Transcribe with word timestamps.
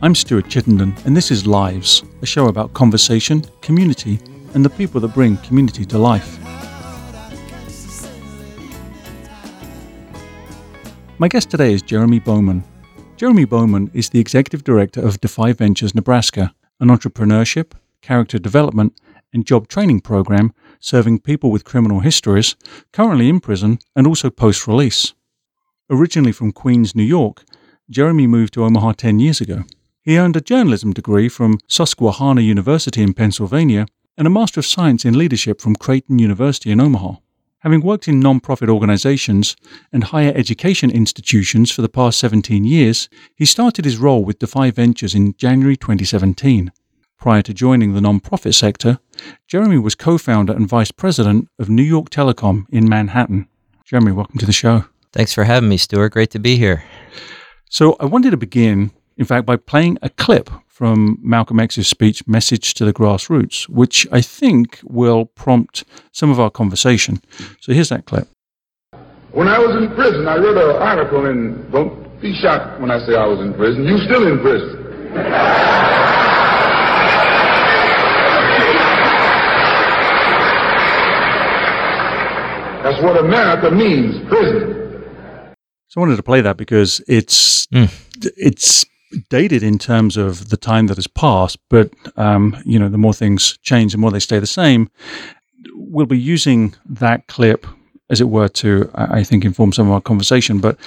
I'm 0.00 0.14
Stuart 0.14 0.48
Chittenden, 0.48 0.94
and 1.06 1.16
this 1.16 1.32
is 1.32 1.44
Lives, 1.44 2.04
a 2.22 2.26
show 2.26 2.46
about 2.46 2.72
conversation, 2.72 3.44
community, 3.62 4.20
and 4.54 4.64
the 4.64 4.70
people 4.70 5.00
that 5.00 5.12
bring 5.12 5.36
community 5.38 5.84
to 5.86 5.98
life. 5.98 6.38
My 11.18 11.26
guest 11.26 11.50
today 11.50 11.72
is 11.72 11.82
Jeremy 11.82 12.20
Bowman. 12.20 12.62
Jeremy 13.16 13.44
Bowman 13.44 13.90
is 13.92 14.08
the 14.08 14.20
executive 14.20 14.62
director 14.62 15.00
of 15.00 15.20
Defy 15.20 15.52
Ventures 15.52 15.96
Nebraska, 15.96 16.54
an 16.78 16.90
entrepreneurship, 16.90 17.72
character 18.00 18.38
development, 18.38 18.92
and 19.34 19.44
job 19.44 19.66
training 19.66 20.02
program 20.02 20.54
serving 20.78 21.18
people 21.18 21.50
with 21.50 21.64
criminal 21.64 21.98
histories 21.98 22.54
currently 22.92 23.28
in 23.28 23.40
prison 23.40 23.80
and 23.96 24.06
also 24.06 24.30
post 24.30 24.68
release. 24.68 25.12
Originally 25.90 26.30
from 26.30 26.52
Queens, 26.52 26.94
New 26.94 27.02
York, 27.02 27.42
Jeremy 27.90 28.28
moved 28.28 28.54
to 28.54 28.62
Omaha 28.62 28.92
10 28.92 29.18
years 29.18 29.40
ago. 29.40 29.64
He 30.08 30.16
earned 30.16 30.36
a 30.36 30.40
journalism 30.40 30.94
degree 30.94 31.28
from 31.28 31.58
Susquehanna 31.68 32.40
University 32.40 33.02
in 33.02 33.12
Pennsylvania 33.12 33.86
and 34.16 34.26
a 34.26 34.30
Master 34.30 34.58
of 34.58 34.64
Science 34.64 35.04
in 35.04 35.18
Leadership 35.18 35.60
from 35.60 35.76
Creighton 35.76 36.18
University 36.18 36.70
in 36.70 36.80
Omaha. 36.80 37.16
Having 37.58 37.82
worked 37.82 38.08
in 38.08 38.18
non-profit 38.18 38.70
organizations 38.70 39.54
and 39.92 40.04
higher 40.04 40.32
education 40.34 40.90
institutions 40.90 41.70
for 41.70 41.82
the 41.82 41.90
past 41.90 42.18
17 42.20 42.64
years, 42.64 43.10
he 43.36 43.44
started 43.44 43.84
his 43.84 43.98
role 43.98 44.24
with 44.24 44.38
Defy 44.38 44.70
Ventures 44.70 45.14
in 45.14 45.34
January 45.34 45.76
2017. 45.76 46.72
Prior 47.18 47.42
to 47.42 47.52
joining 47.52 47.92
the 47.92 48.00
non-profit 48.00 48.54
sector, 48.54 49.00
Jeremy 49.46 49.76
was 49.76 49.94
co-founder 49.94 50.54
and 50.54 50.66
vice 50.66 50.90
president 50.90 51.50
of 51.58 51.68
New 51.68 51.82
York 51.82 52.08
Telecom 52.08 52.64
in 52.70 52.88
Manhattan. 52.88 53.46
Jeremy, 53.84 54.12
welcome 54.12 54.38
to 54.38 54.46
the 54.46 54.52
show. 54.54 54.86
Thanks 55.12 55.34
for 55.34 55.44
having 55.44 55.68
me, 55.68 55.76
Stuart. 55.76 56.12
Great 56.12 56.30
to 56.30 56.38
be 56.38 56.56
here. 56.56 56.82
So 57.68 57.94
I 58.00 58.06
wanted 58.06 58.30
to 58.30 58.38
begin, 58.38 58.92
in 59.18 59.24
fact, 59.24 59.44
by 59.44 59.56
playing 59.56 59.98
a 60.00 60.08
clip 60.08 60.48
from 60.66 61.18
Malcolm 61.20 61.58
X's 61.58 61.88
speech, 61.88 62.26
Message 62.28 62.72
to 62.74 62.84
the 62.84 62.92
Grassroots, 62.92 63.68
which 63.68 64.06
I 64.12 64.20
think 64.20 64.78
will 64.84 65.26
prompt 65.26 65.82
some 66.12 66.30
of 66.30 66.38
our 66.38 66.50
conversation. 66.50 67.20
So 67.60 67.72
here's 67.72 67.88
that 67.88 68.06
clip. 68.06 68.28
When 69.32 69.48
I 69.48 69.58
was 69.58 69.76
in 69.76 69.92
prison, 69.94 70.28
I 70.28 70.36
read 70.36 70.56
an 70.56 70.76
article, 70.76 71.26
and 71.26 71.70
don't 71.72 72.20
be 72.20 72.32
shocked 72.40 72.80
when 72.80 72.92
I 72.92 73.04
say 73.06 73.16
I 73.16 73.26
was 73.26 73.40
in 73.40 73.52
prison. 73.54 73.84
You 73.84 73.98
still 73.98 74.26
in 74.26 74.40
prison. 74.40 74.84
That's 82.84 83.02
what 83.02 83.18
America 83.18 83.70
means, 83.72 84.16
prison. 84.28 85.04
So 85.88 86.00
I 86.00 86.00
wanted 86.00 86.16
to 86.16 86.22
play 86.22 86.40
that 86.40 86.56
because 86.56 87.02
it's 87.08 87.66
mm. 87.66 87.90
it's 88.36 88.84
dated 89.28 89.62
in 89.62 89.78
terms 89.78 90.16
of 90.16 90.50
the 90.50 90.56
time 90.56 90.86
that 90.88 90.96
has 90.96 91.06
passed, 91.06 91.58
but 91.68 91.92
um, 92.16 92.56
you 92.64 92.78
know, 92.78 92.88
the 92.88 92.98
more 92.98 93.14
things 93.14 93.58
change, 93.62 93.92
the 93.92 93.98
more 93.98 94.10
they 94.10 94.20
stay 94.20 94.38
the 94.38 94.46
same. 94.46 94.90
We'll 95.74 96.06
be 96.06 96.18
using 96.18 96.74
that 96.86 97.26
clip, 97.26 97.66
as 98.10 98.20
it 98.20 98.28
were, 98.28 98.48
to 98.48 98.90
I 98.94 99.24
think 99.24 99.44
inform 99.44 99.72
some 99.72 99.86
of 99.86 99.92
our 99.92 100.00
conversation. 100.00 100.58
But 100.58 100.78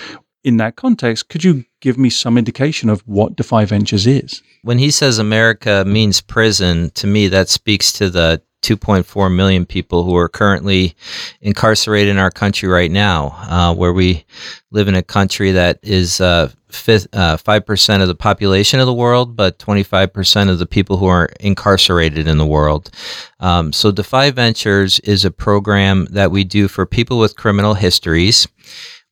in 0.44 0.58
that 0.58 0.76
context, 0.76 1.30
could 1.30 1.44
you 1.44 1.66
give 1.80 1.98
me 1.98 2.10
some 2.10 2.38
indication 2.38 2.90
of 2.90 3.02
what 3.02 3.36
Defy 3.36 3.66
Ventures 3.66 4.08
is? 4.08 4.42
When 4.64 4.80
he 4.80 4.92
says 4.92 5.20
America 5.20 5.84
means 5.86 6.22
prison, 6.22 6.92
to 6.92 7.08
me 7.08 7.28
that 7.28 7.50
speaks 7.50 7.92
to 7.94 8.10
the 8.10 8.42
2.4 8.62 9.34
million 9.34 9.66
people 9.66 10.04
who 10.04 10.16
are 10.16 10.30
currently 10.30 10.96
incarcerated 11.42 12.10
in 12.10 12.20
our 12.20 12.30
country 12.30 12.70
right 12.70 12.92
now, 12.92 13.36
uh, 13.50 13.74
where 13.74 13.94
we 13.94 14.24
live 14.70 14.88
in 14.88 14.96
a 14.96 15.02
country 15.02 15.52
that 15.52 15.80
is 15.82 16.22
uh, 16.22 16.52
fifth, 16.70 17.08
uh, 17.14 17.38
5% 17.38 18.02
of 18.02 18.08
the 18.08 18.16
population 18.16 18.80
of 18.80 18.86
the 18.86 18.94
world, 18.94 19.36
but 19.36 19.58
25% 19.58 20.50
of 20.50 20.60
the 20.60 20.68
people 20.68 20.98
who 20.98 21.08
are 21.08 21.30
incarcerated 21.40 22.28
in 22.28 22.38
the 22.38 22.46
world. 22.46 22.92
Um, 23.40 23.74
so, 23.74 23.92
Defy 23.92 24.30
Ventures 24.30 25.00
is 25.00 25.26
a 25.26 25.32
program 25.32 26.06
that 26.12 26.30
we 26.30 26.44
do 26.44 26.68
for 26.68 26.86
people 26.86 27.18
with 27.18 27.36
criminal 27.36 27.74
histories. 27.74 28.48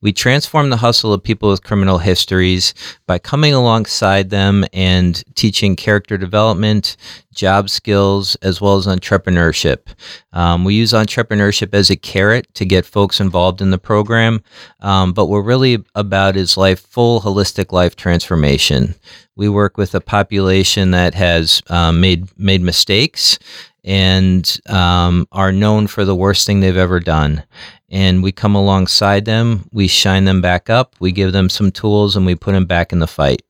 We 0.01 0.13
transform 0.13 0.69
the 0.69 0.77
hustle 0.77 1.11
of 1.11 1.21
people 1.21 1.49
with 1.49 1.63
criminal 1.63 1.97
histories 1.97 2.73
by 3.05 3.19
coming 3.19 3.53
alongside 3.53 4.29
them 4.29 4.63
and 4.71 5.21
teaching 5.35 5.75
character 5.75 6.17
development, 6.17 6.95
job 7.33 7.69
skills, 7.69 8.35
as 8.35 8.61
well 8.61 8.77
as 8.77 8.87
entrepreneurship. 8.87 9.87
Um, 10.31 10.63
we 10.63 10.75
use 10.75 10.93
entrepreneurship 10.93 11.73
as 11.73 11.89
a 11.89 11.97
carrot 11.97 12.53
to 12.53 12.65
get 12.65 12.85
folks 12.85 13.19
involved 13.19 13.61
in 13.61 13.71
the 13.71 13.77
program, 13.77 14.41
um, 14.79 15.11
but 15.11 15.25
we're 15.25 15.41
really 15.41 15.83
about 15.95 16.37
is 16.37 16.55
life 16.55 16.79
full 16.79 17.19
holistic 17.19 17.73
life 17.73 17.97
transformation. 17.97 18.95
We 19.35 19.49
work 19.49 19.77
with 19.77 19.95
a 19.95 20.01
population 20.01 20.91
that 20.91 21.13
has 21.15 21.61
um, 21.69 21.99
made 21.99 22.37
made 22.37 22.61
mistakes 22.61 23.37
and 23.85 24.59
um, 24.67 25.27
are 25.31 25.53
known 25.53 25.87
for 25.87 26.03
the 26.03 26.15
worst 26.15 26.45
thing 26.45 26.59
they've 26.59 26.75
ever 26.75 26.99
done 26.99 27.43
and 27.91 28.23
we 28.23 28.31
come 28.31 28.55
alongside 28.55 29.25
them, 29.25 29.67
we 29.71 29.87
shine 29.87 30.25
them 30.25 30.41
back 30.41 30.69
up, 30.69 30.95
we 30.99 31.11
give 31.11 31.31
them 31.31 31.49
some 31.49 31.71
tools, 31.71 32.15
and 32.15 32.25
we 32.25 32.35
put 32.35 32.53
them 32.53 32.65
back 32.65 32.91
in 32.91 32.99
the 32.99 33.07
fight. 33.07 33.41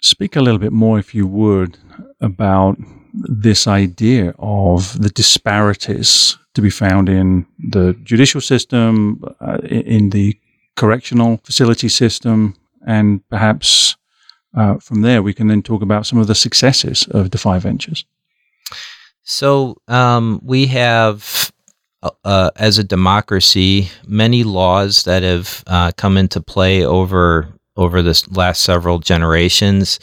Speak 0.00 0.36
a 0.36 0.40
little 0.40 0.58
bit 0.58 0.72
more, 0.72 0.98
if 0.98 1.14
you 1.14 1.26
would, 1.26 1.78
about 2.20 2.76
this 3.14 3.66
idea 3.66 4.34
of 4.38 5.00
the 5.00 5.10
disparities 5.10 6.38
to 6.54 6.62
be 6.62 6.70
found 6.70 7.08
in 7.08 7.46
the 7.58 7.94
judicial 8.02 8.40
system, 8.40 9.22
uh, 9.40 9.58
in 9.64 10.10
the 10.10 10.38
correctional 10.76 11.38
facility 11.44 11.88
system, 11.88 12.54
and 12.86 13.26
perhaps 13.28 13.96
uh, 14.54 14.76
from 14.78 15.02
there 15.02 15.22
we 15.22 15.34
can 15.34 15.48
then 15.48 15.62
talk 15.62 15.82
about 15.82 16.06
some 16.06 16.18
of 16.18 16.26
the 16.26 16.34
successes 16.34 17.06
of 17.10 17.30
Defy 17.30 17.58
Ventures. 17.58 18.04
So 19.22 19.76
um, 19.88 20.40
we 20.42 20.66
have 20.66 21.51
uh, 22.24 22.50
as 22.56 22.78
a 22.78 22.84
democracy, 22.84 23.88
many 24.06 24.44
laws 24.44 25.04
that 25.04 25.22
have 25.22 25.62
uh, 25.66 25.92
come 25.96 26.16
into 26.16 26.40
play 26.40 26.84
over 26.84 27.48
over 27.76 28.02
this 28.02 28.28
last 28.28 28.62
several 28.62 28.98
generations 28.98 29.98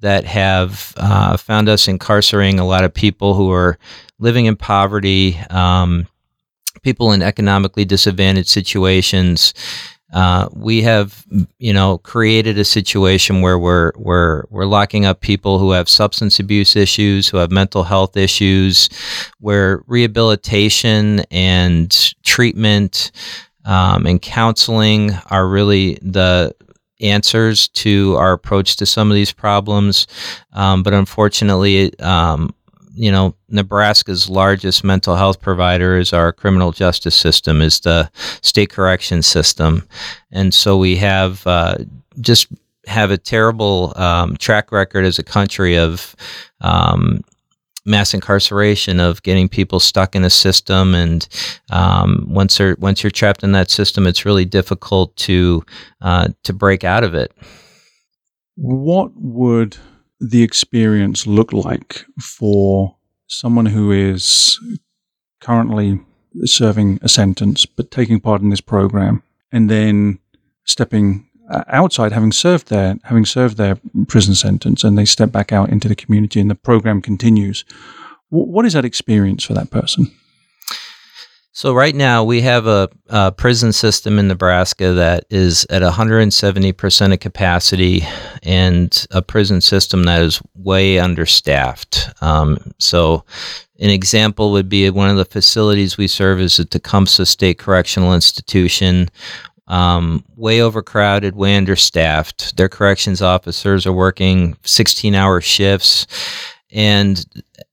that 0.00 0.24
have 0.24 0.94
uh, 0.96 1.36
found 1.36 1.68
us 1.68 1.86
incarcerating 1.86 2.58
a 2.58 2.66
lot 2.66 2.84
of 2.84 2.94
people 2.94 3.34
who 3.34 3.50
are 3.52 3.78
living 4.18 4.46
in 4.46 4.56
poverty, 4.56 5.38
um, 5.50 6.06
people 6.82 7.12
in 7.12 7.20
economically 7.20 7.84
disadvantaged 7.84 8.48
situations, 8.48 9.52
uh, 10.12 10.48
we 10.52 10.82
have, 10.82 11.24
you 11.58 11.72
know, 11.72 11.98
created 11.98 12.58
a 12.58 12.64
situation 12.64 13.42
where 13.42 13.58
we're 13.58 13.92
we're 13.96 14.44
we're 14.50 14.66
locking 14.66 15.04
up 15.04 15.20
people 15.20 15.58
who 15.58 15.70
have 15.70 15.88
substance 15.88 16.40
abuse 16.40 16.74
issues, 16.74 17.28
who 17.28 17.36
have 17.36 17.50
mental 17.50 17.84
health 17.84 18.16
issues, 18.16 18.88
where 19.38 19.82
rehabilitation 19.86 21.20
and 21.30 22.14
treatment 22.24 23.12
um, 23.64 24.06
and 24.06 24.20
counseling 24.20 25.12
are 25.30 25.46
really 25.46 25.98
the 26.02 26.54
answers 27.00 27.68
to 27.68 28.16
our 28.16 28.32
approach 28.32 28.76
to 28.76 28.86
some 28.86 29.10
of 29.10 29.14
these 29.14 29.32
problems. 29.32 30.06
Um, 30.52 30.82
but 30.82 30.92
unfortunately, 30.92 31.98
um, 32.00 32.54
you 32.92 33.10
know, 33.12 33.34
Nebraska's 33.48 34.28
largest 34.28 34.84
mental 34.84 35.16
health 35.16 35.40
provider 35.40 35.98
is 35.98 36.12
our 36.12 36.32
criminal 36.32 36.72
justice 36.72 37.14
system, 37.14 37.62
is 37.62 37.80
the 37.80 38.10
state 38.42 38.70
correction 38.70 39.22
system, 39.22 39.86
and 40.30 40.52
so 40.52 40.76
we 40.76 40.96
have 40.96 41.46
uh, 41.46 41.78
just 42.20 42.48
have 42.86 43.10
a 43.10 43.18
terrible 43.18 43.92
um, 43.96 44.36
track 44.36 44.72
record 44.72 45.04
as 45.04 45.18
a 45.18 45.22
country 45.22 45.76
of 45.76 46.16
um, 46.60 47.22
mass 47.84 48.14
incarceration 48.14 49.00
of 49.00 49.22
getting 49.22 49.48
people 49.48 49.80
stuck 49.80 50.14
in 50.14 50.24
a 50.24 50.30
system. 50.30 50.94
And 50.94 51.26
um, 51.70 52.26
once 52.28 52.58
they're 52.58 52.76
once 52.78 53.02
you're 53.02 53.10
trapped 53.10 53.42
in 53.42 53.52
that 53.52 53.70
system 53.70 54.06
it's 54.06 54.24
really 54.24 54.44
difficult 54.44 55.14
to 55.16 55.64
uh, 56.00 56.28
to 56.44 56.52
break 56.52 56.84
out 56.84 57.04
of 57.04 57.14
it. 57.14 57.32
What 58.56 59.12
would 59.14 59.76
the 60.20 60.42
experience 60.42 61.26
look 61.26 61.52
like 61.52 62.04
for 62.20 62.96
someone 63.26 63.66
who 63.66 63.90
is 63.90 64.58
currently 65.40 66.00
serving 66.44 66.98
a 67.02 67.08
sentence 67.08 67.66
but 67.66 67.90
taking 67.90 68.20
part 68.20 68.42
in 68.42 68.50
this 68.50 68.60
program 68.60 69.22
and 69.50 69.70
then 69.70 70.18
stepping 70.64 71.26
uh, 71.50 71.64
outside 71.68 72.12
having 72.12 72.30
served 72.30 72.68
their 72.68 72.96
having 73.04 73.24
served 73.24 73.56
their 73.56 73.76
prison 74.06 74.34
sentence 74.34 74.84
and 74.84 74.96
they 74.96 75.04
step 75.04 75.32
back 75.32 75.52
out 75.52 75.70
into 75.70 75.88
the 75.88 75.96
community 75.96 76.40
and 76.40 76.50
the 76.50 76.54
program 76.54 77.02
continues. 77.02 77.64
What 78.28 78.64
is 78.64 78.74
that 78.74 78.84
experience 78.84 79.42
for 79.42 79.54
that 79.54 79.70
person 79.70 80.14
so 81.52 81.74
right 81.74 81.94
now 81.94 82.22
we 82.22 82.42
have 82.42 82.66
a, 82.66 82.88
a, 83.08 83.32
prison 83.32 83.72
system 83.72 84.18
in 84.18 84.28
Nebraska 84.28 84.92
that 84.92 85.24
is 85.30 85.66
at 85.68 85.82
170% 85.82 87.12
of 87.12 87.20
capacity, 87.20 88.02
and 88.42 89.06
a 89.10 89.20
prison 89.20 89.60
system 89.60 90.04
that 90.04 90.22
is 90.22 90.40
way 90.54 90.98
understaffed. 90.98 92.10
Um, 92.22 92.72
so 92.78 93.24
an 93.80 93.90
example 93.90 94.52
would 94.52 94.68
be 94.68 94.88
one 94.90 95.10
of 95.10 95.16
the 95.16 95.24
facilities 95.24 95.98
we 95.98 96.06
serve 96.06 96.40
is 96.40 96.58
the 96.58 96.64
Tecumseh 96.64 97.26
State 97.26 97.58
Correctional 97.58 98.14
Institution. 98.14 99.10
um, 99.70 100.24
way 100.34 100.60
overcrowded, 100.60 101.36
way 101.36 101.56
understaffed. 101.56 102.56
Their 102.56 102.68
corrections 102.68 103.22
officers 103.22 103.86
are 103.86 103.92
working 103.92 104.56
16 104.64 105.14
hour 105.14 105.40
shifts. 105.40 106.08
And 106.72 107.24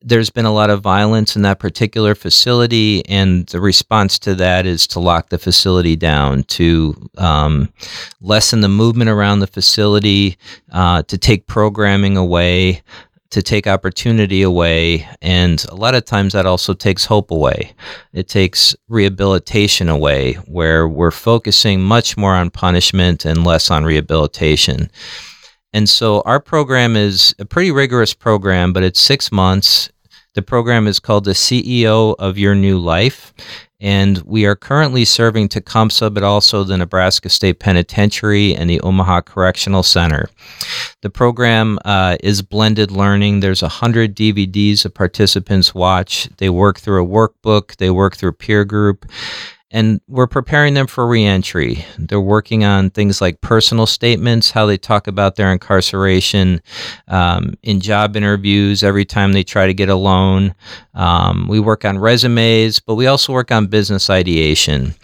there's 0.01 0.29
been 0.29 0.45
a 0.45 0.53
lot 0.53 0.69
of 0.69 0.81
violence 0.81 1.35
in 1.35 1.43
that 1.43 1.59
particular 1.59 2.15
facility, 2.15 3.05
and 3.07 3.45
the 3.47 3.59
response 3.59 4.17
to 4.19 4.33
that 4.35 4.65
is 4.65 4.87
to 4.87 4.99
lock 4.99 5.29
the 5.29 5.37
facility 5.37 5.95
down, 5.95 6.43
to 6.43 7.09
um, 7.17 7.71
lessen 8.21 8.61
the 8.61 8.69
movement 8.69 9.09
around 9.09 9.39
the 9.39 9.47
facility, 9.47 10.37
uh, 10.71 11.03
to 11.03 11.17
take 11.17 11.47
programming 11.47 12.17
away 12.17 12.81
to 13.29 13.41
take 13.41 13.67
opportunity 13.67 14.41
away. 14.41 15.07
And 15.21 15.63
a 15.69 15.75
lot 15.75 15.95
of 15.95 16.05
times 16.05 16.33
that 16.33 16.45
also 16.45 16.73
takes 16.73 17.05
hope 17.05 17.31
away. 17.31 17.73
It 18.13 18.27
takes 18.27 18.75
rehabilitation 18.87 19.89
away, 19.89 20.33
where 20.45 20.87
we're 20.87 21.11
focusing 21.11 21.81
much 21.81 22.15
more 22.17 22.35
on 22.35 22.49
punishment 22.49 23.25
and 23.25 23.43
less 23.43 23.69
on 23.69 23.83
rehabilitation. 23.83 24.89
And 25.73 25.87
so 25.87 26.21
our 26.21 26.39
program 26.39 26.95
is 26.95 27.35
a 27.39 27.45
pretty 27.45 27.71
rigorous 27.71 28.13
program, 28.13 28.73
but 28.73 28.83
it's 28.83 28.99
six 28.99 29.31
months. 29.31 29.89
The 30.33 30.41
program 30.41 30.87
is 30.87 30.99
called 30.99 31.25
the 31.25 31.31
CEO 31.31 32.15
of 32.19 32.37
Your 32.37 32.55
New 32.55 32.77
Life. 32.77 33.33
And 33.79 34.17
we 34.19 34.45
are 34.47 34.55
currently 34.55 35.05
serving 35.05 35.49
Tecumseh, 35.49 36.09
but 36.09 36.23
also 36.23 36.63
the 36.63 36.77
Nebraska 36.77 37.29
State 37.29 37.59
Penitentiary 37.59 38.55
and 38.55 38.67
the 38.67 38.81
Omaha 38.81 39.21
Correctional 39.21 39.83
Center. 39.83 40.29
The 41.03 41.11
program 41.11 41.77
uh, 41.85 42.17
is 42.21 42.41
blended 42.41 42.89
learning. 42.89 43.39
There's 43.39 43.61
100 43.61 44.15
DVDs 44.15 44.83
of 44.83 44.95
participants 44.95 45.75
watch. 45.75 46.27
They 46.37 46.49
work 46.49 46.79
through 46.79 47.03
a 47.03 47.07
workbook, 47.07 47.75
they 47.75 47.91
work 47.91 48.15
through 48.15 48.33
peer 48.33 48.65
group 48.65 49.05
and 49.71 49.99
we're 50.07 50.27
preparing 50.27 50.73
them 50.75 50.87
for 50.87 51.05
reentry. 51.05 51.85
They're 51.97 52.21
working 52.21 52.63
on 52.63 52.89
things 52.89 53.19
like 53.19 53.41
personal 53.41 53.85
statements, 53.85 54.51
how 54.51 54.65
they 54.65 54.77
talk 54.77 55.07
about 55.07 55.35
their 55.35 55.51
incarceration, 55.51 56.61
um, 57.09 57.53
in 57.63 57.81
job 57.81 58.15
interviews 58.15 58.81
every 58.81 59.03
time 59.05 59.33
they 59.33 59.43
try 59.43 59.67
to 59.67 59.73
get 59.73 59.89
a 59.89 59.95
loan. 59.95 60.55
Um, 60.93 61.47
we 61.49 61.59
work 61.59 61.83
on 61.83 61.99
resumes, 61.99 62.79
but 62.79 62.95
we 62.95 63.07
also 63.07 63.33
work 63.33 63.51
on 63.51 63.67
business 63.67 64.09
ideation. 64.09 64.95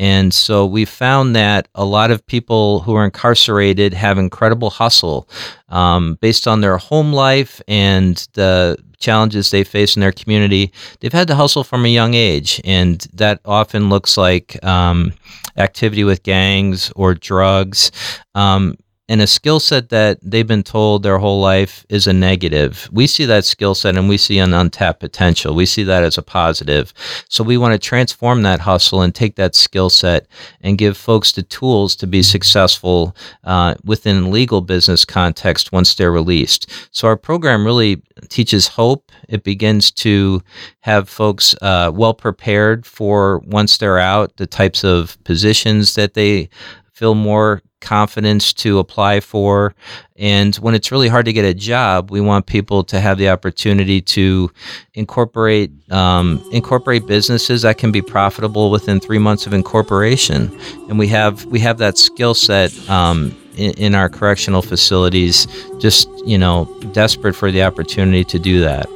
And 0.00 0.32
so 0.32 0.64
we 0.64 0.86
found 0.86 1.36
that 1.36 1.68
a 1.74 1.84
lot 1.84 2.10
of 2.10 2.24
people 2.24 2.80
who 2.80 2.94
are 2.94 3.04
incarcerated 3.04 3.92
have 3.92 4.16
incredible 4.16 4.70
hustle 4.70 5.28
um, 5.68 6.14
based 6.22 6.48
on 6.48 6.62
their 6.62 6.78
home 6.78 7.12
life 7.12 7.60
and 7.68 8.16
the 8.32 8.78
challenges 8.98 9.50
they 9.50 9.62
face 9.62 9.96
in 9.96 10.00
their 10.00 10.10
community. 10.10 10.72
They've 11.00 11.12
had 11.12 11.28
to 11.28 11.34
hustle 11.34 11.64
from 11.64 11.84
a 11.84 11.88
young 11.88 12.14
age, 12.14 12.62
and 12.64 13.06
that 13.12 13.40
often 13.44 13.90
looks 13.90 14.16
like 14.16 14.62
um, 14.64 15.12
activity 15.58 16.04
with 16.04 16.22
gangs 16.22 16.90
or 16.96 17.14
drugs. 17.14 17.92
Um, 18.34 18.78
and 19.10 19.20
a 19.20 19.26
skill 19.26 19.58
set 19.58 19.88
that 19.88 20.20
they've 20.22 20.46
been 20.46 20.62
told 20.62 21.02
their 21.02 21.18
whole 21.18 21.40
life 21.40 21.84
is 21.88 22.06
a 22.06 22.12
negative. 22.12 22.88
We 22.92 23.08
see 23.08 23.24
that 23.24 23.44
skill 23.44 23.74
set 23.74 23.96
and 23.96 24.08
we 24.08 24.16
see 24.16 24.38
an 24.38 24.54
untapped 24.54 25.00
potential. 25.00 25.52
We 25.52 25.66
see 25.66 25.82
that 25.82 26.04
as 26.04 26.16
a 26.16 26.22
positive. 26.22 26.94
So 27.28 27.42
we 27.42 27.58
want 27.58 27.72
to 27.72 27.78
transform 27.88 28.42
that 28.42 28.60
hustle 28.60 29.02
and 29.02 29.12
take 29.12 29.34
that 29.34 29.56
skill 29.56 29.90
set 29.90 30.28
and 30.60 30.78
give 30.78 30.96
folks 30.96 31.32
the 31.32 31.42
tools 31.42 31.96
to 31.96 32.06
be 32.06 32.22
successful 32.22 33.16
uh, 33.42 33.74
within 33.84 34.30
legal 34.30 34.60
business 34.60 35.04
context 35.04 35.72
once 35.72 35.96
they're 35.96 36.12
released. 36.12 36.70
So 36.92 37.08
our 37.08 37.16
program 37.16 37.66
really 37.66 38.00
teaches 38.28 38.68
hope. 38.68 39.10
It 39.28 39.42
begins 39.42 39.90
to 39.90 40.40
have 40.82 41.08
folks 41.08 41.56
uh, 41.62 41.90
well 41.92 42.14
prepared 42.14 42.86
for 42.86 43.40
once 43.40 43.78
they're 43.78 43.98
out, 43.98 44.36
the 44.36 44.46
types 44.46 44.84
of 44.84 45.18
positions 45.24 45.96
that 45.96 46.14
they 46.14 46.48
feel 46.92 47.16
more 47.16 47.60
confidence 47.80 48.52
to 48.54 48.78
apply 48.78 49.20
for. 49.20 49.74
And 50.16 50.54
when 50.56 50.74
it's 50.74 50.92
really 50.92 51.08
hard 51.08 51.26
to 51.26 51.32
get 51.32 51.44
a 51.44 51.54
job, 51.54 52.10
we 52.10 52.20
want 52.20 52.46
people 52.46 52.84
to 52.84 53.00
have 53.00 53.18
the 53.18 53.30
opportunity 53.30 54.00
to 54.02 54.50
incorporate 54.94 55.70
um, 55.90 56.42
incorporate 56.52 57.06
businesses 57.06 57.62
that 57.62 57.78
can 57.78 57.90
be 57.90 58.02
profitable 58.02 58.70
within 58.70 59.00
three 59.00 59.18
months 59.18 59.46
of 59.46 59.52
incorporation. 59.52 60.50
And 60.88 60.98
we 60.98 61.08
have 61.08 61.44
we 61.46 61.58
have 61.60 61.78
that 61.78 61.98
skill 61.98 62.34
set. 62.34 62.72
Um, 62.88 63.36
in, 63.56 63.72
in 63.72 63.94
our 63.96 64.08
correctional 64.08 64.62
facilities, 64.62 65.46
just 65.78 66.08
you 66.24 66.38
know, 66.38 66.64
desperate 66.92 67.34
for 67.34 67.50
the 67.50 67.62
opportunity 67.64 68.24
to 68.24 68.38
do 68.38 68.60
that. 68.60 68.88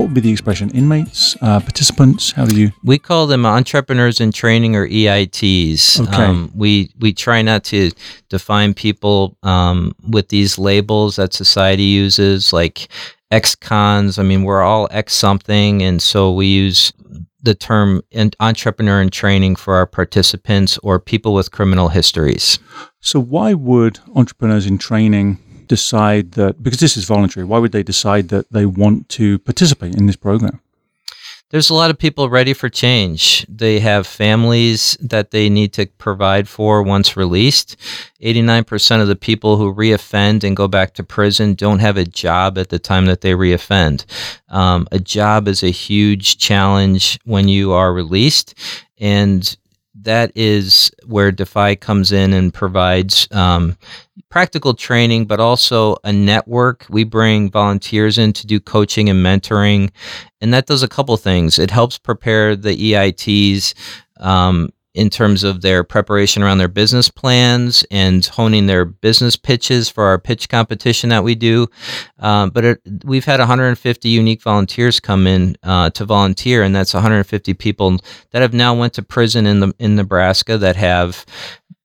What 0.00 0.06
would 0.06 0.14
be 0.14 0.20
the 0.22 0.32
expression? 0.32 0.70
Inmates, 0.70 1.36
uh, 1.42 1.60
participants? 1.60 2.32
How 2.32 2.46
do 2.46 2.58
you? 2.58 2.72
We 2.82 2.98
call 2.98 3.26
them 3.26 3.44
entrepreneurs 3.44 4.18
in 4.18 4.32
training 4.32 4.74
or 4.74 4.88
EITs. 4.88 6.00
Okay. 6.00 6.24
Um, 6.24 6.50
we 6.54 6.90
we 6.98 7.12
try 7.12 7.42
not 7.42 7.64
to 7.64 7.90
define 8.30 8.72
people 8.72 9.36
um, 9.42 9.94
with 10.08 10.28
these 10.28 10.58
labels 10.58 11.16
that 11.16 11.34
society 11.34 11.82
uses, 11.82 12.50
like 12.50 12.88
ex-cons. 13.30 14.18
I 14.18 14.22
mean, 14.22 14.44
we're 14.44 14.62
all 14.62 14.88
ex 14.90 15.12
something, 15.12 15.82
and 15.82 16.00
so 16.00 16.32
we 16.32 16.46
use 16.46 16.94
the 17.42 17.54
term 17.54 18.00
entrepreneur 18.40 19.02
in 19.02 19.10
training 19.10 19.56
for 19.56 19.74
our 19.74 19.86
participants 19.86 20.78
or 20.78 20.98
people 20.98 21.34
with 21.34 21.50
criminal 21.50 21.88
histories. 21.88 22.58
So, 23.00 23.20
why 23.20 23.52
would 23.52 23.98
entrepreneurs 24.14 24.64
in 24.64 24.78
training 24.78 25.38
decide 25.70 26.32
that 26.32 26.62
because 26.62 26.80
this 26.80 26.96
is 26.96 27.04
voluntary 27.04 27.46
why 27.46 27.58
would 27.58 27.72
they 27.72 27.84
decide 27.84 28.28
that 28.28 28.50
they 28.50 28.66
want 28.66 29.08
to 29.08 29.38
participate 29.38 29.94
in 29.94 30.06
this 30.06 30.16
program 30.16 30.60
there's 31.50 31.70
a 31.70 31.74
lot 31.74 31.90
of 31.90 31.98
people 31.98 32.30
ready 32.30 32.54
for 32.54 32.68
change. 32.68 33.44
They 33.48 33.80
have 33.80 34.06
families 34.06 34.96
that 35.00 35.32
they 35.32 35.48
need 35.48 35.72
to 35.72 35.86
provide 35.86 36.48
for 36.48 36.80
once 36.80 37.16
released. 37.16 37.76
89% 38.22 39.02
of 39.02 39.08
the 39.08 39.16
people 39.16 39.56
who 39.56 39.74
reoffend 39.74 40.44
and 40.44 40.56
go 40.56 40.68
back 40.68 40.94
to 40.94 41.02
prison 41.02 41.54
don't 41.54 41.80
have 41.80 41.96
a 41.96 42.04
job 42.04 42.56
at 42.56 42.68
the 42.68 42.78
time 42.78 43.06
that 43.06 43.22
they 43.22 43.32
reoffend. 43.32 44.04
Um, 44.48 44.86
a 44.92 45.00
job 45.00 45.48
is 45.48 45.64
a 45.64 45.70
huge 45.70 46.38
challenge 46.38 47.18
when 47.24 47.48
you 47.48 47.72
are 47.72 47.92
released. 47.92 48.54
And 48.98 49.56
that 50.02 50.30
is 50.36 50.92
where 51.04 51.32
Defy 51.32 51.74
comes 51.74 52.12
in 52.12 52.32
and 52.32 52.54
provides 52.54 53.26
um, 53.32 53.76
practical 54.30 54.74
training, 54.74 55.26
but 55.26 55.40
also 55.40 55.96
a 56.04 56.12
network. 56.12 56.86
We 56.88 57.04
bring 57.04 57.50
volunteers 57.50 58.16
in 58.16 58.32
to 58.34 58.46
do 58.46 58.60
coaching 58.60 59.08
and 59.10 59.24
mentoring, 59.24 59.90
and 60.40 60.54
that 60.54 60.66
does 60.66 60.82
a 60.82 60.88
couple 60.88 61.16
things. 61.16 61.58
It 61.58 61.70
helps 61.70 61.98
prepare 61.98 62.56
the 62.56 62.92
EITs 62.92 63.74
um, 64.20 64.70
in 64.94 65.08
terms 65.08 65.44
of 65.44 65.62
their 65.62 65.84
preparation 65.84 66.42
around 66.42 66.58
their 66.58 66.68
business 66.68 67.08
plans 67.08 67.84
and 67.90 68.26
honing 68.26 68.66
their 68.66 68.84
business 68.84 69.36
pitches 69.36 69.88
for 69.88 70.04
our 70.04 70.18
pitch 70.18 70.48
competition 70.48 71.10
that 71.10 71.22
we 71.22 71.34
do. 71.34 71.68
Um, 72.18 72.50
but 72.50 72.64
it, 72.64 72.80
we've 73.04 73.24
had 73.24 73.38
150 73.38 74.08
unique 74.08 74.42
volunteers 74.42 74.98
come 74.98 75.26
in 75.26 75.56
uh, 75.62 75.90
to 75.90 76.04
volunteer, 76.04 76.62
and 76.62 76.74
that's 76.74 76.94
150 76.94 77.54
people 77.54 77.98
that 78.30 78.42
have 78.42 78.54
now 78.54 78.74
went 78.74 78.94
to 78.94 79.02
prison 79.02 79.46
in 79.46 79.60
the 79.60 79.72
in 79.78 79.96
Nebraska 79.96 80.58
that 80.58 80.76
have 80.76 81.24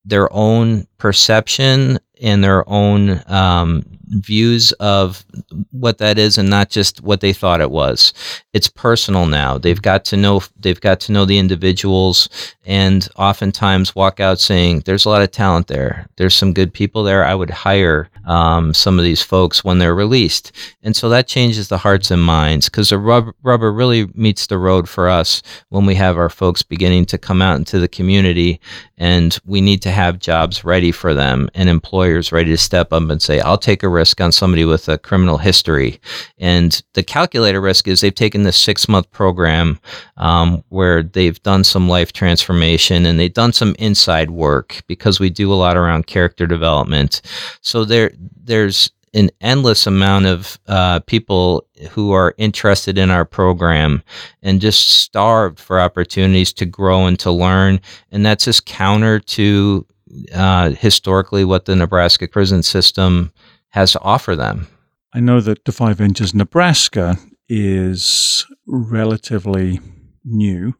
their 0.03 0.31
own 0.31 0.87
perception 0.97 1.99
and 2.21 2.43
their 2.43 2.67
own 2.69 3.21
um, 3.27 3.94
views 4.15 4.71
of 4.73 5.25
what 5.71 5.97
that 5.97 6.17
is 6.17 6.37
and 6.37 6.49
not 6.49 6.69
just 6.69 7.01
what 7.01 7.21
they 7.21 7.33
thought 7.33 7.61
it 7.61 7.71
was. 7.71 8.13
It's 8.53 8.69
personal 8.69 9.25
now. 9.25 9.57
They've 9.57 9.81
got 9.81 10.05
to 10.05 10.17
know 10.17 10.41
they've 10.59 10.79
got 10.79 10.99
to 11.01 11.11
know 11.11 11.25
the 11.25 11.37
individuals 11.37 12.29
and 12.65 13.07
oftentimes 13.17 13.95
walk 13.95 14.19
out 14.19 14.39
saying 14.39 14.81
there's 14.81 15.05
a 15.05 15.09
lot 15.09 15.21
of 15.21 15.31
talent 15.31 15.67
there. 15.67 16.07
There's 16.15 16.35
some 16.35 16.53
good 16.53 16.73
people 16.73 17.03
there. 17.03 17.25
I 17.25 17.35
would 17.35 17.49
hire 17.49 18.09
um, 18.25 18.73
some 18.73 18.97
of 18.97 19.05
these 19.05 19.21
folks 19.21 19.63
when 19.63 19.77
they're 19.77 19.95
released. 19.95 20.51
And 20.81 20.95
so 20.95 21.09
that 21.09 21.27
changes 21.27 21.67
the 21.67 21.77
hearts 21.77 22.09
and 22.09 22.23
minds 22.23 22.69
because 22.69 22.89
the 22.89 22.97
rubber, 22.97 23.33
rubber 23.43 23.71
really 23.71 24.07
meets 24.15 24.47
the 24.47 24.57
road 24.57 24.89
for 24.89 25.09
us 25.09 25.43
when 25.69 25.85
we 25.85 25.95
have 25.95 26.17
our 26.17 26.29
folks 26.29 26.63
beginning 26.63 27.05
to 27.05 27.17
come 27.17 27.41
out 27.41 27.57
into 27.57 27.79
the 27.79 27.87
community 27.87 28.59
and 28.97 29.37
we 29.45 29.61
need 29.61 29.81
to 29.81 29.91
have 29.91 30.19
jobs 30.19 30.63
ready 30.63 30.91
for 30.91 31.13
them 31.13 31.49
and 31.53 31.69
employers 31.69 32.31
ready 32.31 32.51
to 32.51 32.57
step 32.57 32.93
up 32.93 33.09
and 33.09 33.21
say 33.21 33.39
i'll 33.41 33.57
take 33.57 33.83
a 33.83 33.89
risk 33.89 34.04
risk 34.05 34.21
on 34.21 34.31
somebody 34.31 34.65
with 34.65 34.87
a 34.87 34.99
criminal 34.99 35.39
history. 35.39 35.99
And 36.37 36.79
the 36.93 37.01
calculator 37.01 37.59
risk 37.59 37.87
is 37.87 38.01
they've 38.01 38.13
taken 38.13 38.43
this 38.43 38.55
six 38.55 38.87
month 38.87 39.09
program 39.09 39.79
um, 40.17 40.63
where 40.69 41.01
they've 41.01 41.41
done 41.41 41.63
some 41.63 41.89
life 41.89 42.13
transformation 42.13 43.07
and 43.07 43.19
they've 43.19 43.33
done 43.33 43.51
some 43.51 43.75
inside 43.79 44.29
work 44.29 44.83
because 44.85 45.19
we 45.19 45.31
do 45.31 45.51
a 45.51 45.55
lot 45.55 45.75
around 45.75 46.05
character 46.05 46.45
development. 46.45 47.23
So 47.61 47.83
there, 47.83 48.11
there's 48.43 48.91
an 49.15 49.31
endless 49.41 49.87
amount 49.87 50.27
of 50.27 50.59
uh, 50.67 50.99
people 51.07 51.65
who 51.89 52.11
are 52.11 52.35
interested 52.37 52.99
in 52.99 53.09
our 53.09 53.25
program 53.25 54.03
and 54.43 54.61
just 54.61 54.87
starved 54.87 55.59
for 55.59 55.79
opportunities 55.79 56.53
to 56.53 56.65
grow 56.67 57.07
and 57.07 57.17
to 57.17 57.31
learn. 57.31 57.79
And 58.11 58.23
that's 58.23 58.45
just 58.45 58.67
counter 58.67 59.19
to 59.19 59.87
uh, 60.33 60.69
historically 60.71 61.43
what 61.43 61.65
the 61.65 61.75
Nebraska 61.75 62.27
prison 62.27 62.63
system 62.63 63.31
has 63.75 63.91
to 63.91 64.01
offer 64.01 64.35
them. 64.35 64.67
I 65.13 65.19
know 65.19 65.39
that 65.41 65.63
Defy 65.63 65.93
Ventures 65.93 66.33
Nebraska 66.33 67.17
is 67.47 68.45
relatively 68.65 69.79
new 70.23 70.73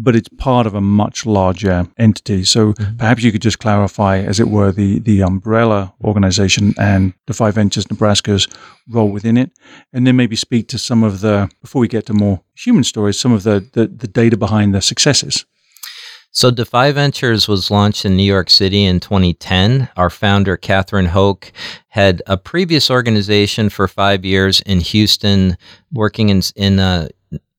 but 0.00 0.14
it's 0.14 0.28
part 0.28 0.66
of 0.66 0.74
a 0.74 0.80
much 0.80 1.26
larger 1.26 1.86
entity. 1.98 2.44
So 2.44 2.72
mm-hmm. 2.72 2.96
perhaps 2.96 3.22
you 3.22 3.32
could 3.32 3.42
just 3.42 3.58
clarify, 3.58 4.18
as 4.18 4.38
it 4.38 4.48
were, 4.48 4.70
the, 4.70 5.00
the 5.00 5.22
umbrella 5.22 5.92
organization 6.04 6.72
and 6.78 7.14
Defy 7.26 7.50
Ventures 7.50 7.90
Nebraska's 7.90 8.46
role 8.88 9.10
within 9.10 9.36
it, 9.36 9.50
and 9.92 10.06
then 10.06 10.16
maybe 10.16 10.36
speak 10.36 10.68
to 10.68 10.78
some 10.78 11.02
of 11.02 11.20
the, 11.20 11.50
before 11.60 11.80
we 11.80 11.88
get 11.88 12.06
to 12.06 12.12
more 12.12 12.40
human 12.54 12.84
stories, 12.84 13.18
some 13.18 13.32
of 13.32 13.42
the, 13.42 13.66
the, 13.72 13.88
the 13.88 14.06
data 14.06 14.36
behind 14.36 14.74
the 14.74 14.80
successes. 14.80 15.44
So, 16.30 16.50
Defy 16.50 16.92
Ventures 16.92 17.48
was 17.48 17.70
launched 17.70 18.04
in 18.04 18.16
New 18.16 18.22
York 18.22 18.50
City 18.50 18.84
in 18.84 19.00
2010. 19.00 19.88
Our 19.96 20.10
founder, 20.10 20.56
Catherine 20.56 21.06
Hoke, 21.06 21.50
had 21.88 22.22
a 22.26 22.36
previous 22.36 22.90
organization 22.90 23.70
for 23.70 23.88
five 23.88 24.24
years 24.24 24.60
in 24.60 24.80
Houston, 24.80 25.56
working 25.90 26.28
in, 26.28 26.42
in 26.54 26.78
uh, 26.78 27.08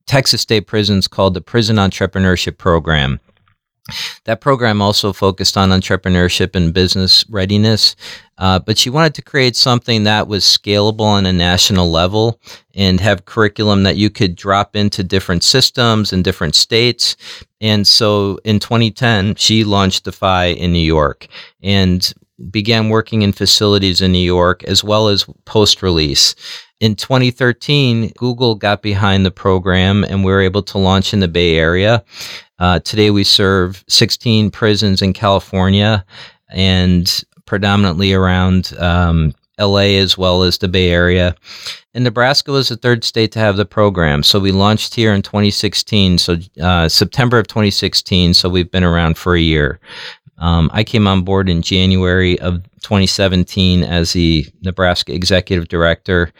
Texas 0.06 0.42
State 0.42 0.68
Prisons 0.68 1.08
called 1.08 1.34
the 1.34 1.42
Prison 1.42 1.78
Entrepreneurship 1.78 2.58
Program. 2.58 3.20
That 4.26 4.42
program 4.42 4.82
also 4.82 5.14
focused 5.14 5.58
on 5.58 5.70
entrepreneurship 5.70 6.56
and 6.56 6.74
business 6.74 7.26
readiness, 7.30 7.96
uh, 8.38 8.60
but 8.60 8.78
she 8.78 8.90
wanted 8.90 9.16
to 9.16 9.22
create 9.22 9.56
something 9.56 10.04
that 10.04 10.28
was 10.28 10.44
scalable 10.44 11.02
on 11.02 11.26
a 11.26 11.34
national 11.34 11.92
level 11.92 12.40
and 12.74 13.00
have 13.00 13.26
curriculum 13.26 13.84
that 13.84 13.98
you 13.98 14.10
could 14.10 14.36
drop 14.36 14.76
into 14.76 15.04
different 15.04 15.44
systems 15.44 16.14
in 16.14 16.24
different 16.24 16.56
states. 16.56 17.18
And 17.60 17.86
so 17.86 18.40
in 18.46 18.60
2010, 18.60 19.36
she 19.36 19.64
launched 19.64 20.06
Defy 20.06 20.46
in 20.46 20.72
New 20.72 20.80
York 20.80 21.28
and 21.62 22.14
began 22.52 22.90
working 22.90 23.22
in 23.22 23.32
facilities 23.32 24.02
in 24.02 24.12
New 24.12 24.18
York 24.18 24.64
as 24.64 24.84
well 24.84 25.08
as 25.08 25.26
post 25.46 25.82
release. 25.82 26.36
In 26.80 26.96
2013, 26.96 28.14
Google 28.18 28.56
got 28.56 28.82
behind 28.82 29.26
the 29.26 29.32
program 29.32 30.04
and 30.06 30.24
we 30.24 30.32
were 30.32 30.42
able 30.42 30.64
to 30.64 30.78
launch 30.78 31.14
in 31.14 31.20
the 31.20 31.28
Bay 31.28 31.58
Area. 31.58 32.04
Uh, 32.60 32.80
today, 32.80 33.12
we 33.12 33.24
serve 33.24 33.84
16 33.88 34.52
prisons 34.52 35.02
in 35.02 35.14
California 35.14 36.06
and 36.50 37.24
predominantly 37.46 38.14
around 38.14 38.74
um, 38.80 39.34
LA 39.60 39.98
as 40.00 40.18
well 40.18 40.44
as 40.44 40.58
the 40.58 40.68
Bay 40.68 40.90
Area. 40.90 41.36
And 41.94 42.04
Nebraska 42.04 42.52
was 42.52 42.70
the 42.70 42.78
third 42.78 43.04
state 43.04 43.32
to 43.34 43.40
have 43.40 43.58
the 43.58 43.66
program. 43.66 44.24
So 44.24 44.40
we 44.40 44.52
launched 44.52 44.94
here 44.94 45.14
in 45.14 45.22
2016, 45.22 46.20
so 46.20 46.38
uh, 46.62 46.88
September 46.88 47.40
of 47.40 47.48
2016. 47.48 48.36
So 48.36 48.48
we've 48.48 48.72
been 48.72 48.84
around 48.84 49.18
for 49.18 49.36
a 49.36 49.42
year. 49.42 49.80
Um, 50.40 50.70
I 50.74 50.84
came 50.84 51.08
on 51.08 51.22
board 51.22 51.50
in 51.50 51.62
January 51.62 52.40
of 52.40 52.64
2017 52.82 53.84
as 53.84 54.14
the 54.14 54.46
Nebraska 54.62 55.14
executive 55.14 55.68
director. 55.68 56.32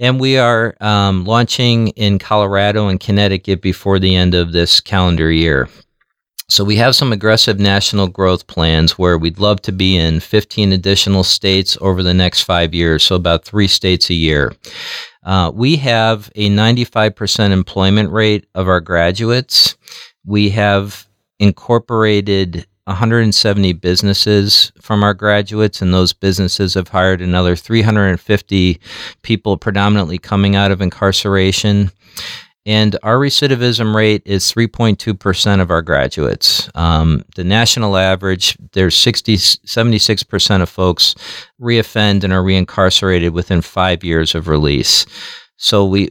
And 0.00 0.18
we 0.18 0.38
are 0.38 0.76
um, 0.80 1.24
launching 1.24 1.88
in 1.88 2.18
Colorado 2.18 2.88
and 2.88 2.98
Connecticut 2.98 3.62
before 3.62 3.98
the 3.98 4.16
end 4.16 4.34
of 4.34 4.52
this 4.52 4.80
calendar 4.80 5.30
year. 5.30 5.68
So 6.48 6.62
we 6.62 6.76
have 6.76 6.94
some 6.94 7.12
aggressive 7.12 7.58
national 7.58 8.08
growth 8.08 8.46
plans 8.46 8.98
where 8.98 9.16
we'd 9.16 9.38
love 9.38 9.62
to 9.62 9.72
be 9.72 9.96
in 9.96 10.20
15 10.20 10.72
additional 10.72 11.24
states 11.24 11.78
over 11.80 12.02
the 12.02 12.12
next 12.12 12.42
five 12.42 12.74
years, 12.74 13.02
so 13.02 13.16
about 13.16 13.44
three 13.44 13.66
states 13.66 14.10
a 14.10 14.14
year. 14.14 14.52
Uh, 15.24 15.50
we 15.54 15.76
have 15.76 16.30
a 16.34 16.50
95% 16.50 17.50
employment 17.50 18.10
rate 18.10 18.46
of 18.54 18.68
our 18.68 18.80
graduates. 18.80 19.76
We 20.26 20.50
have 20.50 21.06
incorporated 21.38 22.66
170 22.84 23.72
businesses 23.74 24.72
from 24.80 25.02
our 25.02 25.14
graduates, 25.14 25.80
and 25.80 25.92
those 25.92 26.12
businesses 26.12 26.74
have 26.74 26.88
hired 26.88 27.20
another 27.22 27.56
350 27.56 28.80
people, 29.22 29.56
predominantly 29.56 30.18
coming 30.18 30.54
out 30.54 30.70
of 30.70 30.80
incarceration. 30.80 31.90
And 32.66 32.96
our 33.02 33.18
recidivism 33.18 33.94
rate 33.94 34.22
is 34.24 34.44
3.2% 34.52 35.60
of 35.60 35.70
our 35.70 35.82
graduates. 35.82 36.70
Um, 36.74 37.24
the 37.36 37.44
national 37.44 37.96
average, 37.96 38.56
there's 38.72 38.96
60, 38.96 39.36
76% 39.36 40.62
of 40.62 40.68
folks 40.70 41.14
reoffend 41.60 42.24
and 42.24 42.32
are 42.32 42.42
reincarcerated 42.42 43.30
within 43.30 43.60
five 43.60 44.02
years 44.02 44.34
of 44.34 44.48
release. 44.48 45.04
So 45.56 45.84
we, 45.84 46.10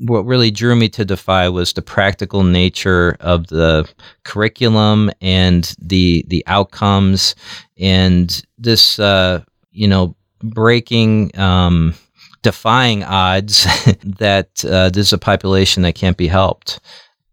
what 0.00 0.24
really 0.24 0.50
drew 0.50 0.74
me 0.74 0.88
to 0.88 1.04
Defy 1.04 1.48
was 1.48 1.72
the 1.72 1.82
practical 1.82 2.42
nature 2.42 3.16
of 3.20 3.48
the 3.48 3.88
curriculum 4.24 5.10
and 5.20 5.74
the 5.80 6.24
the 6.28 6.42
outcomes 6.46 7.34
and 7.78 8.42
this 8.58 8.98
uh, 8.98 9.42
you 9.72 9.86
know 9.86 10.16
breaking 10.42 11.36
um, 11.38 11.94
defying 12.42 13.04
odds 13.04 13.64
that 14.02 14.64
uh, 14.64 14.88
this 14.88 15.08
is 15.08 15.12
a 15.12 15.18
population 15.18 15.82
that 15.82 15.94
can't 15.94 16.16
be 16.16 16.28
helped. 16.28 16.80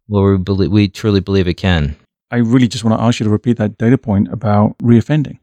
Well, 0.10 0.24
we 0.24 0.38
believe 0.38 0.72
we 0.72 0.88
truly 0.90 1.22
believe 1.22 1.48
it 1.48 1.56
can. 1.56 1.96
I 2.32 2.38
really 2.38 2.68
just 2.68 2.84
want 2.84 3.00
to 3.00 3.04
ask 3.04 3.20
you 3.20 3.24
to 3.24 3.30
repeat 3.30 3.58
that 3.58 3.78
data 3.78 3.98
point 3.98 4.28
about 4.32 4.78
reoffending. 4.80 5.40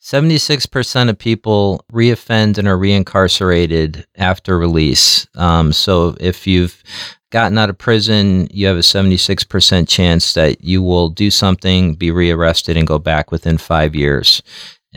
76% 0.00 1.10
of 1.10 1.18
people 1.18 1.84
reoffend 1.92 2.56
and 2.58 2.68
are 2.68 2.78
reincarcerated 2.78 4.04
after 4.16 4.58
release. 4.58 5.26
Um, 5.34 5.72
so 5.72 6.16
if 6.20 6.46
you've 6.46 6.82
gotten 7.30 7.58
out 7.58 7.68
of 7.68 7.76
prison, 7.76 8.48
you 8.50 8.66
have 8.66 8.76
a 8.76 8.80
76% 8.80 9.88
chance 9.88 10.34
that 10.34 10.64
you 10.64 10.82
will 10.82 11.08
do 11.10 11.30
something, 11.30 11.94
be 11.94 12.10
rearrested, 12.10 12.76
and 12.76 12.86
go 12.86 12.98
back 12.98 13.30
within 13.30 13.58
five 13.58 13.94
years 13.94 14.42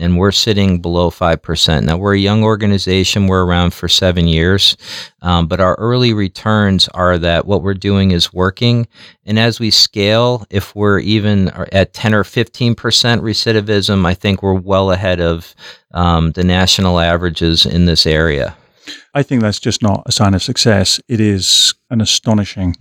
and 0.02 0.18
we're 0.18 0.32
sitting 0.32 0.80
below 0.80 1.10
5%. 1.10 1.84
Now, 1.84 1.96
we're 1.96 2.16
a 2.16 2.18
young 2.18 2.42
organization, 2.42 3.28
we're 3.28 3.44
around 3.44 3.72
for 3.72 3.88
seven 3.88 4.26
years, 4.26 4.76
um, 5.22 5.46
but 5.46 5.60
our 5.60 5.76
early 5.76 6.12
returns 6.12 6.88
are 6.88 7.18
that 7.18 7.46
what 7.46 7.62
we're 7.62 7.72
doing 7.72 8.10
is 8.10 8.32
working. 8.32 8.88
And 9.24 9.38
as 9.38 9.60
we 9.60 9.70
scale, 9.70 10.44
if 10.50 10.74
we're 10.74 10.98
even 10.98 11.48
at 11.70 11.92
10 11.92 12.14
or 12.14 12.24
15% 12.24 12.74
recidivism, 12.74 14.04
I 14.04 14.14
think 14.14 14.42
we're 14.42 14.54
well 14.54 14.90
ahead 14.90 15.20
of 15.20 15.54
um, 15.92 16.32
the 16.32 16.42
national 16.42 16.98
averages 16.98 17.64
in 17.64 17.84
this 17.84 18.04
area. 18.04 18.56
I 19.14 19.22
think 19.22 19.40
that's 19.40 19.60
just 19.60 19.82
not 19.82 20.02
a 20.06 20.12
sign 20.12 20.34
of 20.34 20.42
success. 20.42 21.00
It 21.06 21.20
is 21.20 21.74
an 21.90 22.00
astonishing 22.00 22.74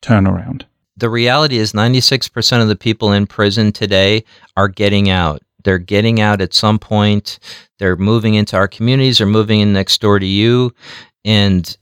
turnaround. 0.00 0.62
The 0.96 1.10
reality 1.10 1.58
is 1.58 1.72
96% 1.72 2.62
of 2.62 2.68
the 2.68 2.76
people 2.76 3.12
in 3.12 3.26
prison 3.26 3.72
today 3.72 4.24
are 4.56 4.68
getting 4.68 5.10
out 5.10 5.42
they're 5.68 5.76
getting 5.76 6.18
out 6.18 6.40
at 6.40 6.54
some 6.54 6.78
point. 6.78 7.38
They're 7.78 7.94
moving 7.94 8.32
into 8.32 8.56
our 8.56 8.66
communities. 8.66 9.18
They're 9.18 9.26
moving 9.26 9.60
in 9.60 9.74
next 9.74 10.00
door 10.00 10.18
to 10.18 10.24
you. 10.24 10.72
And 11.26 11.76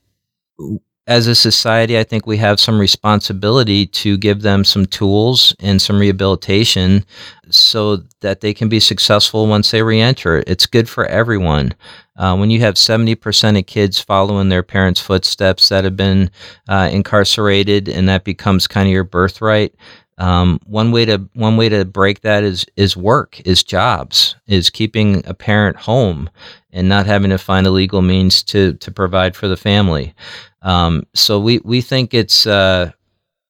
as 1.07 1.29
a 1.29 1.37
society, 1.37 1.97
I 1.97 2.03
think 2.03 2.27
we 2.27 2.37
have 2.39 2.59
some 2.59 2.81
responsibility 2.81 3.87
to 3.87 4.19
give 4.19 4.43
them 4.43 4.65
some 4.65 4.87
tools 4.87 5.55
and 5.61 5.81
some 5.81 6.01
rehabilitation 6.01 7.05
so 7.49 7.99
that 8.23 8.41
they 8.41 8.53
can 8.53 8.69
be 8.69 8.81
successful 8.81 9.47
once 9.47 9.71
they 9.71 9.85
reenter. 9.85 10.43
It's 10.49 10.67
good 10.67 10.89
for 10.89 11.07
everyone. 11.07 11.73
Uh, 12.17 12.37
when 12.37 12.51
you 12.51 12.59
have 12.63 12.75
70% 12.75 13.57
of 13.57 13.67
kids 13.67 14.01
following 14.01 14.49
their 14.49 14.65
parents' 14.65 15.01
footsteps 15.01 15.69
that 15.69 15.85
have 15.85 15.97
been 15.97 16.29
uh, 16.69 16.89
incarcerated 16.91 17.89
and 17.89 18.09
that 18.09 18.25
becomes 18.25 18.67
kind 18.67 18.89
of 18.89 18.93
your 18.93 19.05
birthright, 19.05 19.77
um, 20.19 20.61
one 20.65 20.93
way 20.93 21.05
to 21.05 21.29
one 21.35 21.57
way 21.57 21.69
to 21.69 21.85
break 21.85 22.23
that 22.23 22.43
is 22.43 22.65
is 22.77 22.97
work, 22.97 23.41
is 23.45 23.63
jobs, 23.63 24.37
is 24.47 24.71
keeping 24.71 25.27
a 25.27 25.35
parent 25.35 25.77
home 25.77 26.31
and 26.73 26.89
not 26.89 27.07
having 27.07 27.31
to 27.31 27.39
find 27.39 27.67
a 27.67 27.71
legal 27.71 28.03
means 28.03 28.43
to 28.45 28.75
to 28.75 28.91
provide 28.91 29.37
for 29.37 29.49
the 29.49 29.57
family. 29.57 30.15
Um, 30.63 31.05
so 31.15 31.39
we 31.39 31.61
we 31.65 31.81
think 31.81 32.15
it's 32.15 32.47
uh, 32.47 32.93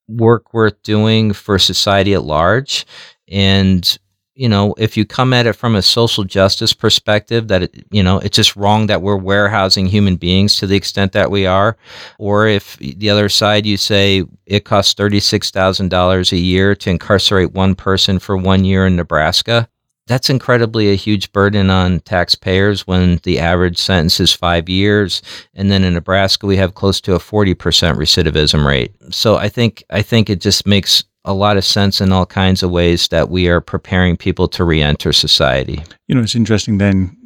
work 0.09 0.53
worth 0.53 0.83
doing 0.83 1.33
for 1.33 1.59
society 1.59 2.15
at 2.15 2.25
large, 2.25 2.85
and 3.29 3.99
you 4.37 4.49
know, 4.49 4.75
if 4.77 4.97
you 4.97 5.07
come 5.07 5.33
at 5.33 5.47
it 5.47 5.55
from 5.55 5.75
a 5.75 5.83
social 5.83 6.23
justice 6.23 6.75
perspective, 6.75 7.49
that 7.49 7.63
it, 7.65 7.87
you 7.91 8.03
know, 8.03 8.19
it's 8.19 8.37
just 8.37 8.55
wrong 8.55 8.87
that 8.87 9.01
we're 9.01 9.17
warehousing 9.17 9.87
human 9.87 10.17
beings 10.17 10.57
to 10.57 10.67
the 10.67 10.77
extent 10.77 11.13
that 11.13 11.31
we 11.31 11.47
are, 11.47 11.77
or 12.19 12.47
if 12.47 12.77
the 12.77 13.09
other 13.09 13.31
side 13.31 13.65
you 13.65 13.77
say 13.79 14.25
it 14.45 14.65
costs 14.65 14.93
thirty 14.95 15.21
six 15.21 15.51
thousand 15.51 15.89
dollars 15.89 16.33
a 16.33 16.37
year 16.37 16.75
to 16.77 16.91
incarcerate 16.91 17.53
one 17.53 17.75
person 17.75 18.19
for 18.19 18.37
one 18.37 18.65
year 18.65 18.87
in 18.87 18.95
Nebraska, 18.95 19.69
that's 20.07 20.31
incredibly 20.31 20.93
a 20.93 20.97
huge 20.97 21.33
burden 21.33 21.71
on 21.71 22.01
taxpayers 22.01 22.87
when 22.87 23.19
the 23.23 23.41
average 23.41 23.79
sentence 23.79 24.21
is 24.21 24.33
five 24.33 24.69
years, 24.69 25.23
and 25.55 25.71
then 25.71 25.83
in 25.83 25.95
Nebraska 25.95 26.47
we 26.47 26.59
have 26.59 26.75
close 26.75 27.01
to 27.01 27.15
a 27.15 27.19
forty 27.19 27.55
percent 27.55 27.99
recidivism 27.99 28.67
rate. 28.67 28.95
So 29.11 29.37
I 29.37 29.49
think 29.49 29.83
I 29.91 30.03
think 30.03 30.29
it 30.29 30.43
just 30.43 30.67
makes 30.67 31.05
a 31.27 31.35
lot 31.35 31.57
of 31.57 31.65
sense 31.65 32.01
in 32.01 32.13
all 32.13 32.25
kinds 32.25 32.63
of 32.63 32.71
ways 32.71 33.09
that 33.09 33.29
we 33.29 33.49
are 33.49 33.61
preparing 33.61 34.17
people 34.17 34.49
to 34.49 34.65
re-enter 34.65 35.13
society. 35.13 35.83
You 36.07 36.15
know, 36.15 36.23
it's 36.23 36.37
interesting 36.37 36.79
then 36.79 37.17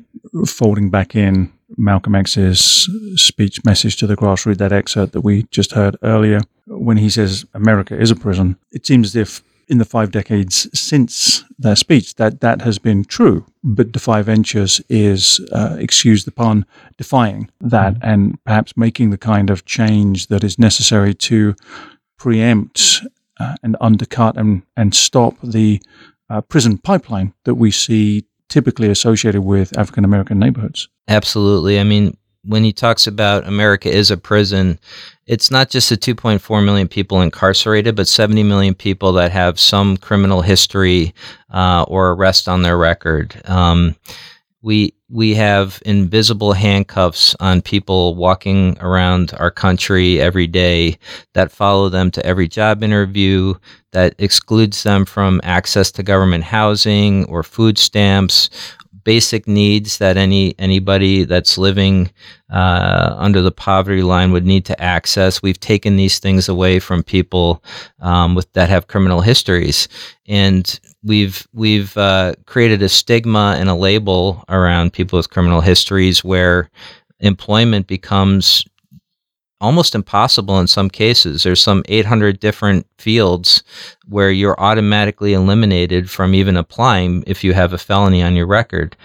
folding 0.47 0.91
back 0.91 1.15
in 1.15 1.53
Malcolm 1.77 2.15
X's 2.15 2.89
speech 3.15 3.65
message 3.65 3.97
to 3.99 4.07
the 4.07 4.17
grassroots, 4.17 4.59
that 4.59 4.73
excerpt 4.73 5.13
that 5.13 5.21
we 5.21 5.45
just 5.51 5.73
heard 5.73 5.97
earlier, 6.03 6.41
when 6.67 6.97
he 6.97 7.09
says 7.09 7.45
America 7.55 7.97
is 7.97 8.11
a 8.11 8.17
prison. 8.17 8.57
It 8.73 8.87
seems 8.87 9.09
as 9.09 9.17
if 9.17 9.43
in 9.69 9.79
the 9.79 9.85
five 9.85 10.11
decades 10.11 10.67
since 10.79 11.45
that 11.61 11.79
speech 11.79 12.17
that 12.17 12.41
that 12.41 12.63
has 12.63 12.79
been 12.79 13.05
true. 13.05 13.47
But 13.63 13.93
Defy 13.93 14.23
Ventures 14.23 14.81
is, 14.89 15.41
uh, 15.53 15.77
excuse 15.79 16.25
the 16.25 16.33
pun, 16.33 16.67
defying 16.97 17.49
that 17.61 17.97
and 18.03 18.43
perhaps 18.45 18.77
making 18.77 19.11
the 19.11 19.19
kind 19.19 19.49
of 19.49 19.65
change 19.67 20.27
that 20.27 20.43
is 20.43 20.59
necessary 20.59 21.15
to 21.15 21.55
preempt 22.19 23.03
uh, 23.41 23.57
and 23.63 23.77
undercut 23.81 24.37
and, 24.37 24.63
and 24.77 24.95
stop 24.95 25.35
the 25.43 25.81
uh, 26.29 26.41
prison 26.43 26.79
pipeline 26.79 27.33
that 27.45 27.55
we 27.55 27.71
see 27.71 28.25
typically 28.49 28.91
associated 28.91 29.43
with 29.43 29.77
African 29.79 30.05
American 30.05 30.39
neighborhoods. 30.39 30.89
Absolutely. 31.09 31.81
I 31.81 31.85
mean, 31.85 32.17
when 32.45 32.65
he 32.65 32.73
talks 32.73 33.07
about 33.07 33.47
America 33.47 33.91
is 33.91 34.11
a 34.11 34.17
prison, 34.17 34.79
it's 35.27 35.51
not 35.51 35.71
just 35.71 35.91
the 35.91 35.97
2.4 35.97 36.65
million 36.65 36.89
people 36.89 37.21
incarcerated, 37.21 37.95
but 37.95 38.09
70 38.09 38.43
million 38.43 38.75
people 38.75 39.13
that 39.15 39.31
have 39.31 39.61
some 39.61 39.97
criminal 39.97 40.41
history 40.41 41.15
uh, 41.51 41.85
or 41.87 42.13
arrest 42.13 42.49
on 42.49 42.63
their 42.63 42.79
record. 42.79 43.41
Um, 43.45 43.97
we 44.63 44.95
we 45.11 45.35
have 45.35 45.83
invisible 45.85 46.53
handcuffs 46.53 47.35
on 47.41 47.61
people 47.61 48.15
walking 48.15 48.77
around 48.81 49.33
our 49.39 49.51
country 49.51 50.21
every 50.21 50.47
day 50.47 50.97
that 51.35 51.51
follow 51.51 51.89
them 51.89 52.11
to 52.13 52.25
every 52.25 52.47
job 52.47 52.83
interview 52.83 53.55
that 53.93 54.15
excludes 54.19 54.85
them 54.85 55.05
from 55.05 55.41
access 55.43 55.91
to 55.91 56.03
government 56.03 56.45
housing 56.45 57.25
or 57.25 57.43
food 57.43 57.77
stamps 57.77 58.51
basic 59.11 59.49
needs 59.49 59.99
that 59.99 60.17
any 60.17 60.55
anybody 60.61 61.25
that's 61.25 61.59
living 61.59 62.09
uh, 62.49 63.13
under 63.19 63.43
the 63.43 63.51
poverty 63.51 64.03
line 64.03 64.31
would 64.31 64.47
need 64.47 64.65
to 64.65 64.81
access. 64.81 65.43
We've 65.43 65.59
taken 65.59 65.97
these 65.97 66.21
things 66.21 66.49
away 66.49 66.79
from 66.79 67.03
people 67.03 67.61
um, 67.99 68.37
with 68.37 68.53
that 68.53 68.69
have 68.69 68.87
criminal 68.87 69.21
histories, 69.21 69.89
and 70.29 70.79
we've 71.03 71.45
we've 71.53 71.97
uh, 71.97 72.35
created 72.47 72.83
a 72.83 72.89
stigma 72.89 73.57
and 73.59 73.69
a 73.69 73.75
label 73.75 74.45
around 74.49 74.93
people 74.93 75.17
with 75.17 75.31
criminal 75.31 75.61
histories 75.61 76.23
where 76.23 76.71
employment 77.19 77.89
becomes 77.89 78.65
almost 79.61 79.95
impossible 79.95 80.59
in 80.59 80.67
some 80.67 80.89
cases. 80.89 81.43
There's 81.43 81.63
some 81.63 81.83
800 81.89 82.41
different 82.41 82.87
fields 82.99 83.63
where 84.09 84.31
you're 84.31 84.59
automatically 84.61 85.35
eliminated 85.35 86.11
from 86.11 86.35
even 86.35 86.57
applying 86.57 87.25
if 87.27 87.45
you 87.45 87.53
have 87.53 87.73
a 87.73 87.79
felony 87.79 88.23
on 88.23 88.37
your 88.37 88.47
record. 88.47 88.97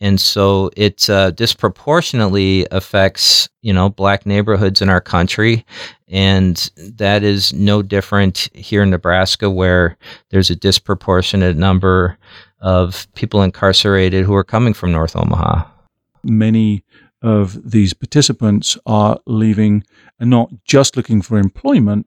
And 0.00 0.20
so 0.20 0.70
it 0.76 1.10
uh, 1.10 1.32
disproportionately 1.32 2.66
affects, 2.70 3.48
you 3.62 3.72
know, 3.72 3.88
black 3.88 4.26
neighborhoods 4.26 4.80
in 4.80 4.88
our 4.88 5.00
country. 5.00 5.66
And 6.06 6.70
that 6.76 7.24
is 7.24 7.52
no 7.52 7.82
different 7.82 8.48
here 8.54 8.82
in 8.82 8.90
Nebraska, 8.90 9.50
where 9.50 9.96
there's 10.30 10.50
a 10.50 10.56
disproportionate 10.56 11.56
number 11.56 12.16
of 12.60 13.12
people 13.14 13.42
incarcerated 13.42 14.24
who 14.24 14.34
are 14.34 14.44
coming 14.44 14.72
from 14.72 14.92
North 14.92 15.16
Omaha. 15.16 15.64
Many 16.22 16.84
of 17.22 17.70
these 17.70 17.94
participants 17.94 18.78
are 18.86 19.18
leaving 19.26 19.84
and 20.20 20.30
not 20.30 20.50
just 20.64 20.96
looking 20.96 21.22
for 21.22 21.38
employment, 21.38 22.06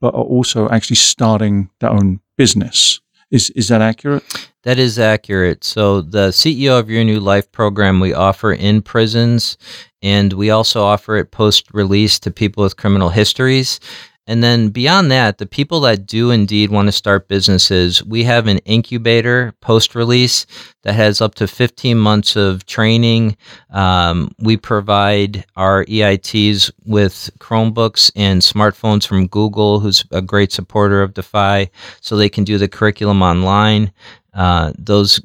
but 0.00 0.14
are 0.14 0.24
also 0.24 0.68
actually 0.68 0.96
starting 0.96 1.70
their 1.80 1.90
own 1.90 2.20
business. 2.36 3.00
Is 3.30 3.50
is 3.50 3.68
that 3.68 3.82
accurate? 3.82 4.24
That 4.62 4.78
is 4.78 4.98
accurate. 4.98 5.62
So 5.62 6.00
the 6.00 6.28
CEO 6.28 6.78
of 6.78 6.88
Your 6.90 7.04
New 7.04 7.20
Life 7.20 7.50
program 7.52 8.00
we 8.00 8.14
offer 8.14 8.52
in 8.52 8.82
prisons, 8.82 9.58
and 10.02 10.32
we 10.32 10.50
also 10.50 10.82
offer 10.82 11.16
it 11.16 11.30
post 11.30 11.66
release 11.72 12.18
to 12.20 12.30
people 12.30 12.64
with 12.64 12.76
criminal 12.76 13.10
histories. 13.10 13.80
And 14.28 14.44
then 14.44 14.68
beyond 14.68 15.10
that, 15.10 15.38
the 15.38 15.46
people 15.46 15.80
that 15.80 16.04
do 16.04 16.30
indeed 16.30 16.70
want 16.70 16.86
to 16.86 16.92
start 16.92 17.28
businesses, 17.28 18.04
we 18.04 18.24
have 18.24 18.46
an 18.46 18.58
incubator 18.58 19.54
post 19.62 19.94
release 19.94 20.44
that 20.82 20.92
has 20.92 21.22
up 21.22 21.34
to 21.36 21.48
15 21.48 21.96
months 21.96 22.36
of 22.36 22.66
training. 22.66 23.38
Um, 23.70 24.30
we 24.38 24.58
provide 24.58 25.46
our 25.56 25.86
EITs 25.86 26.70
with 26.84 27.30
Chromebooks 27.38 28.10
and 28.14 28.42
smartphones 28.42 29.06
from 29.06 29.28
Google, 29.28 29.80
who's 29.80 30.04
a 30.10 30.20
great 30.20 30.52
supporter 30.52 31.02
of 31.02 31.14
Defy, 31.14 31.70
so 32.02 32.14
they 32.14 32.28
can 32.28 32.44
do 32.44 32.58
the 32.58 32.68
curriculum 32.68 33.22
online. 33.22 33.90
Uh, 34.34 34.72
those 34.78 35.20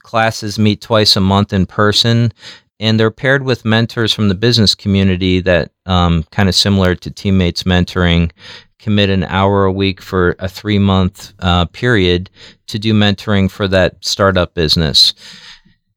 classes 0.00 0.58
meet 0.58 0.80
twice 0.80 1.14
a 1.14 1.20
month 1.20 1.52
in 1.52 1.66
person 1.66 2.32
and 2.78 3.00
they're 3.00 3.10
paired 3.10 3.42
with 3.42 3.64
mentors 3.64 4.12
from 4.12 4.28
the 4.28 4.34
business 4.34 4.74
community 4.74 5.40
that 5.40 5.70
um, 5.86 6.24
kind 6.30 6.48
of 6.48 6.54
similar 6.54 6.94
to 6.94 7.10
teammates 7.10 7.62
mentoring 7.62 8.30
commit 8.78 9.08
an 9.10 9.24
hour 9.24 9.64
a 9.64 9.72
week 9.72 10.00
for 10.02 10.36
a 10.38 10.48
three 10.48 10.78
month 10.78 11.32
uh, 11.40 11.64
period 11.66 12.30
to 12.66 12.78
do 12.78 12.92
mentoring 12.92 13.50
for 13.50 13.66
that 13.66 13.96
startup 14.04 14.54
business 14.54 15.14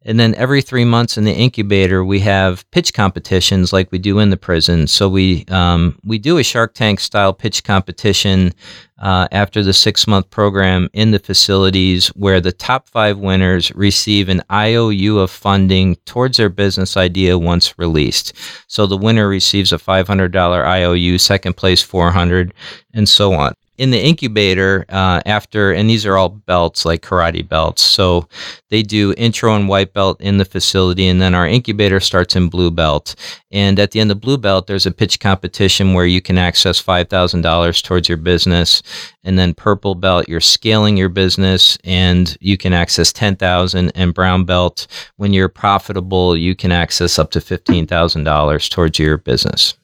and 0.10 0.20
then 0.20 0.34
every 0.36 0.64
three 0.64 0.86
months 0.86 1.20
in 1.20 1.24
the 1.24 1.32
incubator, 1.32 2.04
we 2.04 2.20
have 2.22 2.70
pitch 2.72 2.96
competitions 2.96 3.72
like 3.72 3.92
we 3.92 4.00
do 4.00 4.18
in 4.18 4.32
the 4.32 4.38
prison. 4.38 4.88
So 4.88 5.08
we 5.08 5.46
um, 5.50 6.00
we 6.04 6.18
do 6.18 6.40
a 6.40 6.44
Shark 6.44 6.74
Tank 6.74 7.00
style 7.00 7.32
pitch 7.32 7.64
competition 7.64 8.52
uh, 8.98 9.28
after 9.32 9.62
the 9.62 9.72
six 9.72 10.08
month 10.08 10.28
program 10.32 10.90
in 10.94 11.12
the 11.12 11.20
facilities, 11.20 12.08
where 12.10 12.42
the 12.42 12.52
top 12.52 12.90
five 12.90 13.20
winners 13.20 13.72
receive 13.76 14.30
an 14.30 14.42
IOU 14.52 15.20
of 15.20 15.30
funding 15.30 15.96
towards 16.08 16.38
their 16.38 16.50
business 16.50 16.98
idea 16.98 17.38
once 17.38 17.78
released. 17.78 18.34
So 18.66 18.88
the 18.88 18.98
winner 18.98 19.28
receives 19.28 19.72
a 19.72 19.78
$500 19.78 20.66
IOU, 20.66 21.20
second 21.20 21.56
place 21.56 21.84
400, 21.84 22.52
and 22.96 23.08
so 23.08 23.34
on 23.34 23.54
in 23.80 23.92
the 23.92 24.00
incubator 24.00 24.86
uh, 24.90 25.22
after 25.26 25.72
and 25.72 25.90
these 25.90 26.06
are 26.06 26.18
all 26.18 26.28
belts 26.28 26.84
like 26.84 27.02
karate 27.02 27.48
belts. 27.48 27.82
So 27.82 28.28
they 28.70 28.84
do 28.84 29.14
intro 29.18 29.56
and 29.56 29.70
white 29.70 29.94
belt 29.94 30.20
in 30.20 30.38
the 30.38 30.44
facility 30.44 31.08
and 31.08 31.22
then 31.22 31.34
our 31.34 31.48
incubator 31.48 32.02
starts 32.02 32.36
in 32.36 32.50
blue 32.50 32.72
belt. 32.72 33.16
And 33.52 33.80
at 33.80 33.92
the 33.92 34.02
end 34.02 34.12
of 34.12 34.20
blue 34.20 34.38
belt 34.38 34.68
there's 34.68 34.86
a 34.86 34.92
pitch 34.92 35.22
competition 35.22 35.94
where 35.94 36.06
you 36.06 36.22
can 36.22 36.38
access 36.38 36.84
$5000 36.84 37.82
towards 37.84 38.10
your 38.10 38.18
business 38.18 38.84
and 39.24 39.40
then 39.40 39.54
purple 39.54 39.96
belt 39.96 40.28
you're 40.28 40.42
scaling 40.42 40.98
your 40.98 41.10
business 41.10 41.78
and 41.86 42.38
you 42.42 42.58
can 42.58 42.74
access 42.74 43.14
10000 43.14 43.94
and 43.96 44.14
brown 44.14 44.44
belt. 44.44 44.88
When 45.16 45.32
you're 45.32 45.48
profitable 45.48 46.36
you 46.36 46.54
can 46.54 46.74
access 46.74 47.18
up 47.18 47.32
to 47.32 47.40
$15000 47.40 48.70
towards 48.70 49.00
your 49.00 49.18
business 49.18 49.79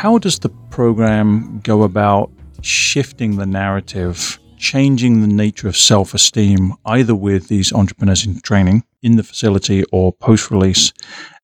how 0.00 0.16
does 0.16 0.38
the 0.38 0.48
program 0.70 1.60
go 1.62 1.82
about 1.82 2.30
shifting 2.62 3.36
the 3.36 3.44
narrative, 3.44 4.38
changing 4.56 5.20
the 5.20 5.26
nature 5.26 5.68
of 5.68 5.76
self 5.76 6.14
esteem, 6.14 6.72
either 6.86 7.14
with 7.14 7.48
these 7.48 7.70
entrepreneurs 7.70 8.24
in 8.24 8.40
training 8.40 8.82
in 9.02 9.16
the 9.16 9.22
facility 9.22 9.84
or 9.92 10.10
post 10.10 10.50
release, 10.50 10.94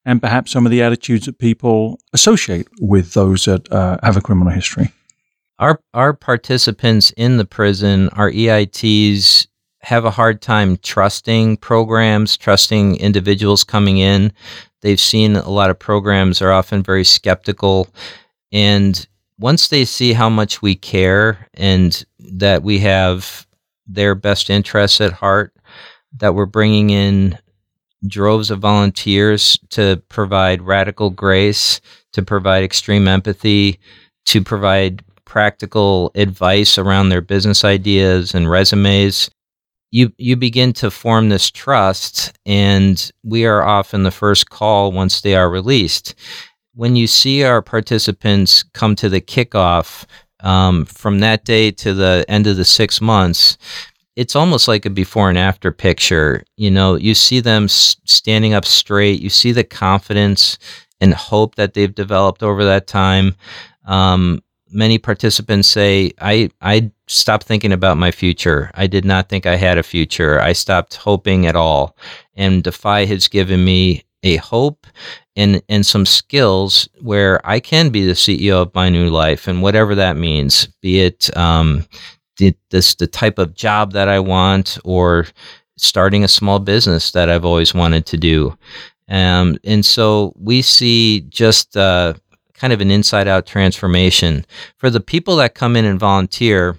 and 0.06 0.22
perhaps 0.22 0.52
some 0.52 0.64
of 0.64 0.72
the 0.72 0.82
attitudes 0.82 1.26
that 1.26 1.38
people 1.38 2.00
associate 2.14 2.66
with 2.80 3.12
those 3.12 3.44
that 3.44 3.70
uh, 3.70 3.98
have 4.02 4.16
a 4.16 4.22
criminal 4.22 4.50
history? 4.50 4.90
Our, 5.58 5.78
our 5.92 6.14
participants 6.14 7.10
in 7.10 7.36
the 7.36 7.44
prison, 7.44 8.08
our 8.14 8.30
EITs, 8.30 9.48
have 9.82 10.06
a 10.06 10.10
hard 10.10 10.40
time 10.40 10.78
trusting 10.78 11.58
programs, 11.58 12.38
trusting 12.38 12.96
individuals 12.96 13.64
coming 13.64 13.98
in. 13.98 14.32
They've 14.80 14.98
seen 14.98 15.36
a 15.36 15.50
lot 15.50 15.68
of 15.68 15.78
programs 15.78 16.40
are 16.40 16.52
often 16.52 16.82
very 16.82 17.04
skeptical. 17.04 17.88
And 18.56 19.06
once 19.38 19.68
they 19.68 19.84
see 19.84 20.14
how 20.14 20.30
much 20.30 20.62
we 20.62 20.76
care 20.76 21.46
and 21.52 22.02
that 22.18 22.62
we 22.62 22.78
have 22.78 23.46
their 23.86 24.14
best 24.14 24.48
interests 24.48 24.98
at 24.98 25.12
heart, 25.12 25.52
that 26.16 26.34
we're 26.34 26.46
bringing 26.46 26.88
in 26.88 27.38
droves 28.06 28.50
of 28.50 28.60
volunteers 28.60 29.58
to 29.68 30.02
provide 30.08 30.62
radical 30.62 31.10
grace, 31.10 31.82
to 32.14 32.22
provide 32.22 32.64
extreme 32.64 33.06
empathy, 33.06 33.78
to 34.24 34.42
provide 34.42 35.04
practical 35.26 36.10
advice 36.14 36.78
around 36.78 37.10
their 37.10 37.20
business 37.20 37.62
ideas 37.62 38.34
and 38.34 38.48
resumes 38.48 39.28
you 39.90 40.12
you 40.18 40.36
begin 40.36 40.72
to 40.72 40.90
form 40.90 41.28
this 41.28 41.50
trust 41.50 42.32
and 42.44 43.10
we 43.22 43.44
are 43.46 43.62
often 43.62 44.02
the 44.02 44.10
first 44.10 44.50
call 44.50 44.92
once 44.92 45.20
they 45.20 45.34
are 45.34 45.48
released 45.48 46.14
when 46.76 46.94
you 46.94 47.06
see 47.06 47.42
our 47.42 47.62
participants 47.62 48.62
come 48.62 48.94
to 48.94 49.08
the 49.08 49.20
kickoff 49.20 50.04
um, 50.40 50.84
from 50.84 51.18
that 51.18 51.44
day 51.44 51.70
to 51.72 51.92
the 51.94 52.24
end 52.28 52.46
of 52.46 52.56
the 52.56 52.64
six 52.64 53.00
months 53.00 53.58
it's 54.14 54.36
almost 54.36 54.66
like 54.68 54.86
a 54.86 54.90
before 54.90 55.28
and 55.28 55.38
after 55.38 55.72
picture 55.72 56.44
you 56.56 56.70
know 56.70 56.94
you 56.94 57.14
see 57.14 57.40
them 57.40 57.64
s- 57.64 57.96
standing 58.04 58.54
up 58.54 58.64
straight 58.64 59.20
you 59.20 59.30
see 59.30 59.52
the 59.52 59.64
confidence 59.64 60.58
and 61.00 61.12
hope 61.14 61.56
that 61.56 61.74
they've 61.74 61.94
developed 61.94 62.42
over 62.42 62.64
that 62.64 62.86
time 62.86 63.34
um, 63.86 64.42
many 64.70 64.98
participants 64.98 65.68
say, 65.68 66.12
I, 66.20 66.50
I 66.60 66.90
stopped 67.06 67.46
thinking 67.46 67.72
about 67.72 67.96
my 67.96 68.10
future. 68.10 68.70
I 68.74 68.86
did 68.86 69.04
not 69.04 69.28
think 69.28 69.46
I 69.46 69.56
had 69.56 69.78
a 69.78 69.82
future. 69.82 70.40
I 70.40 70.52
stopped 70.52 70.96
hoping 70.96 71.46
at 71.46 71.56
all. 71.56 71.96
And 72.34 72.62
Defy 72.62 73.04
has 73.06 73.28
given 73.28 73.64
me 73.64 74.04
a 74.26 74.36
hope 74.36 74.86
and, 75.36 75.62
and 75.68 75.84
some 75.84 76.06
skills 76.06 76.88
where 77.00 77.40
I 77.46 77.60
can 77.60 77.90
be 77.90 78.04
the 78.04 78.12
CEO 78.12 78.62
of 78.62 78.74
my 78.74 78.88
new 78.88 79.08
life 79.08 79.48
and 79.48 79.62
whatever 79.62 79.94
that 79.94 80.16
means, 80.16 80.66
be 80.80 81.00
it 81.00 81.34
um, 81.36 81.86
the, 82.38 82.54
this, 82.70 82.94
the 82.94 83.06
type 83.06 83.38
of 83.38 83.54
job 83.54 83.92
that 83.92 84.08
I 84.08 84.18
want 84.18 84.78
or 84.84 85.26
starting 85.76 86.24
a 86.24 86.28
small 86.28 86.58
business 86.58 87.12
that 87.12 87.28
I've 87.28 87.44
always 87.44 87.74
wanted 87.74 88.06
to 88.06 88.16
do. 88.16 88.56
Um, 89.08 89.58
and 89.64 89.84
so 89.84 90.32
we 90.36 90.62
see 90.62 91.20
just 91.28 91.76
uh, 91.76 92.14
kind 92.54 92.72
of 92.72 92.80
an 92.80 92.90
inside 92.90 93.28
out 93.28 93.46
transformation. 93.46 94.44
For 94.78 94.90
the 94.90 95.00
people 95.00 95.36
that 95.36 95.54
come 95.54 95.76
in 95.76 95.84
and 95.84 96.00
volunteer, 96.00 96.78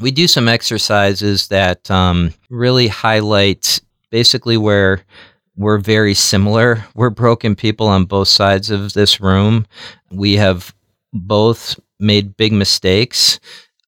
we 0.00 0.10
do 0.10 0.28
some 0.28 0.48
exercises 0.48 1.48
that 1.48 1.90
um, 1.90 2.32
really 2.48 2.88
highlight 2.88 3.80
basically 4.10 4.56
where 4.56 5.02
we're 5.60 5.78
very 5.78 6.14
similar. 6.14 6.82
We're 6.94 7.10
broken 7.10 7.54
people 7.54 7.86
on 7.86 8.06
both 8.06 8.28
sides 8.28 8.70
of 8.70 8.94
this 8.94 9.20
room. 9.20 9.66
We 10.10 10.36
have 10.36 10.74
both 11.12 11.78
made 11.98 12.34
big 12.38 12.54
mistakes. 12.54 13.38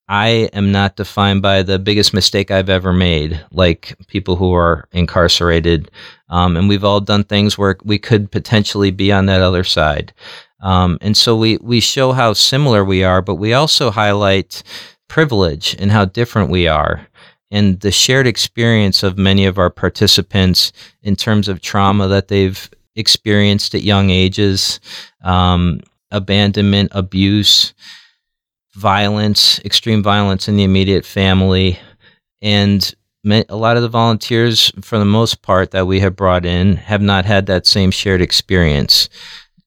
I 0.07 0.51
am 0.53 0.71
not 0.71 0.97
defined 0.97 1.41
by 1.41 1.63
the 1.63 1.79
biggest 1.79 2.13
mistake 2.13 2.51
I've 2.51 2.69
ever 2.69 2.93
made, 2.93 3.43
like 3.53 3.97
people 4.07 4.37
who 4.37 4.53
are 4.53 4.87
incarcerated. 4.93 5.91
Um, 6.29 6.59
and 6.59 6.69
we've 6.69 6.85
all 6.85 7.01
done 7.01 7.25
things 7.25 7.57
where 7.57 7.79
we 7.83 7.99
could 7.99 8.31
potentially 8.31 8.91
be 8.91 9.11
on 9.11 9.25
that 9.27 9.41
other 9.41 9.65
side. 9.65 10.13
Um, 10.61 10.99
and 11.01 11.17
so 11.17 11.35
we, 11.35 11.57
we 11.63 11.81
show 11.81 12.13
how 12.13 12.35
similar 12.35 12.85
we 12.85 13.03
are, 13.03 13.23
but 13.23 13.37
we 13.37 13.55
also 13.55 13.91
highlight 13.91 14.63
privilege 15.09 15.75
and 15.79 15.91
how 15.91 16.05
different 16.05 16.51
we 16.51 16.69
are 16.69 17.09
and 17.53 17.79
the 17.81 17.93
shared 17.93 18.27
experience 18.27 19.05
of 19.05 19.17
many 19.17 19.47
of 19.47 19.59
our 19.59 19.71
participants 19.71 20.73
in 21.03 21.15
terms 21.15 21.47
of 21.47 21.61
trauma 21.61 22.09
that 22.09 22.27
they've 22.27 22.69
experienced 22.97 23.75
at 23.77 23.83
young 23.83 24.11
ages, 24.11 24.81
um, 25.23 25.81
abandonment, 26.11 26.91
abuse, 26.93 27.75
violence, 28.75 29.61
extreme 29.65 30.03
violence 30.03 30.49
in 30.49 30.57
the 30.57 30.65
immediate 30.65 31.07
family. 31.07 31.79
And 32.41 32.93
a 33.25 33.57
lot 33.57 33.77
of 33.77 33.83
the 33.83 33.89
volunteers, 33.89 34.73
for 34.81 34.99
the 34.99 35.05
most 35.05 35.43
part, 35.43 35.71
that 35.71 35.87
we 35.87 36.01
have 36.01 36.17
brought 36.17 36.45
in 36.45 36.77
have 36.77 37.03
not 37.03 37.25
had 37.25 37.47
that 37.47 37.67
same 37.67 37.93
shared 37.93 38.21
experience 38.21 39.09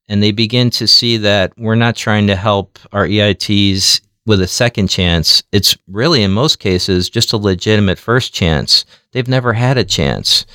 and 0.07 0.21
they 0.21 0.31
begin 0.31 0.69
to 0.71 0.87
see 0.87 1.17
that 1.17 1.53
we're 1.57 1.75
not 1.75 1.95
trying 1.95 2.27
to 2.27 2.35
help 2.35 2.77
our 2.91 3.07
EITs 3.07 4.01
with 4.25 4.41
a 4.41 4.47
second 4.47 4.87
chance. 4.87 5.43
It's 5.51 5.77
really, 5.87 6.23
in 6.23 6.31
most 6.31 6.59
cases, 6.59 7.09
just 7.09 7.33
a 7.33 7.37
legitimate 7.37 7.99
first 7.99 8.33
chance. 8.33 8.85
They've 9.11 9.27
never 9.27 9.53
had 9.53 9.77
a 9.77 9.83
chance. 9.83 10.45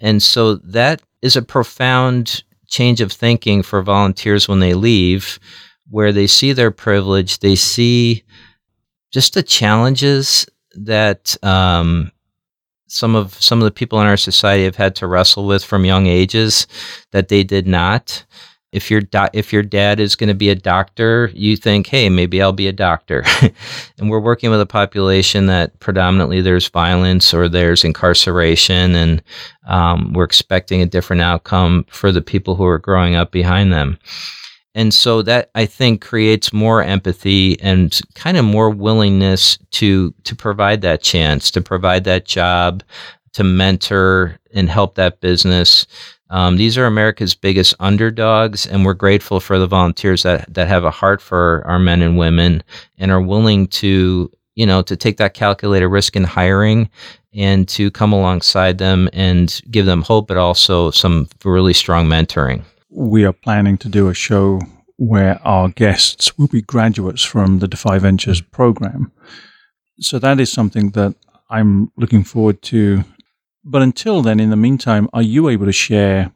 And 0.00 0.22
so 0.22 0.56
that 0.56 1.02
is 1.20 1.36
a 1.36 1.42
profound 1.42 2.44
change 2.68 3.00
of 3.00 3.12
thinking 3.12 3.62
for 3.62 3.82
volunteers 3.82 4.48
when 4.48 4.60
they 4.60 4.74
leave, 4.74 5.38
where 5.90 6.12
they 6.12 6.26
see 6.26 6.52
their 6.52 6.70
privilege, 6.70 7.40
they 7.40 7.56
see 7.56 8.24
just 9.10 9.34
the 9.34 9.42
challenges 9.42 10.46
that 10.74 11.36
um, 11.44 12.10
some 12.86 13.14
of 13.14 13.34
some 13.42 13.58
of 13.58 13.64
the 13.64 13.70
people 13.70 14.00
in 14.00 14.06
our 14.06 14.16
society 14.16 14.64
have 14.64 14.76
had 14.76 14.94
to 14.96 15.06
wrestle 15.06 15.46
with 15.46 15.64
from 15.64 15.84
young 15.84 16.06
ages 16.06 16.66
that 17.10 17.28
they 17.28 17.42
did 17.42 17.66
not 17.66 18.24
if 18.72 18.90
your 18.90 19.02
do- 19.02 19.28
if 19.32 19.52
your 19.52 19.62
dad 19.62 20.00
is 20.00 20.16
going 20.16 20.28
to 20.28 20.34
be 20.34 20.48
a 20.48 20.54
doctor, 20.54 21.30
you 21.34 21.56
think, 21.56 21.86
hey, 21.86 22.08
maybe 22.08 22.40
I'll 22.40 22.52
be 22.52 22.68
a 22.68 22.72
doctor. 22.72 23.22
and 23.98 24.10
we're 24.10 24.18
working 24.18 24.50
with 24.50 24.60
a 24.60 24.66
population 24.66 25.46
that 25.46 25.78
predominantly 25.78 26.40
there's 26.40 26.68
violence 26.68 27.34
or 27.34 27.48
there's 27.48 27.84
incarceration, 27.84 28.94
and 28.94 29.22
um, 29.66 30.12
we're 30.14 30.24
expecting 30.24 30.80
a 30.80 30.86
different 30.86 31.22
outcome 31.22 31.84
for 31.90 32.10
the 32.10 32.22
people 32.22 32.56
who 32.56 32.64
are 32.66 32.78
growing 32.78 33.14
up 33.14 33.30
behind 33.30 33.72
them. 33.72 33.98
And 34.74 34.94
so 34.94 35.20
that 35.22 35.50
I 35.54 35.66
think 35.66 36.00
creates 36.00 36.50
more 36.52 36.82
empathy 36.82 37.60
and 37.60 38.00
kind 38.14 38.38
of 38.38 38.46
more 38.46 38.70
willingness 38.70 39.58
to 39.72 40.14
to 40.24 40.34
provide 40.34 40.80
that 40.80 41.02
chance, 41.02 41.50
to 41.50 41.60
provide 41.60 42.04
that 42.04 42.24
job, 42.24 42.82
to 43.34 43.44
mentor 43.44 44.38
and 44.54 44.70
help 44.70 44.94
that 44.94 45.20
business 45.20 45.86
um, 46.32 46.56
these 46.56 46.78
are 46.78 46.86
America's 46.86 47.34
biggest 47.34 47.74
underdogs, 47.78 48.66
and 48.66 48.86
we're 48.86 48.94
grateful 48.94 49.38
for 49.38 49.58
the 49.58 49.66
volunteers 49.66 50.22
that, 50.22 50.52
that 50.54 50.66
have 50.66 50.82
a 50.82 50.90
heart 50.90 51.20
for 51.20 51.62
our 51.66 51.78
men 51.78 52.00
and 52.00 52.16
women 52.16 52.64
and 52.96 53.10
are 53.10 53.20
willing 53.20 53.66
to, 53.68 54.32
you 54.54 54.64
know, 54.64 54.80
to 54.80 54.96
take 54.96 55.18
that 55.18 55.34
calculated 55.34 55.88
risk 55.88 56.16
in 56.16 56.24
hiring 56.24 56.88
and 57.34 57.68
to 57.68 57.90
come 57.90 58.14
alongside 58.14 58.78
them 58.78 59.10
and 59.12 59.60
give 59.70 59.84
them 59.84 60.00
hope, 60.00 60.26
but 60.26 60.38
also 60.38 60.90
some 60.90 61.28
really 61.44 61.74
strong 61.74 62.06
mentoring. 62.06 62.62
We 62.88 63.26
are 63.26 63.34
planning 63.34 63.76
to 63.78 63.90
do 63.90 64.08
a 64.08 64.14
show 64.14 64.62
where 64.96 65.38
our 65.46 65.68
guests 65.68 66.38
will 66.38 66.48
be 66.48 66.62
graduates 66.62 67.22
from 67.22 67.58
the 67.58 67.68
Defy 67.68 67.98
Ventures 67.98 68.40
program. 68.40 69.12
So 70.00 70.18
that 70.18 70.40
is 70.40 70.50
something 70.50 70.92
that 70.92 71.14
I'm 71.50 71.92
looking 71.98 72.24
forward 72.24 72.62
to 72.62 73.04
but 73.64 73.82
until 73.82 74.22
then, 74.22 74.40
in 74.40 74.50
the 74.50 74.56
meantime, 74.56 75.08
are 75.12 75.22
you 75.22 75.48
able 75.48 75.66
to 75.66 75.72
share 75.72 76.32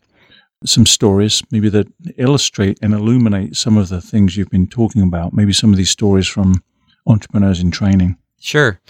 some 0.65 0.87
stories, 0.87 1.43
maybe 1.51 1.69
that 1.69 1.87
illustrate 2.17 2.79
and 2.83 2.95
illuminate 2.95 3.57
some 3.57 3.77
of 3.77 3.89
the 3.89 4.01
things 4.01 4.37
you've 4.37 4.51
been 4.51 4.67
talking 4.67 5.03
about? 5.03 5.33
Maybe 5.33 5.53
some 5.53 5.71
of 5.71 5.77
these 5.77 5.91
stories 5.91 6.27
from 6.27 6.62
entrepreneurs 7.07 7.61
in 7.61 7.71
training. 7.71 8.17
Sure. 8.41 8.81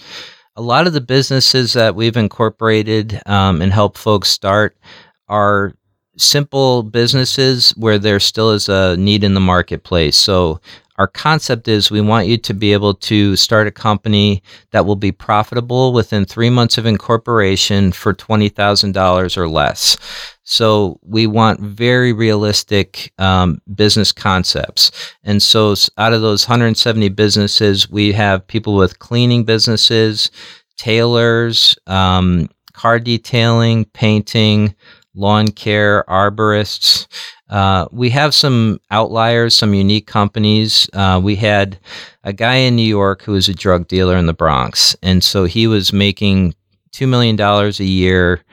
A 0.55 0.61
lot 0.61 0.87
of 0.87 0.93
the 0.93 1.01
businesses 1.01 1.73
that 1.73 1.95
we've 1.95 2.17
incorporated 2.17 3.21
um, 3.25 3.61
and 3.61 3.71
help 3.71 3.97
folks 3.97 4.29
start 4.29 4.77
are 5.27 5.73
simple 6.17 6.83
businesses 6.83 7.71
where 7.71 7.99
there 7.99 8.19
still 8.19 8.51
is 8.51 8.69
a 8.69 8.97
need 8.97 9.23
in 9.23 9.33
the 9.35 9.39
marketplace. 9.39 10.17
So 10.17 10.59
our 10.97 11.07
concept 11.07 11.67
is 11.67 11.91
we 11.91 12.01
want 12.01 12.27
you 12.27 12.37
to 12.37 12.53
be 12.53 12.73
able 12.73 12.93
to 12.95 13.35
start 13.35 13.67
a 13.67 13.71
company 13.71 14.41
that 14.71 14.85
will 14.85 14.95
be 14.95 15.11
profitable 15.11 15.93
within 15.93 16.25
three 16.25 16.49
months 16.49 16.77
of 16.77 16.85
incorporation 16.85 17.91
for 17.91 18.13
$20,000 18.13 19.37
or 19.37 19.47
less. 19.47 19.97
So 20.43 20.99
we 21.03 21.27
want 21.27 21.59
very 21.59 22.13
realistic 22.13 23.11
um, 23.19 23.61
business 23.75 24.11
concepts. 24.11 24.91
And 25.23 25.43
so 25.43 25.75
out 25.97 26.13
of 26.13 26.21
those 26.21 26.47
170 26.47 27.09
businesses, 27.09 27.89
we 27.89 28.13
have 28.13 28.47
people 28.47 28.75
with 28.75 28.99
cleaning 28.99 29.43
businesses, 29.43 30.31
tailors, 30.77 31.77
um, 31.85 32.49
car 32.73 32.99
detailing, 32.99 33.85
painting, 33.85 34.73
lawn 35.17 35.49
care, 35.49 36.05
arborists. 36.07 37.07
Uh, 37.49 37.87
we 37.91 38.09
have 38.09 38.33
some 38.33 38.79
outliers, 38.91 39.55
some 39.55 39.73
unique 39.73 40.07
companies. 40.07 40.89
Uh, 40.93 41.19
we 41.21 41.35
had 41.35 41.79
a 42.23 42.33
guy 42.33 42.55
in 42.55 42.75
New 42.75 42.83
York 42.83 43.23
who 43.23 43.33
was 43.33 43.49
a 43.49 43.53
drug 43.53 43.87
dealer 43.87 44.17
in 44.17 44.25
the 44.25 44.33
Bronx, 44.33 44.95
and 45.01 45.23
so 45.23 45.45
he 45.45 45.67
was 45.67 45.91
making 45.91 46.53
two 46.91 47.07
million 47.07 47.35
dollars 47.35 47.79
a 47.79 47.85
year. 47.85 48.43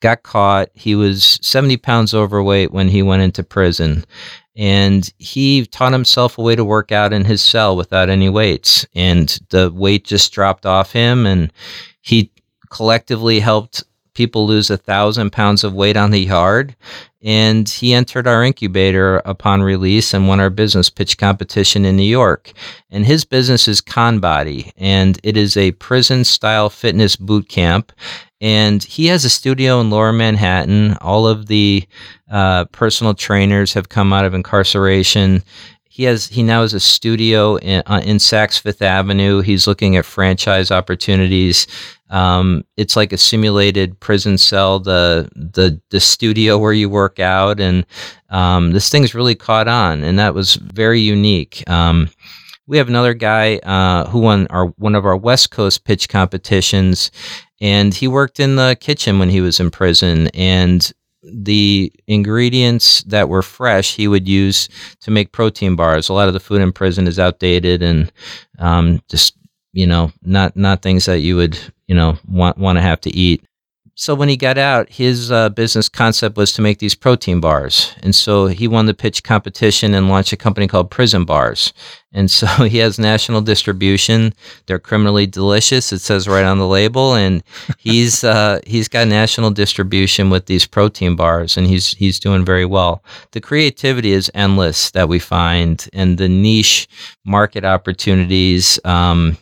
Got 0.00 0.22
caught. 0.22 0.68
He 0.74 0.94
was 0.94 1.38
seventy 1.42 1.76
pounds 1.76 2.14
overweight 2.14 2.72
when 2.72 2.88
he 2.88 3.02
went 3.02 3.22
into 3.22 3.42
prison, 3.42 4.04
and 4.56 5.12
he 5.18 5.66
taught 5.66 5.92
himself 5.92 6.38
a 6.38 6.42
way 6.42 6.56
to 6.56 6.64
work 6.64 6.92
out 6.92 7.12
in 7.12 7.24
his 7.24 7.42
cell 7.42 7.76
without 7.76 8.08
any 8.08 8.28
weights, 8.28 8.86
and 8.94 9.38
the 9.50 9.70
weight 9.74 10.04
just 10.04 10.32
dropped 10.32 10.64
off 10.66 10.92
him, 10.92 11.26
and 11.26 11.52
he 12.00 12.30
collectively 12.70 13.40
helped 13.40 13.82
people 14.18 14.48
lose 14.48 14.68
a 14.68 14.76
thousand 14.76 15.30
pounds 15.30 15.62
of 15.62 15.72
weight 15.72 15.96
on 15.96 16.10
the 16.10 16.18
yard. 16.18 16.74
And 17.22 17.68
he 17.68 17.94
entered 17.94 18.26
our 18.26 18.42
incubator 18.42 19.22
upon 19.24 19.62
release 19.62 20.12
and 20.12 20.26
won 20.26 20.40
our 20.40 20.50
business 20.50 20.90
pitch 20.90 21.18
competition 21.18 21.84
in 21.84 21.96
New 21.96 22.02
York. 22.02 22.52
And 22.90 23.06
his 23.06 23.24
business 23.24 23.68
is 23.68 23.80
Conbody, 23.80 24.72
and 24.76 25.20
it 25.22 25.36
is 25.36 25.56
a 25.56 25.72
prison 25.72 26.24
style 26.24 26.68
fitness 26.68 27.14
boot 27.14 27.48
camp. 27.48 27.92
And 28.40 28.82
he 28.82 29.06
has 29.06 29.24
a 29.24 29.30
studio 29.30 29.80
in 29.80 29.90
Lower 29.90 30.12
Manhattan. 30.12 30.96
All 31.00 31.28
of 31.28 31.46
the 31.46 31.86
uh, 32.30 32.64
personal 32.66 33.14
trainers 33.14 33.72
have 33.74 33.88
come 33.88 34.12
out 34.12 34.24
of 34.24 34.34
incarceration 34.34 35.44
he 35.98 36.04
has 36.04 36.28
he 36.28 36.44
now 36.44 36.62
has 36.62 36.74
a 36.74 36.78
studio 36.78 37.56
in, 37.56 37.82
uh, 37.86 38.00
in 38.04 38.18
Saks 38.18 38.60
Fifth 38.60 38.82
Avenue. 38.82 39.40
He's 39.40 39.66
looking 39.66 39.96
at 39.96 40.04
franchise 40.04 40.70
opportunities. 40.70 41.66
Um, 42.10 42.64
it's 42.76 42.96
like 42.96 43.12
a 43.12 43.18
simulated 43.18 43.98
prison 44.00 44.38
cell, 44.38 44.80
the 44.80 45.28
the 45.34 45.80
the 45.90 46.00
studio 46.00 46.58
where 46.58 46.72
you 46.72 46.88
work 46.88 47.18
out, 47.20 47.60
and 47.60 47.84
um, 48.30 48.72
this 48.72 48.88
thing's 48.90 49.14
really 49.14 49.34
caught 49.34 49.68
on, 49.68 50.02
and 50.04 50.18
that 50.18 50.34
was 50.34 50.54
very 50.56 51.00
unique. 51.00 51.62
Um, 51.68 52.08
we 52.66 52.76
have 52.78 52.88
another 52.88 53.14
guy 53.14 53.56
uh, 53.58 54.08
who 54.08 54.20
won 54.20 54.46
our 54.48 54.66
one 54.78 54.94
of 54.94 55.06
our 55.06 55.16
West 55.16 55.50
Coast 55.50 55.84
pitch 55.84 56.08
competitions, 56.08 57.10
and 57.60 57.94
he 57.94 58.08
worked 58.08 58.40
in 58.40 58.56
the 58.56 58.76
kitchen 58.80 59.18
when 59.18 59.30
he 59.30 59.40
was 59.40 59.60
in 59.60 59.70
prison, 59.70 60.28
and 60.34 60.92
the 61.22 61.92
ingredients 62.06 63.02
that 63.04 63.28
were 63.28 63.42
fresh 63.42 63.96
he 63.96 64.08
would 64.08 64.28
use 64.28 64.68
to 65.00 65.10
make 65.10 65.32
protein 65.32 65.76
bars. 65.76 66.08
A 66.08 66.12
lot 66.12 66.28
of 66.28 66.34
the 66.34 66.40
food 66.40 66.60
in 66.62 66.72
prison 66.72 67.06
is 67.06 67.18
outdated 67.18 67.82
and 67.82 68.12
um, 68.58 69.02
just 69.10 69.36
you 69.72 69.86
know 69.86 70.12
not 70.22 70.56
not 70.56 70.82
things 70.82 71.06
that 71.06 71.20
you 71.20 71.36
would 71.36 71.58
you 71.88 71.94
know 71.94 72.18
want 72.28 72.58
want 72.58 72.76
to 72.76 72.82
have 72.82 73.00
to 73.02 73.10
eat. 73.10 73.44
So 74.00 74.14
when 74.14 74.28
he 74.28 74.36
got 74.36 74.58
out, 74.58 74.88
his 74.90 75.32
uh, 75.32 75.48
business 75.48 75.88
concept 75.88 76.36
was 76.36 76.52
to 76.52 76.62
make 76.62 76.78
these 76.78 76.94
protein 76.94 77.40
bars, 77.40 77.96
and 78.00 78.14
so 78.14 78.46
he 78.46 78.68
won 78.68 78.86
the 78.86 78.94
pitch 78.94 79.24
competition 79.24 79.92
and 79.92 80.08
launched 80.08 80.32
a 80.32 80.36
company 80.36 80.68
called 80.68 80.88
Prison 80.88 81.24
Bars. 81.24 81.72
And 82.12 82.30
so 82.30 82.46
he 82.64 82.78
has 82.78 82.98
national 83.00 83.40
distribution. 83.40 84.34
They're 84.66 84.78
criminally 84.78 85.26
delicious. 85.26 85.92
It 85.92 85.98
says 85.98 86.28
right 86.28 86.44
on 86.44 86.58
the 86.58 86.66
label, 86.68 87.14
and 87.14 87.42
he's 87.76 88.22
uh, 88.36 88.60
he's 88.64 88.86
got 88.86 89.08
national 89.08 89.50
distribution 89.50 90.30
with 90.30 90.46
these 90.46 90.64
protein 90.64 91.16
bars, 91.16 91.56
and 91.56 91.66
he's 91.66 91.88
he's 91.94 92.20
doing 92.20 92.44
very 92.44 92.64
well. 92.64 93.02
The 93.32 93.40
creativity 93.40 94.12
is 94.12 94.30
endless 94.32 94.92
that 94.92 95.08
we 95.08 95.18
find, 95.18 95.88
and 95.92 96.18
the 96.18 96.28
niche 96.28 96.86
market 97.24 97.64
opportunities. 97.64 98.78
Um, 98.84 99.38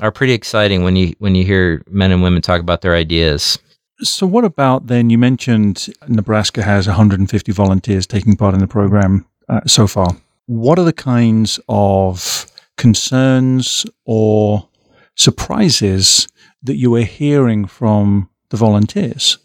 are 0.00 0.12
pretty 0.12 0.32
exciting 0.32 0.82
when 0.84 0.96
you 0.96 1.14
when 1.18 1.34
you 1.34 1.44
hear 1.44 1.82
men 1.88 2.12
and 2.12 2.22
women 2.22 2.42
talk 2.42 2.60
about 2.60 2.80
their 2.80 2.94
ideas. 2.94 3.58
So, 4.00 4.26
what 4.26 4.44
about 4.44 4.86
then? 4.86 5.10
You 5.10 5.18
mentioned 5.18 5.88
Nebraska 6.06 6.62
has 6.62 6.86
150 6.86 7.52
volunteers 7.52 8.06
taking 8.06 8.36
part 8.36 8.54
in 8.54 8.60
the 8.60 8.68
program 8.68 9.26
uh, 9.48 9.62
so 9.66 9.86
far. 9.86 10.16
What 10.46 10.78
are 10.78 10.84
the 10.84 10.92
kinds 10.92 11.58
of 11.68 12.46
concerns 12.76 13.84
or 14.04 14.68
surprises 15.16 16.28
that 16.62 16.76
you 16.76 16.94
are 16.94 17.02
hearing 17.02 17.66
from 17.66 18.30
the 18.50 18.56
volunteers? 18.56 19.38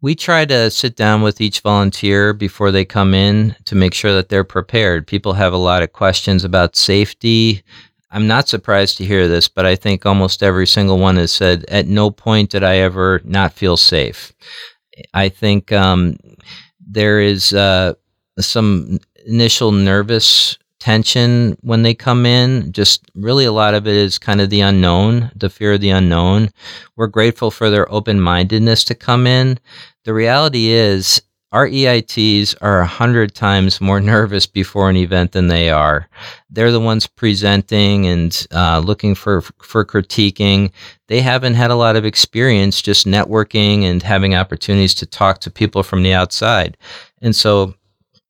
We 0.00 0.14
try 0.14 0.44
to 0.44 0.70
sit 0.70 0.94
down 0.94 1.22
with 1.22 1.40
each 1.40 1.60
volunteer 1.60 2.32
before 2.32 2.70
they 2.70 2.84
come 2.84 3.14
in 3.14 3.56
to 3.64 3.74
make 3.74 3.94
sure 3.94 4.12
that 4.12 4.28
they're 4.28 4.44
prepared. 4.44 5.06
People 5.06 5.32
have 5.32 5.52
a 5.52 5.58
lot 5.58 5.82
of 5.82 5.92
questions 5.92 6.44
about 6.44 6.76
safety, 6.76 7.64
I'm 8.10 8.26
not 8.26 8.48
surprised 8.48 8.98
to 8.98 9.04
hear 9.04 9.28
this, 9.28 9.48
but 9.48 9.66
I 9.66 9.76
think 9.76 10.06
almost 10.06 10.42
every 10.42 10.66
single 10.66 10.98
one 10.98 11.16
has 11.16 11.32
said, 11.32 11.64
at 11.68 11.88
no 11.88 12.10
point 12.10 12.50
did 12.50 12.62
I 12.62 12.76
ever 12.76 13.20
not 13.24 13.52
feel 13.52 13.76
safe. 13.76 14.32
I 15.12 15.28
think 15.28 15.72
um, 15.72 16.16
there 16.80 17.20
is 17.20 17.52
uh, 17.52 17.94
some 18.38 18.98
initial 19.26 19.72
nervous 19.72 20.56
tension 20.78 21.56
when 21.62 21.82
they 21.82 21.94
come 21.94 22.24
in. 22.24 22.70
Just 22.70 23.04
really 23.14 23.44
a 23.44 23.52
lot 23.52 23.74
of 23.74 23.86
it 23.86 23.94
is 23.94 24.18
kind 24.18 24.40
of 24.40 24.50
the 24.50 24.60
unknown, 24.60 25.32
the 25.34 25.50
fear 25.50 25.72
of 25.74 25.80
the 25.80 25.90
unknown. 25.90 26.50
We're 26.94 27.08
grateful 27.08 27.50
for 27.50 27.70
their 27.70 27.90
open 27.92 28.20
mindedness 28.20 28.84
to 28.84 28.94
come 28.94 29.26
in. 29.26 29.58
The 30.04 30.14
reality 30.14 30.68
is, 30.68 31.20
our 31.52 31.68
EITs 31.68 32.54
are 32.60 32.80
a 32.80 32.86
hundred 32.86 33.34
times 33.34 33.80
more 33.80 34.00
nervous 34.14 34.46
before 34.46 34.90
an 34.90 34.96
event 34.96 35.32
than 35.32 35.48
they 35.48 35.70
are. 35.70 36.08
They're 36.50 36.72
the 36.72 36.80
ones 36.80 37.06
presenting 37.06 38.06
and 38.06 38.46
uh, 38.52 38.80
looking 38.80 39.14
for 39.14 39.40
for 39.40 39.84
critiquing. 39.84 40.72
They 41.08 41.20
haven't 41.20 41.54
had 41.54 41.70
a 41.70 41.76
lot 41.76 41.96
of 41.96 42.04
experience 42.04 42.82
just 42.82 43.06
networking 43.06 43.82
and 43.84 44.02
having 44.02 44.34
opportunities 44.34 44.94
to 44.94 45.06
talk 45.06 45.40
to 45.40 45.50
people 45.50 45.82
from 45.82 46.02
the 46.02 46.12
outside. 46.12 46.76
And 47.22 47.34
so 47.34 47.74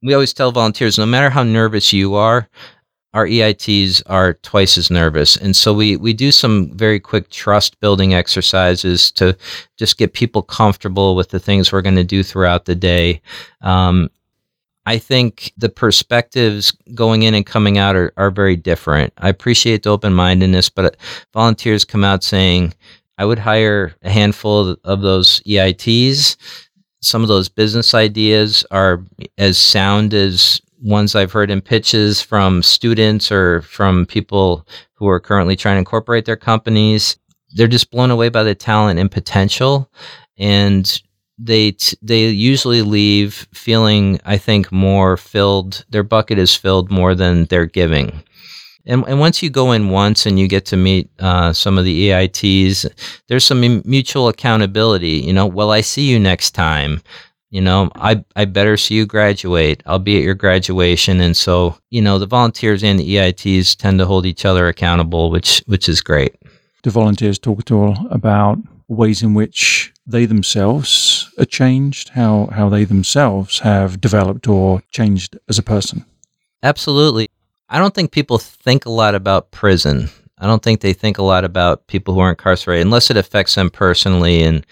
we 0.03 0.15
always 0.15 0.33
tell 0.33 0.53
volunteers, 0.53 0.99
no 0.99 1.07
matter 1.07 1.31
how 1.31 1.43
nervous 1.43 1.93
you 1.93 2.15
are, 2.15 2.49
our 3.17 3.27
EITs 3.27 4.03
are 4.09 4.35
twice 4.35 4.77
as 4.77 4.91
nervous. 4.91 5.39
And 5.39 5.57
so 5.57 5.73
we, 5.73 5.97
we 5.97 6.13
do 6.13 6.31
some 6.31 6.71
very 6.77 7.01
quick 7.01 7.31
trust 7.31 7.81
building 7.81 8.13
exercises 8.13 9.11
to 9.13 9.35
just 9.79 9.97
get 9.97 10.13
people 10.13 10.43
comfortable 10.43 11.17
with 11.17 11.31
the 11.31 11.41
things 11.41 11.73
we're 11.73 11.81
going 11.81 11.97
to 11.97 12.05
do 12.05 12.23
throughout 12.23 12.67
the 12.67 12.75
day. 12.75 13.23
Um, 13.63 14.11
I 14.85 14.99
think 14.99 15.55
the 15.57 15.71
perspectives 15.71 16.73
going 16.95 17.23
in 17.23 17.33
and 17.33 17.47
coming 17.47 17.79
out 17.79 17.97
are, 17.97 18.13
are 18.19 18.31
very 18.31 18.55
different. 18.55 19.15
I 19.17 19.31
appreciate 19.31 19.85
the 19.85 19.91
open 19.91 20.13
mindedness, 20.13 20.69
but 20.69 20.99
volunteers 21.33 21.87
come 21.87 22.05
out 22.05 22.23
saying, 22.23 22.75
I 23.17 23.25
would 23.25 23.39
hire 23.39 23.95
a 24.03 24.11
handful 24.11 24.77
of 24.85 25.01
those 25.01 25.41
EITs. 25.45 26.37
Some 27.01 27.23
of 27.23 27.29
those 27.29 27.49
business 27.49 27.95
ideas 27.95 28.67
are 28.71 29.03
as 29.39 29.57
sound 29.57 30.13
as 30.13 30.61
ones 30.87 31.15
I've 31.15 31.33
heard 31.33 31.51
in 31.51 31.61
pitches 31.61 32.23
from 32.23 32.63
students 32.63 33.33
or 33.33 33.63
from 33.63 34.07
people 34.07 34.67
who 34.95 35.09
are 35.09 35.21
currently 35.21 35.57
trying 35.57 35.75
to 35.75 35.81
incorporate 35.81 36.25
their 36.25 36.37
companies. 36.37 37.17
They're 37.55 37.67
just 37.67 37.91
blown 37.91 38.11
away 38.11 38.29
by 38.29 38.45
the 38.45 38.55
talent 38.55 38.99
and 38.99 39.11
potential, 39.11 39.91
and 40.39 41.03
they 41.39 41.73
t- 41.73 41.97
they 42.03 42.29
usually 42.29 42.83
leave 42.83 43.47
feeling, 43.53 44.21
I 44.25 44.39
think, 44.39 44.71
more 44.71 45.17
filled. 45.17 45.85
Their 45.91 46.03
bucket 46.03 46.39
is 46.39 46.55
filled 46.55 46.91
more 46.91 47.15
than 47.15 47.47
they're 47.47 47.67
giving. 47.67 48.23
And, 48.87 49.05
and 49.09 49.19
once 49.19 49.43
you 49.43 49.51
go 49.51 49.73
in 49.73 49.91
once 49.91 50.27
and 50.27 50.39
you 50.39 50.47
get 50.47 50.65
to 50.67 50.77
meet 50.77 51.11
uh, 51.19 51.53
some 51.53 51.77
of 51.77 51.85
the 51.85 52.09
EITs, 52.09 52.87
there's 53.27 53.45
some 53.45 53.83
mutual 53.85 54.29
accountability. 54.29 55.23
You 55.27 55.33
know, 55.33 55.47
well, 55.47 55.73
I 55.73 55.81
see 55.81 56.09
you 56.09 56.21
next 56.21 56.53
time 56.53 57.03
you 57.51 57.61
know 57.61 57.91
i 57.97 58.25
i 58.35 58.45
better 58.45 58.77
see 58.77 58.95
you 58.95 59.07
graduate. 59.07 59.83
I'll 59.87 59.99
be 59.99 60.17
at 60.17 60.23
your 60.23 60.35
graduation. 60.35 61.21
And 61.21 61.37
so 61.37 61.79
you 61.91 62.03
know 62.03 62.19
the 62.19 62.27
volunteers 62.27 62.83
and 62.83 62.99
the 62.99 63.19
eits 63.19 63.75
tend 63.75 63.99
to 63.99 64.07
hold 64.07 64.27
each 64.27 64.45
other 64.45 64.69
accountable 64.69 65.31
which 65.31 65.63
which 65.67 65.89
is 65.89 66.01
great. 66.01 66.35
Do 66.83 66.91
volunteers 66.91 67.39
talk 67.39 67.61
at 67.61 67.71
all 67.71 67.97
about 68.11 68.59
ways 68.89 69.23
in 69.23 69.35
which 69.35 69.93
they 70.07 70.27
themselves 70.27 71.31
are 71.39 71.45
changed? 71.45 72.11
How 72.11 72.49
how 72.53 72.69
they 72.69 72.85
themselves 72.85 73.61
have 73.61 74.01
developed 74.01 74.49
or 74.49 74.83
changed 74.91 75.39
as 75.49 75.59
a 75.59 75.63
person? 75.63 76.05
Absolutely. 76.63 77.29
I 77.69 77.79
don't 77.79 77.95
think 77.95 78.13
people 78.13 78.39
think 78.39 78.87
a 78.87 78.91
lot 78.91 79.15
about 79.15 79.51
prison 79.51 80.09
I 80.39 80.47
don't 80.47 80.63
think 80.63 80.81
they 80.81 80.93
think 80.93 81.17
a 81.17 81.23
lot 81.23 81.45
about 81.45 81.87
people 81.87 82.13
who 82.13 82.21
are 82.21 82.31
incarcerated 82.31 82.85
unless 82.85 83.11
it 83.11 83.17
affects 83.17 83.55
them 83.55 83.71
personally. 83.71 84.43
And 84.43 84.67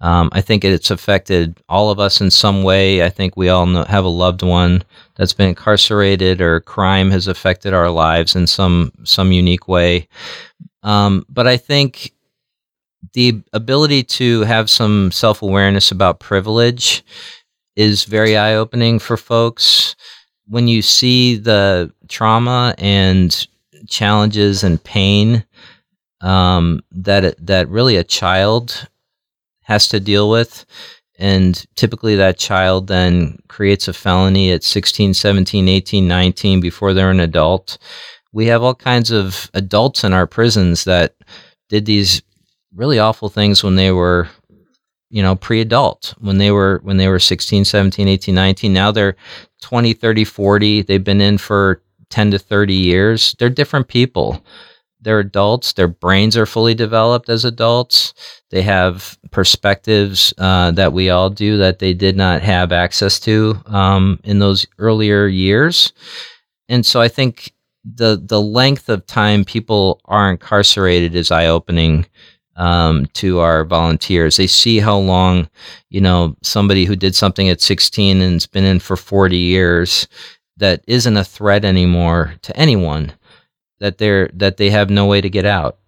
um, 0.00 0.28
I 0.32 0.40
think 0.40 0.64
it's 0.64 0.92
affected 0.92 1.58
all 1.68 1.90
of 1.90 1.98
us 1.98 2.20
in 2.20 2.30
some 2.30 2.62
way. 2.62 3.04
I 3.04 3.08
think 3.08 3.36
we 3.36 3.48
all 3.48 3.66
know, 3.66 3.84
have 3.84 4.04
a 4.04 4.08
loved 4.08 4.42
one 4.42 4.84
that's 5.16 5.32
been 5.32 5.48
incarcerated 5.48 6.40
or 6.40 6.60
crime 6.60 7.10
has 7.10 7.26
affected 7.26 7.74
our 7.74 7.90
lives 7.90 8.36
in 8.36 8.46
some 8.46 8.92
some 9.02 9.32
unique 9.32 9.66
way. 9.66 10.06
Um, 10.84 11.26
but 11.28 11.48
I 11.48 11.56
think 11.56 12.12
the 13.12 13.42
ability 13.52 14.04
to 14.04 14.42
have 14.42 14.70
some 14.70 15.10
self 15.10 15.42
awareness 15.42 15.90
about 15.90 16.20
privilege 16.20 17.04
is 17.74 18.04
very 18.04 18.36
eye 18.36 18.54
opening 18.54 18.98
for 19.00 19.16
folks. 19.16 19.96
When 20.46 20.68
you 20.68 20.80
see 20.80 21.36
the 21.36 21.92
trauma 22.08 22.74
and 22.78 23.46
challenges 23.86 24.64
and 24.64 24.82
pain 24.82 25.44
um, 26.20 26.82
that 26.90 27.34
that 27.46 27.68
really 27.68 27.96
a 27.96 28.04
child 28.04 28.88
has 29.62 29.88
to 29.88 30.00
deal 30.00 30.30
with. 30.30 30.64
And 31.20 31.66
typically 31.74 32.16
that 32.16 32.38
child 32.38 32.86
then 32.86 33.38
creates 33.48 33.88
a 33.88 33.92
felony 33.92 34.52
at 34.52 34.62
16 34.62 35.14
17 35.14 35.68
18 35.68 36.08
19 36.08 36.60
before 36.60 36.94
they're 36.94 37.10
an 37.10 37.20
adult. 37.20 37.78
We 38.32 38.46
have 38.46 38.62
all 38.62 38.74
kinds 38.74 39.10
of 39.10 39.50
adults 39.54 40.04
in 40.04 40.12
our 40.12 40.26
prisons 40.26 40.84
that 40.84 41.14
did 41.68 41.86
these 41.86 42.22
really 42.74 42.98
awful 42.98 43.28
things 43.28 43.64
when 43.64 43.76
they 43.76 43.90
were 43.90 44.28
you 45.10 45.22
know 45.22 45.34
pre-adult 45.34 46.14
when 46.18 46.38
they 46.38 46.50
were 46.50 46.80
when 46.82 46.98
they 46.98 47.08
were 47.08 47.18
16 47.18 47.64
17 47.64 48.08
18 48.08 48.34
19 48.34 48.72
now 48.72 48.90
they're 48.90 49.16
20 49.62 49.94
30 49.94 50.24
40 50.24 50.82
they've 50.82 51.02
been 51.02 51.20
in 51.20 51.38
for 51.38 51.82
10 52.10 52.32
to 52.32 52.38
30 52.38 52.74
years, 52.74 53.34
they're 53.38 53.50
different 53.50 53.88
people. 53.88 54.42
they're 55.00 55.20
adults. 55.20 55.74
Their 55.74 55.88
brains 55.88 56.36
are 56.36 56.46
fully 56.46 56.74
developed 56.74 57.28
as 57.28 57.44
adults. 57.44 58.14
They 58.50 58.62
have 58.62 59.18
perspectives 59.30 60.34
uh, 60.38 60.72
that 60.72 60.92
we 60.92 61.10
all 61.10 61.30
do 61.30 61.58
that 61.58 61.78
they 61.78 61.94
did 61.94 62.16
not 62.16 62.42
have 62.42 62.72
access 62.72 63.20
to 63.20 63.60
um, 63.66 64.18
in 64.24 64.40
those 64.40 64.66
earlier 64.78 65.26
years. 65.26 65.92
And 66.68 66.84
so 66.86 67.00
I 67.00 67.08
think 67.08 67.52
the 67.84 68.20
the 68.22 68.40
length 68.40 68.88
of 68.88 69.06
time 69.06 69.44
people 69.44 70.00
are 70.06 70.30
incarcerated 70.30 71.14
is 71.14 71.30
eye 71.30 71.46
opening 71.46 72.06
um, 72.56 73.06
to 73.14 73.38
our 73.40 73.64
volunteers. 73.64 74.36
They 74.36 74.48
see 74.48 74.80
how 74.80 74.98
long, 74.98 75.48
you 75.90 76.00
know, 76.00 76.36
somebody 76.42 76.84
who 76.86 76.96
did 76.96 77.14
something 77.14 77.48
at 77.48 77.60
16 77.60 78.20
and 78.20 78.34
has 78.34 78.46
been 78.46 78.64
in 78.64 78.80
for 78.80 78.96
40 78.96 79.36
years 79.36 80.08
that 80.58 80.82
isn't 80.86 81.16
a 81.16 81.24
threat 81.24 81.64
anymore 81.64 82.34
to 82.42 82.56
anyone 82.56 83.12
that 83.80 83.98
they're 83.98 84.28
that 84.34 84.56
they 84.56 84.70
have 84.70 84.90
no 84.90 85.06
way 85.06 85.20
to 85.20 85.30
get 85.30 85.46
out. 85.46 85.78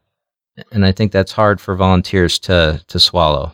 And 0.73 0.85
i 0.85 0.93
think 0.93 1.13
that's 1.13 1.33
hard 1.33 1.61
for 1.61 1.75
volunteers 1.75 2.39
to 2.41 2.83
to 2.87 2.99
swallow 2.99 3.53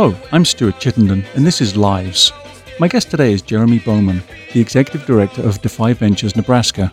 Hello, 0.00 0.14
I'm 0.30 0.44
Stuart 0.44 0.78
Chittenden, 0.78 1.24
and 1.34 1.44
this 1.44 1.60
is 1.60 1.76
Lives. 1.76 2.32
My 2.78 2.86
guest 2.86 3.10
today 3.10 3.32
is 3.32 3.42
Jeremy 3.42 3.80
Bowman, 3.80 4.22
the 4.52 4.60
Executive 4.60 5.04
Director 5.04 5.42
of 5.42 5.60
Defy 5.60 5.92
Ventures 5.92 6.36
Nebraska. 6.36 6.92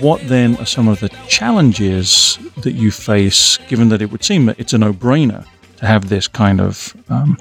What 0.00 0.20
then 0.28 0.54
are 0.58 0.66
some 0.66 0.86
of 0.86 1.00
the 1.00 1.08
challenges 1.26 2.38
that 2.58 2.74
you 2.74 2.92
face, 2.92 3.56
given 3.66 3.88
that 3.88 4.00
it 4.00 4.12
would 4.12 4.22
seem 4.22 4.46
that 4.46 4.60
it's 4.60 4.72
a 4.72 4.78
no 4.78 4.92
brainer 4.92 5.44
to 5.78 5.86
have 5.86 6.08
this 6.08 6.28
kind 6.28 6.60
of 6.60 6.96
um, 7.08 7.36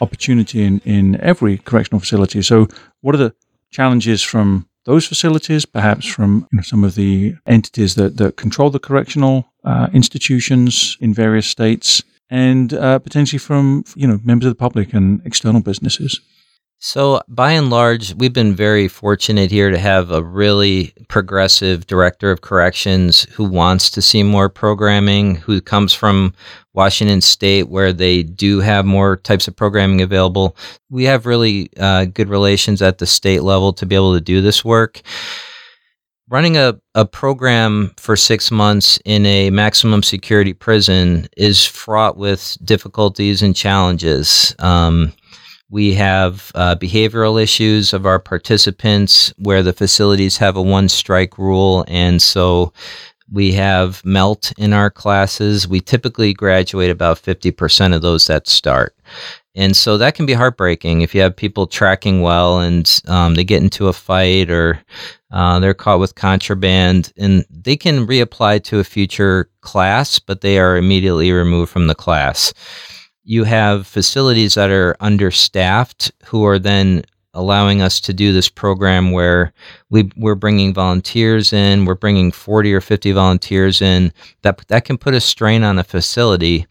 opportunity 0.00 0.62
in, 0.62 0.78
in 0.84 1.20
every 1.20 1.58
correctional 1.58 1.98
facility? 1.98 2.40
So, 2.42 2.68
what 3.00 3.16
are 3.16 3.18
the 3.18 3.34
challenges 3.70 4.22
from 4.22 4.66
those 4.84 5.06
facilities, 5.06 5.66
perhaps 5.66 6.06
from 6.06 6.46
you 6.52 6.56
know, 6.56 6.62
some 6.62 6.84
of 6.84 6.94
the 6.94 7.34
entities 7.46 7.94
that, 7.94 8.16
that 8.16 8.36
control 8.36 8.70
the 8.70 8.78
correctional 8.78 9.46
uh, 9.64 9.88
institutions 9.92 10.96
in 11.00 11.12
various 11.12 11.46
states, 11.46 12.02
and 12.30 12.72
uh, 12.74 12.98
potentially 12.98 13.38
from 13.38 13.84
you 13.94 14.06
know 14.06 14.18
members 14.24 14.46
of 14.46 14.52
the 14.52 14.58
public 14.58 14.94
and 14.94 15.20
external 15.24 15.60
businesses. 15.60 16.20
So, 16.82 17.20
by 17.28 17.52
and 17.52 17.68
large, 17.68 18.14
we've 18.14 18.32
been 18.32 18.54
very 18.54 18.88
fortunate 18.88 19.50
here 19.50 19.68
to 19.68 19.76
have 19.76 20.10
a 20.10 20.24
really 20.24 20.94
progressive 21.08 21.86
director 21.86 22.30
of 22.30 22.40
corrections 22.40 23.24
who 23.24 23.44
wants 23.44 23.90
to 23.90 24.00
see 24.00 24.22
more 24.22 24.48
programming, 24.48 25.34
who 25.34 25.60
comes 25.60 25.92
from 25.92 26.32
Washington 26.72 27.20
State, 27.20 27.68
where 27.68 27.92
they 27.92 28.22
do 28.22 28.60
have 28.60 28.86
more 28.86 29.18
types 29.18 29.46
of 29.46 29.54
programming 29.54 30.00
available. 30.00 30.56
We 30.88 31.04
have 31.04 31.26
really 31.26 31.68
uh, 31.78 32.06
good 32.06 32.30
relations 32.30 32.80
at 32.80 32.96
the 32.96 33.06
state 33.06 33.42
level 33.42 33.74
to 33.74 33.84
be 33.84 33.94
able 33.94 34.14
to 34.14 34.20
do 34.22 34.40
this 34.40 34.64
work. 34.64 35.02
Running 36.30 36.56
a, 36.56 36.80
a 36.94 37.04
program 37.04 37.92
for 37.98 38.16
six 38.16 38.50
months 38.50 38.98
in 39.04 39.26
a 39.26 39.50
maximum 39.50 40.02
security 40.02 40.54
prison 40.54 41.28
is 41.36 41.62
fraught 41.62 42.16
with 42.16 42.56
difficulties 42.64 43.42
and 43.42 43.54
challenges. 43.54 44.54
Um, 44.60 45.12
we 45.70 45.94
have 45.94 46.50
uh, 46.54 46.74
behavioral 46.74 47.40
issues 47.40 47.92
of 47.92 48.04
our 48.04 48.18
participants 48.18 49.32
where 49.38 49.62
the 49.62 49.72
facilities 49.72 50.36
have 50.36 50.56
a 50.56 50.62
one 50.62 50.88
strike 50.88 51.38
rule. 51.38 51.84
And 51.86 52.20
so 52.20 52.72
we 53.32 53.52
have 53.52 54.04
MELT 54.04 54.52
in 54.58 54.72
our 54.72 54.90
classes. 54.90 55.68
We 55.68 55.80
typically 55.80 56.34
graduate 56.34 56.90
about 56.90 57.22
50% 57.22 57.94
of 57.94 58.02
those 58.02 58.26
that 58.26 58.48
start. 58.48 58.96
And 59.54 59.76
so 59.76 59.96
that 59.98 60.14
can 60.14 60.26
be 60.26 60.32
heartbreaking 60.32 61.02
if 61.02 61.14
you 61.14 61.20
have 61.22 61.36
people 61.36 61.66
tracking 61.66 62.20
well 62.22 62.60
and 62.60 63.00
um, 63.06 63.34
they 63.34 63.44
get 63.44 63.62
into 63.62 63.88
a 63.88 63.92
fight 63.92 64.50
or 64.50 64.80
uh, 65.32 65.58
they're 65.60 65.74
caught 65.74 66.00
with 66.00 66.14
contraband 66.14 67.12
and 67.16 67.44
they 67.50 67.76
can 67.76 68.06
reapply 68.06 68.62
to 68.64 68.78
a 68.78 68.84
future 68.84 69.48
class, 69.60 70.18
but 70.18 70.40
they 70.40 70.58
are 70.58 70.76
immediately 70.76 71.30
removed 71.30 71.70
from 71.70 71.86
the 71.86 71.94
class 71.94 72.52
you 73.24 73.44
have 73.44 73.86
facilities 73.86 74.54
that 74.54 74.70
are 74.70 74.96
understaffed 75.00 76.12
who 76.24 76.44
are 76.44 76.58
then 76.58 77.04
allowing 77.34 77.80
us 77.80 78.00
to 78.00 78.12
do 78.12 78.32
this 78.32 78.48
program 78.48 79.12
where 79.12 79.52
we 79.88 80.10
we're 80.16 80.34
bringing 80.34 80.74
volunteers 80.74 81.52
in 81.52 81.84
we're 81.84 81.94
bringing 81.94 82.32
40 82.32 82.74
or 82.74 82.80
50 82.80 83.12
volunteers 83.12 83.80
in 83.80 84.12
that 84.42 84.58
that 84.68 84.84
can 84.84 84.98
put 84.98 85.14
a 85.14 85.20
strain 85.20 85.62
on 85.62 85.78
a 85.78 85.84
facility. 85.84 86.66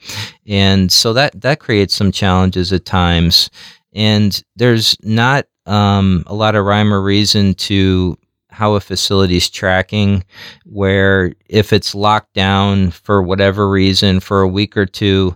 And 0.45 0.91
so 0.91 1.13
that 1.13 1.39
that 1.41 1.59
creates 1.59 1.93
some 1.93 2.11
challenges 2.11 2.73
at 2.73 2.85
times. 2.85 3.49
And 3.93 4.43
there's 4.55 4.97
not 5.01 5.45
um, 5.65 6.23
a 6.27 6.35
lot 6.35 6.55
of 6.55 6.65
rhyme 6.65 6.93
or 6.93 7.01
reason 7.01 7.53
to 7.53 8.17
how 8.49 8.73
a 8.73 8.81
facility 8.81 9.37
is 9.37 9.49
tracking 9.49 10.23
where 10.65 11.33
if 11.47 11.71
it's 11.71 11.95
locked 11.95 12.33
down 12.33 12.91
for 12.91 13.21
whatever 13.21 13.69
reason 13.69 14.19
for 14.19 14.41
a 14.41 14.47
week 14.47 14.75
or 14.75 14.85
two 14.85 15.35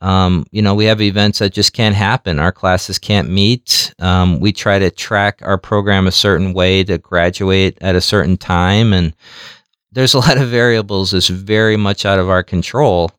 um, 0.00 0.46
you 0.50 0.62
know, 0.62 0.74
we 0.74 0.86
have 0.86 1.00
events 1.00 1.40
that 1.40 1.52
just 1.52 1.74
can't 1.74 1.94
happen. 1.94 2.38
Our 2.38 2.52
classes 2.52 2.98
can't 2.98 3.28
meet. 3.28 3.92
Um, 3.98 4.40
we 4.40 4.52
try 4.52 4.78
to 4.78 4.90
track 4.90 5.40
our 5.42 5.58
program 5.58 6.06
a 6.06 6.12
certain 6.12 6.54
way 6.54 6.84
to 6.84 6.96
graduate 6.98 7.76
at 7.82 7.94
a 7.94 8.00
certain 8.00 8.38
time. 8.38 8.92
And 8.92 9.14
there's 9.92 10.14
a 10.14 10.18
lot 10.26 10.38
of 10.38 10.48
variables 10.48 11.10
that's 11.10 11.28
very 11.28 11.76
much 11.76 12.06
out 12.06 12.18
of 12.18 12.30
our 12.30 12.42
control, 12.42 13.10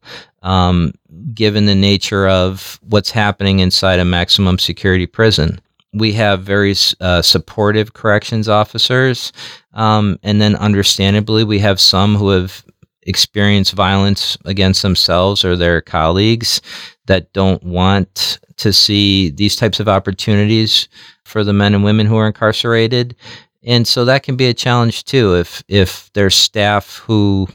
um, 0.41 0.93
given 1.33 1.67
the 1.67 1.75
nature 1.75 2.27
of 2.27 2.79
what's 2.81 3.11
happening 3.11 3.59
inside 3.59 3.99
a 3.99 4.05
maximum 4.05 4.57
security 4.57 5.05
prison. 5.05 5.61
We 5.93 6.13
have 6.13 6.41
very 6.41 6.73
uh, 7.01 7.21
supportive 7.21 7.93
corrections 7.93 8.47
officers. 8.47 9.33
Um, 9.73 10.17
and 10.23 10.41
then, 10.41 10.55
understandably, 10.55 11.43
we 11.43 11.59
have 11.59 11.79
some 11.81 12.15
who 12.15 12.29
have 12.29 12.63
experience 13.03 13.71
violence 13.71 14.37
against 14.45 14.81
themselves 14.81 15.43
or 15.43 15.55
their 15.55 15.81
colleagues 15.81 16.61
that 17.07 17.31
don't 17.33 17.63
want 17.63 18.39
to 18.57 18.71
see 18.71 19.31
these 19.31 19.55
types 19.55 19.79
of 19.79 19.87
opportunities 19.87 20.87
for 21.23 21.43
the 21.43 21.53
men 21.53 21.73
and 21.73 21.83
women 21.83 22.05
who 22.05 22.17
are 22.17 22.27
incarcerated. 22.27 23.15
And 23.63 23.87
so 23.87 24.05
that 24.05 24.23
can 24.23 24.35
be 24.35 24.47
a 24.47 24.53
challenge 24.53 25.03
too 25.03 25.35
if 25.35 25.63
if 25.67 26.11
there's 26.13 26.35
staff 26.35 26.97
who 26.97 27.47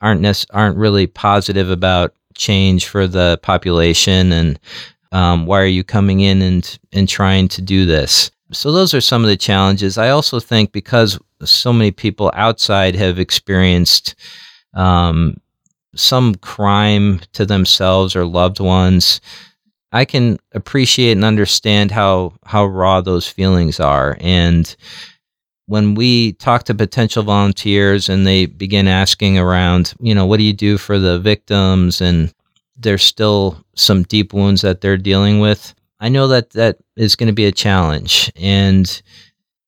aren't 0.00 0.20
nec- 0.20 0.46
aren't 0.52 0.76
really 0.76 1.06
positive 1.06 1.70
about 1.70 2.14
change 2.34 2.86
for 2.86 3.06
the 3.06 3.38
population 3.42 4.32
and 4.32 4.58
um, 5.12 5.46
why 5.46 5.60
are 5.60 5.66
you 5.66 5.84
coming 5.84 6.20
in 6.20 6.40
and 6.40 6.78
and 6.92 7.08
trying 7.08 7.48
to 7.48 7.60
do 7.60 7.84
this 7.84 8.30
so 8.52 8.72
those 8.72 8.94
are 8.94 9.00
some 9.00 9.22
of 9.22 9.28
the 9.28 9.36
challenges 9.36 9.98
i 9.98 10.08
also 10.08 10.40
think 10.40 10.72
because 10.72 11.18
so 11.44 11.72
many 11.72 11.90
people 11.90 12.30
outside 12.34 12.94
have 12.94 13.18
experienced 13.18 14.14
um, 14.74 15.36
some 15.94 16.34
crime 16.36 17.20
to 17.32 17.44
themselves 17.44 18.14
or 18.14 18.24
loved 18.24 18.60
ones, 18.60 19.20
I 19.92 20.04
can 20.04 20.38
appreciate 20.52 21.12
and 21.12 21.24
understand 21.24 21.90
how 21.90 22.34
how 22.44 22.66
raw 22.66 23.00
those 23.00 23.26
feelings 23.26 23.80
are. 23.80 24.16
And 24.20 24.74
when 25.66 25.94
we 25.94 26.32
talk 26.34 26.64
to 26.64 26.74
potential 26.74 27.22
volunteers 27.22 28.08
and 28.08 28.26
they 28.26 28.46
begin 28.46 28.88
asking 28.88 29.38
around, 29.38 29.94
you 30.00 30.14
know, 30.14 30.26
what 30.26 30.38
do 30.38 30.42
you 30.42 30.52
do 30.52 30.78
for 30.78 30.98
the 30.98 31.18
victims 31.18 32.00
and 32.00 32.32
there's 32.76 33.04
still 33.04 33.62
some 33.76 34.02
deep 34.04 34.32
wounds 34.32 34.62
that 34.62 34.80
they're 34.80 34.96
dealing 34.96 35.38
with. 35.38 35.74
I 36.00 36.08
know 36.08 36.28
that 36.28 36.50
that 36.50 36.78
is 36.96 37.14
going 37.14 37.26
to 37.26 37.32
be 37.32 37.44
a 37.44 37.52
challenge 37.52 38.32
and 38.36 39.00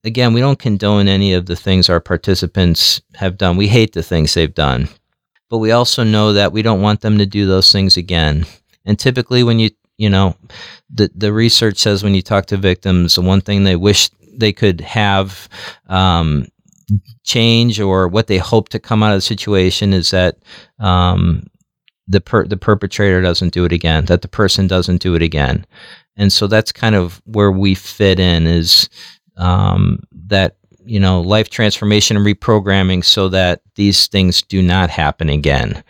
again, 0.03 0.33
we 0.33 0.41
don't 0.41 0.59
condone 0.59 1.07
any 1.07 1.33
of 1.33 1.45
the 1.45 1.55
things 1.55 1.89
our 1.89 1.99
participants 1.99 3.01
have 3.15 3.37
done. 3.37 3.57
We 3.57 3.67
hate 3.67 3.93
the 3.93 4.03
things 4.03 4.33
they've 4.33 4.53
done. 4.53 4.89
But 5.49 5.59
we 5.59 5.71
also 5.71 6.03
know 6.03 6.33
that 6.33 6.51
we 6.51 6.61
don't 6.61 6.81
want 6.81 7.01
them 7.01 7.17
to 7.19 7.25
do 7.25 7.45
those 7.45 7.71
things 7.71 7.97
again. 7.97 8.45
And 8.85 8.97
typically 8.99 9.43
when 9.43 9.59
you 9.59 9.69
you 9.97 10.09
know, 10.09 10.35
the 10.89 11.09
the 11.15 11.31
research 11.31 11.77
says 11.77 12.03
when 12.03 12.15
you 12.15 12.21
talk 12.21 12.47
to 12.47 12.57
victims, 12.57 13.15
the 13.15 13.21
one 13.21 13.41
thing 13.41 13.63
they 13.63 13.75
wish 13.75 14.09
they 14.35 14.51
could 14.51 14.81
have 14.81 15.47
um, 15.87 16.47
change 17.23 17.79
or 17.79 18.07
what 18.07 18.27
they 18.27 18.37
hope 18.37 18.69
to 18.69 18.79
come 18.79 19.03
out 19.03 19.11
of 19.11 19.17
the 19.17 19.21
situation 19.21 19.93
is 19.93 20.11
that 20.11 20.37
um, 20.79 21.45
the 22.07 22.21
per- 22.21 22.47
the 22.47 22.57
perpetrator 22.57 23.21
doesn't 23.21 23.53
do 23.53 23.65
it 23.65 23.71
again, 23.71 24.05
that 24.05 24.23
the 24.23 24.27
person 24.27 24.67
doesn't 24.67 25.01
do 25.01 25.15
it 25.15 25.21
again, 25.21 25.65
and 26.17 26.33
so 26.33 26.47
that's 26.47 26.71
kind 26.71 26.95
of 26.95 27.21
where 27.25 27.51
we 27.51 27.75
fit 27.75 28.19
in 28.19 28.47
is 28.47 28.89
um, 29.37 29.99
that 30.27 30.57
you 30.85 30.99
know 30.99 31.21
life 31.21 31.49
transformation 31.49 32.17
and 32.17 32.25
reprogramming 32.25 33.03
so 33.03 33.29
that 33.29 33.61
these 33.75 34.07
things 34.07 34.41
do 34.41 34.61
not 34.61 34.89
happen 34.89 35.29
again. 35.29 35.83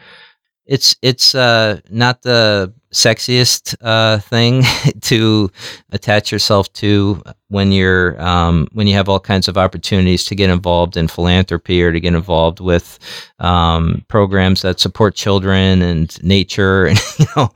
It's 0.66 0.96
it's 1.02 1.36
uh, 1.36 1.80
not 1.90 2.22
the 2.22 2.74
sexiest 2.94 3.76
uh, 3.82 4.20
thing 4.20 4.64
to 5.02 5.52
attach 5.92 6.32
yourself 6.32 6.72
to 6.74 7.22
when 7.50 7.72
you're 7.72 8.22
um, 8.22 8.68
when 8.72 8.88
you 8.88 8.94
have 8.94 9.10
all 9.10 9.20
kinds 9.20 9.48
of 9.48 9.58
opportunities 9.58 10.24
to 10.26 10.36
get 10.36 10.50
involved 10.50 10.96
in 10.96 11.08
philanthropy 11.08 11.84
or 11.84 11.92
to 11.92 12.00
get 12.00 12.14
involved 12.14 12.60
with 12.60 13.00
um, 13.40 14.06
programs 14.08 14.62
that 14.62 14.80
support 14.80 15.16
children 15.16 15.82
and 15.82 16.24
nature 16.24 16.86
and 16.86 17.00
you 17.20 17.26
know 17.36 17.52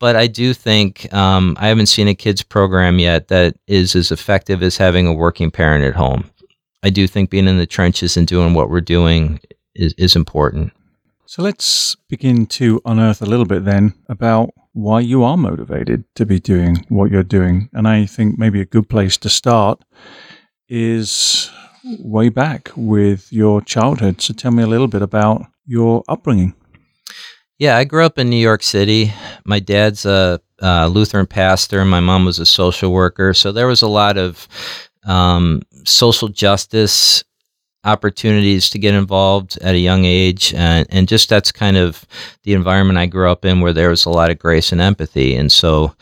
but 0.00 0.16
I 0.16 0.26
do 0.26 0.54
think 0.54 1.12
um, 1.12 1.56
I 1.60 1.68
haven't 1.68 1.86
seen 1.86 2.08
a 2.08 2.14
kids 2.14 2.42
program 2.42 2.98
yet 2.98 3.28
that 3.28 3.56
is 3.66 3.94
as 3.94 4.10
effective 4.10 4.62
as 4.62 4.76
having 4.76 5.06
a 5.06 5.12
working 5.12 5.50
parent 5.50 5.84
at 5.84 5.94
home. 5.94 6.28
I 6.82 6.90
do 6.90 7.06
think 7.06 7.30
being 7.30 7.46
in 7.46 7.58
the 7.58 7.66
trenches 7.66 8.16
and 8.16 8.26
doing 8.26 8.54
what 8.54 8.70
we're 8.70 8.80
doing 8.80 9.40
is, 9.74 9.94
is 9.98 10.16
important. 10.16 10.72
So 11.26 11.42
let's 11.42 11.94
begin 12.08 12.46
to 12.46 12.80
unearth 12.84 13.22
a 13.22 13.26
little 13.26 13.44
bit 13.44 13.64
then 13.64 13.94
about 14.08 14.50
why 14.80 15.00
you 15.00 15.22
are 15.22 15.36
motivated 15.36 16.04
to 16.14 16.24
be 16.24 16.40
doing 16.40 16.84
what 16.88 17.10
you're 17.10 17.22
doing. 17.22 17.68
And 17.72 17.86
I 17.86 18.06
think 18.06 18.38
maybe 18.38 18.60
a 18.60 18.66
good 18.66 18.88
place 18.88 19.16
to 19.18 19.28
start 19.28 19.82
is 20.68 21.50
way 21.98 22.28
back 22.28 22.70
with 22.76 23.32
your 23.32 23.60
childhood. 23.60 24.20
So 24.20 24.34
tell 24.34 24.52
me 24.52 24.62
a 24.62 24.66
little 24.66 24.88
bit 24.88 25.02
about 25.02 25.46
your 25.66 26.02
upbringing. 26.08 26.54
Yeah, 27.58 27.76
I 27.76 27.84
grew 27.84 28.06
up 28.06 28.18
in 28.18 28.30
New 28.30 28.36
York 28.36 28.62
City. 28.62 29.12
My 29.44 29.60
dad's 29.60 30.06
a, 30.06 30.40
a 30.60 30.88
Lutheran 30.88 31.26
pastor, 31.26 31.80
and 31.80 31.90
my 31.90 32.00
mom 32.00 32.24
was 32.24 32.38
a 32.38 32.46
social 32.46 32.90
worker. 32.90 33.34
So 33.34 33.52
there 33.52 33.66
was 33.66 33.82
a 33.82 33.88
lot 33.88 34.16
of 34.16 34.48
um, 35.04 35.60
social 35.84 36.28
justice 36.28 37.22
opportunities 37.84 38.68
to 38.70 38.78
get 38.78 38.94
involved 38.94 39.58
at 39.62 39.74
a 39.74 39.78
young 39.78 40.04
age 40.04 40.52
and, 40.54 40.86
and 40.90 41.08
just 41.08 41.28
that's 41.28 41.50
kind 41.50 41.76
of 41.76 42.04
the 42.42 42.52
environment 42.52 42.98
i 42.98 43.06
grew 43.06 43.30
up 43.30 43.44
in 43.44 43.60
where 43.60 43.72
there 43.72 43.90
was 43.90 44.04
a 44.04 44.10
lot 44.10 44.30
of 44.30 44.38
grace 44.38 44.72
and 44.72 44.80
empathy 44.80 45.34
and 45.34 45.50
so 45.50 45.94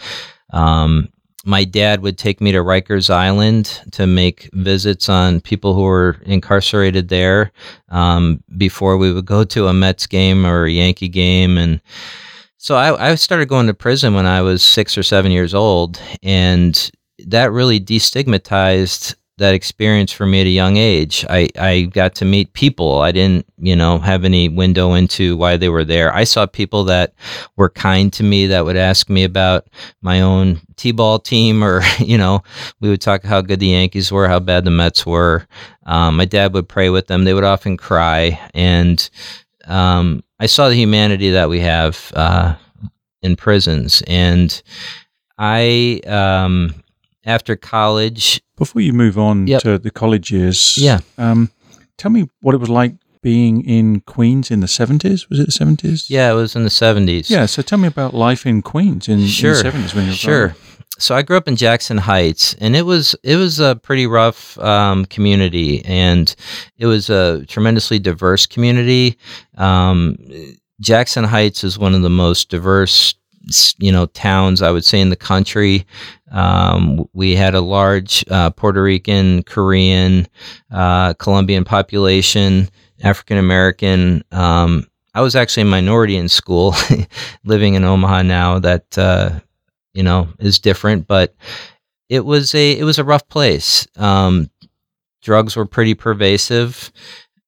um, 0.50 1.08
my 1.48 1.64
dad 1.64 2.02
would 2.02 2.18
take 2.18 2.42
me 2.42 2.52
to 2.52 2.58
Rikers 2.58 3.08
Island 3.08 3.80
to 3.92 4.06
make 4.06 4.50
visits 4.52 5.08
on 5.08 5.40
people 5.40 5.72
who 5.72 5.80
were 5.80 6.20
incarcerated 6.26 7.08
there 7.08 7.52
um, 7.88 8.44
before 8.58 8.98
we 8.98 9.10
would 9.10 9.24
go 9.24 9.44
to 9.44 9.68
a 9.68 9.72
Mets 9.72 10.06
game 10.06 10.44
or 10.44 10.64
a 10.64 10.70
Yankee 10.70 11.08
game. 11.08 11.56
And 11.56 11.80
so 12.58 12.76
I, 12.76 13.12
I 13.12 13.14
started 13.14 13.48
going 13.48 13.66
to 13.68 13.74
prison 13.74 14.12
when 14.12 14.26
I 14.26 14.42
was 14.42 14.62
six 14.62 14.98
or 14.98 15.02
seven 15.02 15.32
years 15.32 15.54
old. 15.54 15.98
And 16.22 16.90
that 17.26 17.50
really 17.50 17.80
destigmatized 17.80 19.14
that 19.38 19.54
experience 19.54 20.12
for 20.12 20.26
me 20.26 20.40
at 20.40 20.46
a 20.46 20.50
young 20.50 20.76
age. 20.76 21.24
I, 21.28 21.48
I 21.58 21.82
got 21.82 22.14
to 22.16 22.24
meet 22.24 22.52
people. 22.52 23.00
I 23.00 23.12
didn't, 23.12 23.46
you 23.56 23.74
know, 23.74 23.98
have 23.98 24.24
any 24.24 24.48
window 24.48 24.94
into 24.94 25.36
why 25.36 25.56
they 25.56 25.68
were 25.68 25.84
there. 25.84 26.14
I 26.14 26.24
saw 26.24 26.46
people 26.46 26.84
that 26.84 27.14
were 27.56 27.70
kind 27.70 28.12
to 28.14 28.22
me 28.22 28.46
that 28.48 28.64
would 28.64 28.76
ask 28.76 29.08
me 29.08 29.24
about 29.24 29.68
my 30.02 30.20
own 30.20 30.60
T-ball 30.76 31.20
team 31.20 31.62
or, 31.64 31.82
you 31.98 32.18
know, 32.18 32.42
we 32.80 32.88
would 32.88 33.00
talk 33.00 33.22
how 33.22 33.40
good 33.40 33.60
the 33.60 33.68
Yankees 33.68 34.12
were, 34.12 34.28
how 34.28 34.40
bad 34.40 34.64
the 34.64 34.70
Mets 34.70 35.06
were. 35.06 35.46
Um, 35.86 36.16
my 36.16 36.24
dad 36.24 36.52
would 36.52 36.68
pray 36.68 36.90
with 36.90 37.06
them. 37.06 37.24
They 37.24 37.34
would 37.34 37.44
often 37.44 37.76
cry. 37.76 38.38
And 38.54 39.08
um, 39.66 40.22
I 40.40 40.46
saw 40.46 40.68
the 40.68 40.74
humanity 40.74 41.30
that 41.30 41.48
we 41.48 41.60
have 41.60 42.12
uh, 42.14 42.56
in 43.22 43.36
prisons. 43.36 44.02
And 44.06 44.60
I, 45.38 46.00
um, 46.06 46.74
after 47.24 47.56
college, 47.56 48.40
before 48.56 48.82
you 48.82 48.92
move 48.92 49.18
on 49.18 49.46
yep. 49.46 49.62
to 49.62 49.78
the 49.78 49.90
college 49.90 50.30
years, 50.30 50.78
yeah, 50.78 51.00
um, 51.16 51.50
tell 51.96 52.10
me 52.10 52.28
what 52.40 52.54
it 52.54 52.58
was 52.58 52.70
like 52.70 52.94
being 53.22 53.64
in 53.64 54.00
Queens 54.00 54.50
in 54.50 54.60
the 54.60 54.68
seventies. 54.68 55.28
Was 55.28 55.40
it 55.40 55.46
the 55.46 55.52
seventies? 55.52 56.08
Yeah, 56.08 56.30
it 56.30 56.34
was 56.34 56.54
in 56.56 56.64
the 56.64 56.70
seventies. 56.70 57.30
Yeah, 57.30 57.46
so 57.46 57.62
tell 57.62 57.78
me 57.78 57.88
about 57.88 58.14
life 58.14 58.46
in 58.46 58.62
Queens 58.62 59.08
in, 59.08 59.26
sure. 59.26 59.50
in 59.50 59.56
the 59.56 59.62
seventies 59.62 59.94
when 59.94 60.04
you 60.04 60.10
were 60.10 60.16
sure. 60.16 60.56
So 60.98 61.14
I 61.14 61.22
grew 61.22 61.36
up 61.36 61.46
in 61.46 61.54
Jackson 61.54 61.96
Heights, 61.96 62.54
and 62.54 62.74
it 62.74 62.82
was 62.82 63.14
it 63.22 63.36
was 63.36 63.60
a 63.60 63.76
pretty 63.76 64.06
rough 64.06 64.58
um, 64.58 65.04
community, 65.04 65.84
and 65.84 66.34
it 66.76 66.86
was 66.86 67.08
a 67.08 67.44
tremendously 67.46 68.00
diverse 68.00 68.46
community. 68.46 69.16
Um, 69.56 70.16
Jackson 70.80 71.24
Heights 71.24 71.62
is 71.64 71.78
one 71.78 71.94
of 71.94 72.02
the 72.02 72.10
most 72.10 72.48
diverse 72.48 73.14
you 73.78 73.92
know 73.92 74.06
towns 74.06 74.62
I 74.62 74.70
would 74.70 74.84
say 74.84 75.00
in 75.00 75.10
the 75.10 75.16
country. 75.16 75.86
Um, 76.30 77.08
we 77.14 77.34
had 77.34 77.54
a 77.54 77.60
large 77.60 78.24
uh, 78.30 78.50
Puerto 78.50 78.82
Rican, 78.82 79.42
Korean, 79.44 80.26
uh, 80.70 81.14
Colombian 81.14 81.64
population, 81.64 82.68
African 83.02 83.38
American. 83.38 84.22
Um, 84.30 84.86
I 85.14 85.20
was 85.20 85.34
actually 85.34 85.62
a 85.62 85.66
minority 85.66 86.16
in 86.16 86.28
school, 86.28 86.74
living 87.44 87.74
in 87.74 87.84
Omaha 87.84 88.22
now. 88.22 88.58
That 88.58 88.98
uh, 88.98 89.40
you 89.94 90.02
know 90.02 90.28
is 90.38 90.58
different, 90.58 91.06
but 91.06 91.34
it 92.08 92.24
was 92.24 92.54
a 92.54 92.78
it 92.78 92.84
was 92.84 92.98
a 92.98 93.04
rough 93.04 93.26
place. 93.28 93.86
Um, 93.96 94.50
drugs 95.22 95.56
were 95.56 95.66
pretty 95.66 95.94
pervasive. 95.94 96.92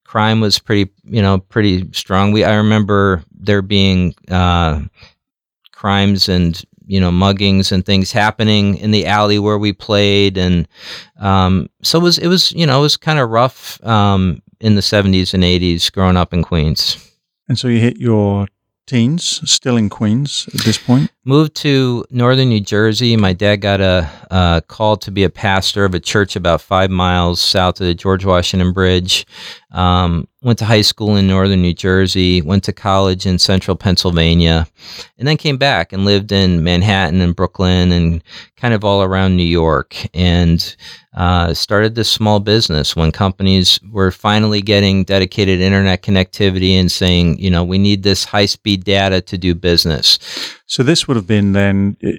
Crime 0.05 0.41
was 0.41 0.59
pretty 0.59 0.91
you 1.05 1.23
know 1.23 1.39
pretty 1.39 1.93
strong. 1.93 2.33
We 2.33 2.45
I 2.45 2.57
remember 2.57 3.23
there 3.33 3.63
being 3.63 4.15
uh, 4.31 4.83
crimes 5.81 6.29
and 6.29 6.63
you 6.85 7.01
know 7.01 7.11
muggings 7.11 7.73
and 7.73 7.87
things 7.87 8.13
happening 8.13 8.77
in 8.77 8.91
the 8.91 9.07
alley 9.07 9.39
where 9.39 9.57
we 9.57 9.73
played 9.73 10.37
and 10.37 10.69
um, 11.21 11.71
so 11.83 11.99
it 11.99 12.03
was 12.03 12.19
it 12.19 12.27
was 12.27 12.53
you 12.53 12.67
know 12.67 12.81
it 12.81 12.83
was 12.83 12.99
kind 12.99 13.19
of 13.19 13.31
rough 13.31 13.83
um, 13.83 14.43
in 14.61 14.75
the 14.75 14.83
70s 14.83 15.33
and 15.33 15.43
80s 15.43 15.91
growing 15.91 16.19
up 16.19 16.35
in 16.35 16.43
queens 16.43 16.99
and 17.49 17.59
so 17.59 17.67
you 17.67 17.81
hit 17.81 17.97
your 17.97 18.47
teens 18.87 19.41
still 19.51 19.79
in 19.79 19.89
queens 19.89 20.47
at 20.53 20.61
this 20.67 20.77
point 20.77 21.11
moved 21.25 21.55
to 21.55 22.05
northern 22.11 22.49
New 22.49 22.61
Jersey. 22.61 23.17
My 23.17 23.33
dad 23.33 23.57
got 23.57 23.81
a, 23.81 24.11
a, 24.31 24.63
call 24.67 24.97
to 24.97 25.11
be 25.11 25.23
a 25.23 25.31
pastor 25.31 25.85
of 25.85 25.95
a 25.95 26.01
church 26.01 26.35
about 26.35 26.61
five 26.61 26.91
miles 26.91 27.41
south 27.41 27.81
of 27.81 27.87
the 27.87 27.95
George 27.95 28.25
Washington 28.25 28.73
Bridge. 28.73 29.27
Um, 29.73 30.27
went 30.43 30.59
to 30.59 30.65
high 30.65 30.81
school 30.81 31.17
in 31.17 31.29
northern 31.29 31.63
New 31.63 31.75
Jersey, 31.75 32.43
went 32.43 32.65
to 32.65 32.73
college 32.73 33.25
in 33.25 33.39
central 33.39 33.77
Pennsylvania, 33.77 34.67
and 35.19 35.29
then 35.29 35.37
came 35.37 35.59
back 35.59 35.93
and 35.93 36.05
lived 36.05 36.33
in 36.33 36.65
Manhattan 36.65 37.21
and 37.21 37.37
Brooklyn 37.37 37.93
and 37.93 38.25
kind 38.57 38.75
of 38.75 38.85
all 38.85 39.03
around 39.03 39.37
New 39.37 39.43
York. 39.43 39.95
And 40.15 40.77
uh, 41.15 41.55
started 41.55 41.95
this 41.95 42.11
small 42.11 42.41
business 42.41 42.97
when 42.97 43.13
companies 43.13 43.79
were 43.91 44.11
finally 44.11 44.63
getting 44.63 45.05
dedicated 45.05 45.61
internet 45.61 46.03
connectivity 46.03 46.73
and 46.73 46.91
saying, 46.91 47.39
you 47.39 47.51
know, 47.51 47.63
we 47.63 47.79
need 47.79 48.03
this 48.03 48.25
high 48.25 48.47
speed 48.47 48.85
data 48.85 49.21
to 49.21 49.39
do 49.39 49.55
business. 49.55 50.19
So 50.67 50.83
this 50.83 51.07
would 51.07 51.17
have 51.17 51.27
been 51.27 51.53
then. 51.53 51.97
Uh, 52.05 52.11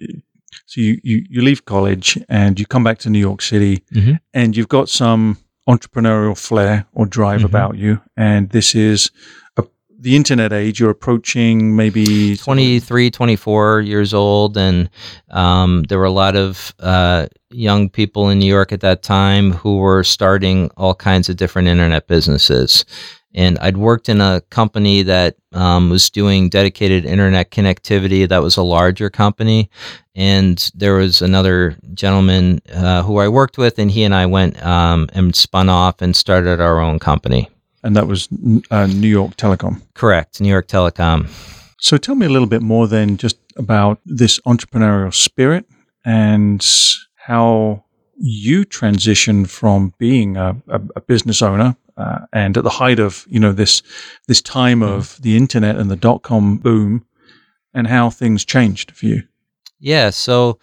so 0.68 0.80
you, 0.80 1.02
you, 1.04 1.26
you 1.30 1.42
leave 1.42 1.66
college 1.66 2.18
and 2.30 2.58
you 2.58 2.66
come 2.66 2.84
back 2.84 2.98
to 3.00 3.10
New 3.10 3.20
York 3.20 3.42
City, 3.42 3.84
mm-hmm. 3.94 4.14
and 4.34 4.56
you've 4.56 4.70
got 4.70 4.88
some 4.88 5.38
entrepreneurial 5.68 6.38
flair 6.38 6.86
or 6.94 7.06
drive 7.06 7.40
mm-hmm. 7.40 7.46
about 7.48 7.78
you, 7.78 8.02
and 8.18 8.50
this 8.50 8.76
is 8.76 9.12
a, 9.58 9.64
the 10.00 10.16
internet 10.16 10.54
age. 10.54 10.80
You're 10.80 10.90
approaching 10.90 11.76
maybe 11.76 12.38
23, 12.38 13.12
24 13.12 13.82
years 13.82 14.14
old, 14.14 14.58
and 14.58 14.90
um, 15.30 15.84
there 15.84 16.00
were 16.00 16.06
a 16.06 16.12
lot 16.12 16.36
of 16.36 16.74
uh, 16.80 17.28
young 17.50 17.90
people 17.90 18.30
in 18.30 18.40
New 18.40 18.48
York 18.48 18.72
at 18.72 18.82
that 18.82 19.04
time 19.04 19.52
who 19.52 19.78
were 19.78 20.04
starting 20.04 20.70
all 20.78 20.96
kinds 20.96 21.30
of 21.30 21.38
different 21.38 21.68
internet 21.68 22.08
businesses 22.08 22.86
and 23.34 23.58
I'd 23.60 23.78
worked 23.78 24.10
in 24.10 24.22
a 24.22 24.42
company 24.50 25.04
that 25.04 25.36
um, 25.54 25.90
was 25.90 26.10
doing 26.10 26.50
dedicated 26.50 27.06
internet 27.06 27.52
connectivity. 27.52 28.28
That 28.28 28.42
was 28.42 28.58
a 28.58 28.64
larger 28.64 29.10
company, 29.10 29.70
and 30.16 30.72
there 30.76 30.96
was 30.96 31.22
another 31.22 31.78
gentleman 31.94 32.62
uh, 32.74 33.04
who 33.04 33.18
I 33.18 33.28
worked 33.28 33.58
with, 33.58 33.80
and 33.80 33.92
he 33.92 34.04
and 34.04 34.14
I 34.14 34.26
went 34.26 34.64
um, 34.66 35.10
and 35.14 35.36
spun 35.36 35.70
off 35.70 36.02
and 36.02 36.16
started 36.16 36.60
our 36.60 36.80
own 36.80 37.00
company. 37.00 37.50
And 37.84 37.96
that 37.96 38.08
was 38.08 38.28
uh, 38.70 38.86
New 38.88 39.08
York 39.08 39.38
Telecom. 39.38 39.82
Correct, 39.94 40.40
New 40.40 40.50
York 40.50 40.68
Telecom. 40.68 41.28
So 41.80 41.98
tell 41.98 42.16
me 42.16 42.28
a 42.28 42.30
little 42.30 42.48
bit 42.48 42.62
more 42.62 42.88
then, 42.88 43.18
just 43.18 43.38
about 43.58 44.00
this 44.06 44.40
entrepreneurial 44.42 45.14
spirit 45.14 45.66
and 46.06 46.66
how 47.16 47.84
you 48.18 48.66
transitioned 48.66 49.50
from 49.50 49.94
being 49.98 50.38
a, 50.38 50.56
a, 50.68 50.82
a 50.96 51.02
business 51.02 51.42
owner 51.42 51.76
uh, 51.98 52.20
and 52.34 52.58
at 52.58 52.64
the 52.64 52.70
height 52.70 53.00
of 53.00 53.26
you 53.30 53.40
know 53.40 53.54
this 53.54 53.84
this 54.28 54.42
time 54.42 54.80
mm. 54.80 54.90
of 54.90 55.22
the 55.22 55.36
internet 55.36 55.76
and 55.76 55.90
the 55.90 55.96
dot 55.96 56.22
com 56.22 56.58
boom, 56.58 57.06
and 57.74 57.88
how 57.88 58.10
things 58.10 58.46
changed 58.46 58.92
for 58.92 59.06
you. 59.06 59.24
Yeah, 59.80 60.12
so 60.12 60.60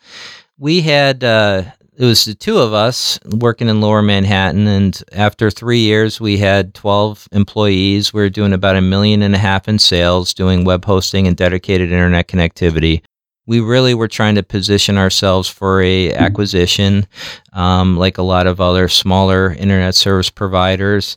we 0.58 0.80
had 0.82 1.24
uh, 1.24 1.62
it 1.96 2.04
was 2.04 2.24
the 2.24 2.34
two 2.34 2.58
of 2.58 2.72
us 2.72 3.18
working 3.24 3.68
in 3.68 3.80
Lower 3.80 4.02
Manhattan, 4.02 4.66
and 4.68 5.02
after 5.12 5.50
three 5.50 5.80
years, 5.80 6.20
we 6.20 6.38
had 6.38 6.74
twelve 6.74 7.26
employees. 7.32 8.12
We 8.12 8.22
were 8.22 8.30
doing 8.30 8.52
about 8.52 8.76
a 8.76 8.80
million 8.80 9.22
and 9.22 9.34
a 9.34 9.38
half 9.38 9.68
in 9.68 9.78
sales, 9.78 10.32
doing 10.34 10.64
web 10.64 10.84
hosting 10.84 11.26
and 11.26 11.36
dedicated 11.36 11.90
internet 11.90 12.28
connectivity. 12.28 13.02
We 13.48 13.60
really 13.60 13.94
were 13.94 14.08
trying 14.08 14.34
to 14.34 14.42
position 14.42 14.98
ourselves 14.98 15.48
for 15.48 15.80
a 15.80 16.12
acquisition, 16.12 17.06
um, 17.54 17.96
like 17.96 18.18
a 18.18 18.22
lot 18.22 18.46
of 18.46 18.60
other 18.60 18.88
smaller 18.88 19.52
internet 19.54 19.94
service 19.94 20.28
providers. 20.28 21.16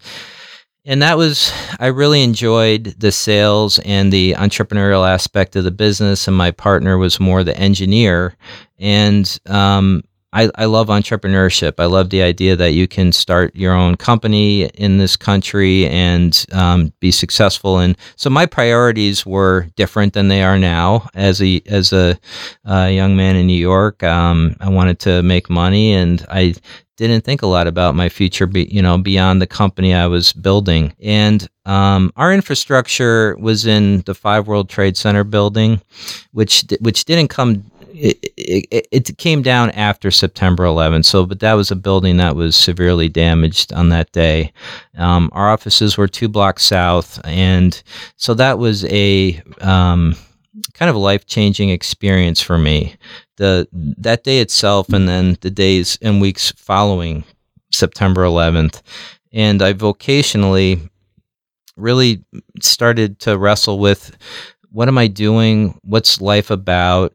And 0.85 1.01
that 1.01 1.17
was, 1.17 1.51
I 1.77 1.87
really 1.87 2.23
enjoyed 2.23 2.95
the 2.97 3.11
sales 3.11 3.79
and 3.79 4.13
the 4.13 4.33
entrepreneurial 4.33 5.07
aspect 5.07 5.57
of 5.57 5.65
the 5.65 5.71
business. 5.71 6.25
And 6.25 6.37
my 6.37 6.51
partner 6.51 6.97
was 6.97 7.19
more 7.19 7.43
the 7.43 7.55
engineer. 7.57 8.37
And 8.79 9.37
um, 9.47 10.01
I, 10.33 10.49
I 10.55 10.65
love 10.65 10.87
entrepreneurship. 10.87 11.73
I 11.77 11.85
love 11.85 12.09
the 12.09 12.21
idea 12.21 12.55
that 12.55 12.71
you 12.71 12.87
can 12.87 13.11
start 13.11 13.55
your 13.55 13.73
own 13.73 13.97
company 13.97 14.65
in 14.65 14.97
this 14.97 15.17
country 15.17 15.87
and 15.87 16.45
um, 16.53 16.93
be 16.99 17.11
successful. 17.11 17.79
And 17.79 17.97
so 18.15 18.29
my 18.29 18.45
priorities 18.45 19.25
were 19.25 19.67
different 19.75 20.13
than 20.13 20.29
they 20.29 20.41
are 20.41 20.57
now. 20.57 21.09
As 21.13 21.41
a 21.41 21.61
as 21.65 21.91
a 21.91 22.17
uh, 22.65 22.89
young 22.91 23.15
man 23.15 23.35
in 23.35 23.47
New 23.47 23.53
York, 23.53 24.03
um, 24.03 24.55
I 24.61 24.69
wanted 24.69 24.99
to 24.99 25.21
make 25.23 25.49
money, 25.49 25.93
and 25.93 26.25
I 26.29 26.55
didn't 26.97 27.25
think 27.25 27.41
a 27.41 27.47
lot 27.47 27.67
about 27.67 27.95
my 27.95 28.09
future, 28.09 28.45
be, 28.45 28.65
you 28.65 28.81
know, 28.81 28.97
beyond 28.97 29.41
the 29.41 29.47
company 29.47 29.93
I 29.93 30.05
was 30.05 30.33
building. 30.33 30.93
And 31.01 31.47
um, 31.65 32.13
our 32.15 32.31
infrastructure 32.31 33.35
was 33.37 33.65
in 33.65 34.01
the 34.01 34.13
Five 34.13 34.47
World 34.47 34.69
Trade 34.69 34.95
Center 34.95 35.23
building, 35.23 35.81
which 36.31 36.63
which 36.79 37.05
didn't 37.05 37.29
come 37.29 37.70
it, 37.93 38.33
it, 38.37 38.87
it, 38.91 39.17
came 39.17 39.41
down 39.41 39.71
after 39.71 40.11
September 40.11 40.63
11th. 40.63 41.05
So, 41.05 41.25
but 41.25 41.39
that 41.39 41.53
was 41.53 41.71
a 41.71 41.75
building 41.75 42.17
that 42.17 42.35
was 42.35 42.55
severely 42.55 43.09
damaged 43.09 43.73
on 43.73 43.89
that 43.89 44.11
day. 44.11 44.53
Um, 44.97 45.29
our 45.33 45.49
offices 45.49 45.97
were 45.97 46.07
two 46.07 46.27
blocks 46.27 46.63
south, 46.63 47.19
and 47.23 47.81
so 48.17 48.33
that 48.35 48.59
was 48.59 48.85
a 48.85 49.41
um, 49.61 50.15
kind 50.73 50.89
of 50.89 50.95
life 50.95 51.25
changing 51.25 51.69
experience 51.69 52.41
for 52.41 52.57
me. 52.57 52.95
The 53.37 53.67
that 53.73 54.23
day 54.23 54.39
itself, 54.39 54.89
and 54.89 55.07
then 55.07 55.37
the 55.41 55.51
days 55.51 55.97
and 56.01 56.21
weeks 56.21 56.51
following 56.57 57.23
September 57.71 58.23
11th, 58.23 58.81
and 59.33 59.61
I 59.61 59.73
vocationally 59.73 60.89
really 61.77 62.23
started 62.61 63.19
to 63.21 63.37
wrestle 63.37 63.79
with 63.79 64.15
what 64.71 64.87
am 64.87 64.97
I 64.97 65.07
doing? 65.07 65.77
What's 65.83 66.21
life 66.21 66.49
about? 66.49 67.13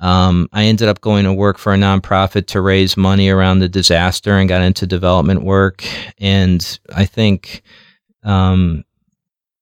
Um, 0.00 0.48
I 0.52 0.64
ended 0.64 0.88
up 0.88 1.00
going 1.00 1.24
to 1.24 1.32
work 1.32 1.58
for 1.58 1.72
a 1.72 1.78
nonprofit 1.78 2.46
to 2.48 2.60
raise 2.60 2.96
money 2.96 3.28
around 3.28 3.60
the 3.60 3.68
disaster 3.68 4.32
and 4.36 4.48
got 4.48 4.62
into 4.62 4.86
development 4.86 5.42
work. 5.44 5.84
And 6.18 6.78
I 6.94 7.04
think 7.04 7.62
um, 8.24 8.84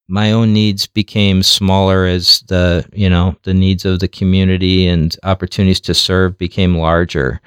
my 0.08 0.32
own 0.32 0.52
needs 0.52 0.86
became 0.86 1.42
smaller 1.42 2.04
as 2.04 2.40
the 2.48 2.86
you 2.92 3.08
know 3.08 3.36
the 3.44 3.54
needs 3.54 3.84
of 3.84 4.00
the 4.00 4.08
community 4.08 4.86
and 4.86 5.16
opportunities 5.22 5.80
to 5.80 5.94
serve 5.94 6.36
became 6.36 6.76
larger 6.76 7.40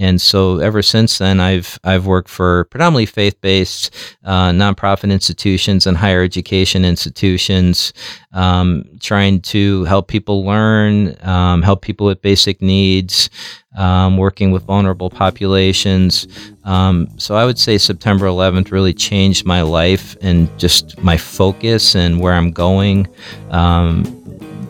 and 0.00 0.18
so 0.18 0.60
ever 0.60 0.80
since 0.80 1.18
then, 1.18 1.40
I've 1.40 1.78
I've 1.84 2.06
worked 2.06 2.30
for 2.30 2.64
predominantly 2.64 3.04
faith-based 3.04 3.94
uh, 4.24 4.50
nonprofit 4.50 5.12
institutions 5.12 5.86
and 5.86 5.94
higher 5.94 6.22
education 6.22 6.86
institutions, 6.86 7.92
um, 8.32 8.86
trying 8.98 9.42
to 9.42 9.84
help 9.84 10.08
people 10.08 10.42
learn, 10.42 11.14
um, 11.20 11.60
help 11.60 11.82
people 11.82 12.06
with 12.06 12.22
basic 12.22 12.62
needs, 12.62 13.28
um, 13.76 14.16
working 14.16 14.52
with 14.52 14.62
vulnerable 14.62 15.10
populations. 15.10 16.26
Um, 16.64 17.06
so 17.18 17.34
I 17.36 17.44
would 17.44 17.58
say 17.58 17.76
September 17.76 18.24
11th 18.24 18.72
really 18.72 18.94
changed 18.94 19.44
my 19.44 19.60
life 19.60 20.16
and 20.22 20.48
just 20.58 20.98
my 21.02 21.18
focus 21.18 21.94
and 21.94 22.20
where 22.20 22.32
I'm 22.32 22.52
going 22.52 23.06
um, 23.50 24.04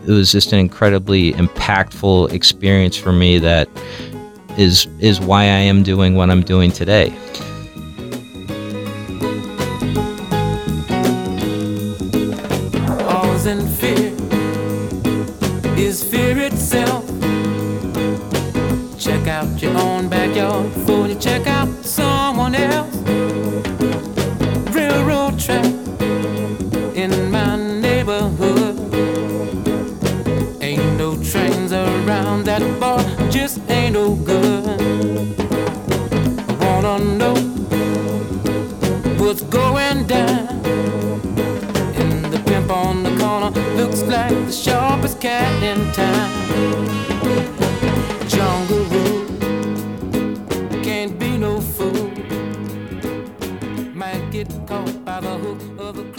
it 0.07 0.11
was 0.11 0.31
just 0.31 0.51
an 0.51 0.59
incredibly 0.59 1.33
impactful 1.33 2.31
experience 2.33 2.97
for 2.97 3.11
me 3.11 3.37
that 3.37 3.69
is 4.57 4.87
is 4.99 5.19
why 5.19 5.43
I 5.43 5.63
am 5.71 5.83
doing 5.83 6.15
what 6.15 6.29
I'm 6.29 6.41
doing 6.41 6.71
today. 6.71 7.13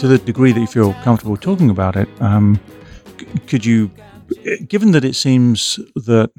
To 0.03 0.09
the 0.09 0.17
degree 0.17 0.51
that 0.51 0.59
you 0.59 0.67
feel 0.67 0.93
comfortable 0.95 1.37
talking 1.37 1.69
about 1.69 1.95
it, 1.95 2.09
um, 2.19 2.59
could 3.47 3.65
you, 3.65 3.89
given 4.67 4.91
that 4.91 5.05
it 5.05 5.15
seems 5.15 5.79
that 5.95 6.29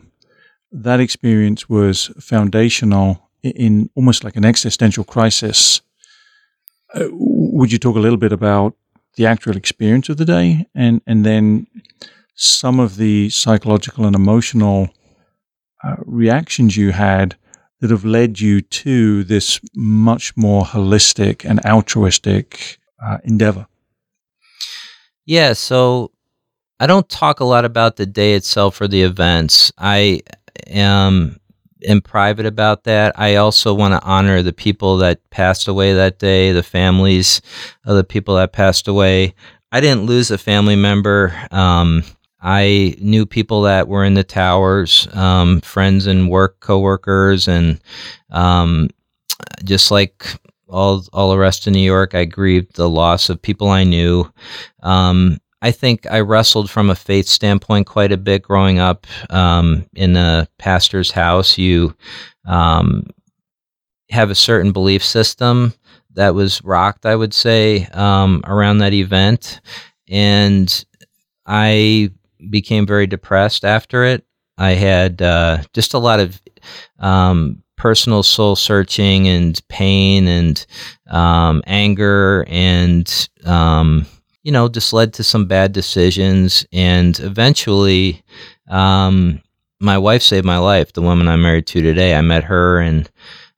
that 0.71 1.01
experience 1.01 1.67
was 1.67 2.11
foundational 2.21 3.31
in 3.43 3.89
almost 3.95 4.23
like 4.23 4.37
an 4.37 4.45
existential 4.45 5.03
crisis 5.03 5.81
uh, 6.93 7.07
would 7.11 7.73
you 7.73 7.79
talk 7.79 7.97
a 7.97 8.01
little 8.01 8.19
bit 8.19 8.33
about 8.33 8.75
the 9.17 9.25
actual 9.25 9.57
experience 9.57 10.11
of 10.11 10.19
the 10.19 10.27
day 10.27 10.67
and, 10.75 11.01
and 11.07 11.25
then 11.25 11.67
some 12.35 12.79
of 12.79 12.99
the 12.99 13.31
psychological 13.31 14.05
and 14.05 14.15
emotional 14.15 14.91
uh, 15.83 15.97
reactions 16.05 16.77
you 16.77 16.93
had 16.93 17.35
that 17.81 17.91
have 17.91 18.05
led 18.05 18.41
you 18.41 18.61
to 18.61 19.25
this 19.25 19.59
much 19.75 20.37
more 20.37 20.65
holistic 20.65 21.49
and 21.49 21.65
altruistic 21.65 22.79
uh, 23.03 23.19
endeavor? 23.25 23.67
Yeah, 25.27 25.55
so 25.55 26.11
I 26.81 26.87
don't 26.87 27.09
talk 27.09 27.41
a 27.41 27.45
lot 27.45 27.65
about 27.65 27.97
the 27.97 28.07
day 28.07 28.35
itself 28.35 28.81
or 28.81 28.89
the 28.89 29.03
events. 29.03 29.73
I 29.79 30.23
am 30.67 31.41
in 31.81 32.01
private 32.01 32.47
about 32.47 32.85
that. 32.85 33.19
I 33.19 33.37
also 33.37 33.75
want 33.75 33.93
to 33.93 34.07
honor 34.07 34.43
the 34.43 34.53
people 34.53 34.99
that 34.99 35.29
passed 35.31 35.69
away 35.69 35.95
that 35.95 36.19
day, 36.19 36.53
the 36.53 36.63
families 36.63 37.41
of 37.85 37.97
the 37.97 38.05
people 38.05 38.37
that 38.37 38.53
passed 38.53 38.89
away. 38.89 39.35
I 39.71 39.81
didn't 39.81 40.07
lose 40.07 40.31
a 40.31 40.39
family 40.39 40.77
member. 40.77 41.35
Um, 41.51 42.03
I 42.41 42.95
knew 43.01 43.25
people 43.25 43.63
that 43.63 43.89
were 43.89 44.05
in 44.05 44.15
the 44.15 44.25
towers, 44.25 45.09
um, 45.15 45.61
friends 45.63 46.07
and 46.07 46.29
work 46.29 46.61
coworkers, 46.61 47.49
and 47.49 47.81
um, 48.31 48.91
just 49.65 49.91
like 49.91 50.27
all 50.75 51.05
all 51.13 51.31
the 51.31 51.39
rest 51.39 51.67
of 51.67 51.73
New 51.73 51.79
York, 51.79 52.15
I 52.15 52.25
grieved 52.25 52.77
the 52.77 52.89
loss 52.91 53.31
of 53.31 53.41
people 53.41 53.69
I 53.69 53.85
knew. 53.85 54.31
Um, 54.83 55.39
I 55.63 55.71
think 55.71 56.07
I 56.11 56.21
wrestled 56.21 56.69
from 56.69 56.91
a 56.91 56.95
faith 56.95 57.27
standpoint 57.27 57.87
quite 57.87 58.13
a 58.13 58.19
bit 58.19 58.43
growing 58.43 58.79
up 58.79 59.07
um, 59.31 59.87
in 59.95 60.15
a 60.15 60.47
pastor's 60.59 61.11
house. 61.11 61.57
You 61.57 61.97
um, 62.45 63.07
have 64.11 64.31
a 64.31 64.35
certain 64.35 64.73
belief 64.73 65.03
system 65.03 65.73
that 66.13 66.35
was 66.35 66.63
rocked, 66.63 67.07
I 67.07 67.17
would 67.17 67.33
say, 67.33 67.87
um, 67.93 68.43
around 68.45 68.79
that 68.79 68.93
event. 68.93 69.63
And 70.07 70.85
I 71.47 72.11
became 72.51 72.87
very 72.87 73.07
depressed 73.07 73.65
after 73.65 74.05
it. 74.05 74.23
I 74.59 74.73
had 74.73 75.23
uh, 75.23 75.63
just 75.73 75.95
a 75.95 75.99
lot 75.99 76.21
of 76.21 76.43
um, 76.99 77.64
personal 77.85 78.23
soul 78.23 78.57
searching 78.57 79.29
and 79.29 79.61
pain 79.69 80.27
and 80.27 80.65
um, 81.11 81.63
anger 81.67 82.47
and 82.49 83.29
um, 83.45 84.07
you 84.43 84.51
know, 84.51 84.71
just 84.71 84.95
led 84.95 85.13
to 85.13 85.23
some 85.23 85.45
bad 85.45 85.73
decisions. 85.73 86.65
And 86.73 87.21
eventually, 87.21 88.23
um, 88.71 89.43
my 89.81 89.99
wife 89.99 90.23
saved 90.23 90.47
my 90.47 90.57
life. 90.57 90.95
The 90.95 91.03
woman 91.03 91.29
I'm 91.29 91.43
married 91.43 91.67
to 91.67 91.83
today, 91.83 92.15
I 92.15 92.23
met 92.23 92.43
her, 92.45 92.79
and 92.79 93.11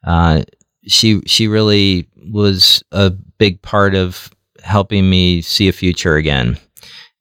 uh, 0.02 0.42
she 0.88 1.20
she 1.24 1.46
really 1.46 2.08
was 2.32 2.82
a 2.90 3.10
big 3.38 3.62
part 3.62 3.94
of 3.94 4.28
helping 4.64 5.08
me 5.08 5.40
see 5.40 5.68
a 5.68 5.72
future 5.72 6.16
again. 6.16 6.58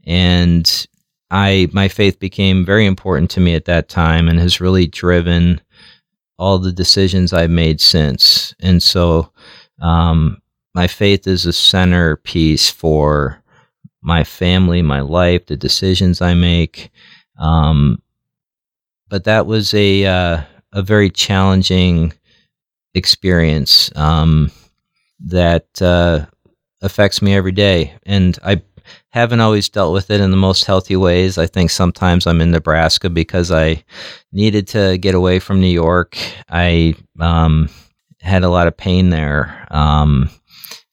And 0.07 0.87
I 1.29 1.69
my 1.71 1.87
faith 1.87 2.17
became 2.17 2.65
very 2.65 2.87
important 2.87 3.29
to 3.31 3.39
me 3.39 3.53
at 3.53 3.65
that 3.65 3.89
time, 3.89 4.27
and 4.27 4.39
has 4.39 4.59
really 4.59 4.87
driven 4.87 5.61
all 6.37 6.59
the 6.59 6.71
decisions 6.71 7.33
I've 7.33 7.49
made 7.49 7.81
since. 7.81 8.53
And 8.59 8.81
so, 8.83 9.31
um, 9.81 10.41
my 10.73 10.87
faith 10.87 11.27
is 11.27 11.45
a 11.45 11.53
centerpiece 11.53 12.69
for 12.69 13.41
my 14.01 14.23
family, 14.23 14.81
my 14.81 15.01
life, 15.01 15.45
the 15.47 15.57
decisions 15.57 16.21
I 16.21 16.33
make. 16.33 16.91
Um, 17.39 18.01
but 19.09 19.23
that 19.25 19.45
was 19.45 19.73
a 19.73 20.05
uh, 20.05 20.41
a 20.73 20.81
very 20.81 21.09
challenging 21.09 22.13
experience 22.93 23.95
um, 23.95 24.51
that 25.19 25.67
uh, 25.81 26.25
affects 26.81 27.21
me 27.21 27.35
every 27.35 27.51
day, 27.51 27.95
and 28.05 28.37
I 28.43 28.61
haven't 29.09 29.41
always 29.41 29.69
dealt 29.69 29.93
with 29.93 30.11
it 30.11 30.21
in 30.21 30.31
the 30.31 30.37
most 30.37 30.65
healthy 30.65 30.95
ways. 30.95 31.37
I 31.37 31.47
think 31.47 31.69
sometimes 31.69 32.27
I'm 32.27 32.41
in 32.41 32.51
Nebraska 32.51 33.09
because 33.09 33.51
I 33.51 33.83
needed 34.31 34.67
to 34.69 34.97
get 34.97 35.15
away 35.15 35.39
from 35.39 35.61
New 35.61 35.67
York. 35.67 36.17
I 36.49 36.95
um, 37.19 37.69
had 38.21 38.43
a 38.43 38.49
lot 38.49 38.67
of 38.67 38.77
pain 38.77 39.09
there, 39.09 39.67
um, 39.71 40.29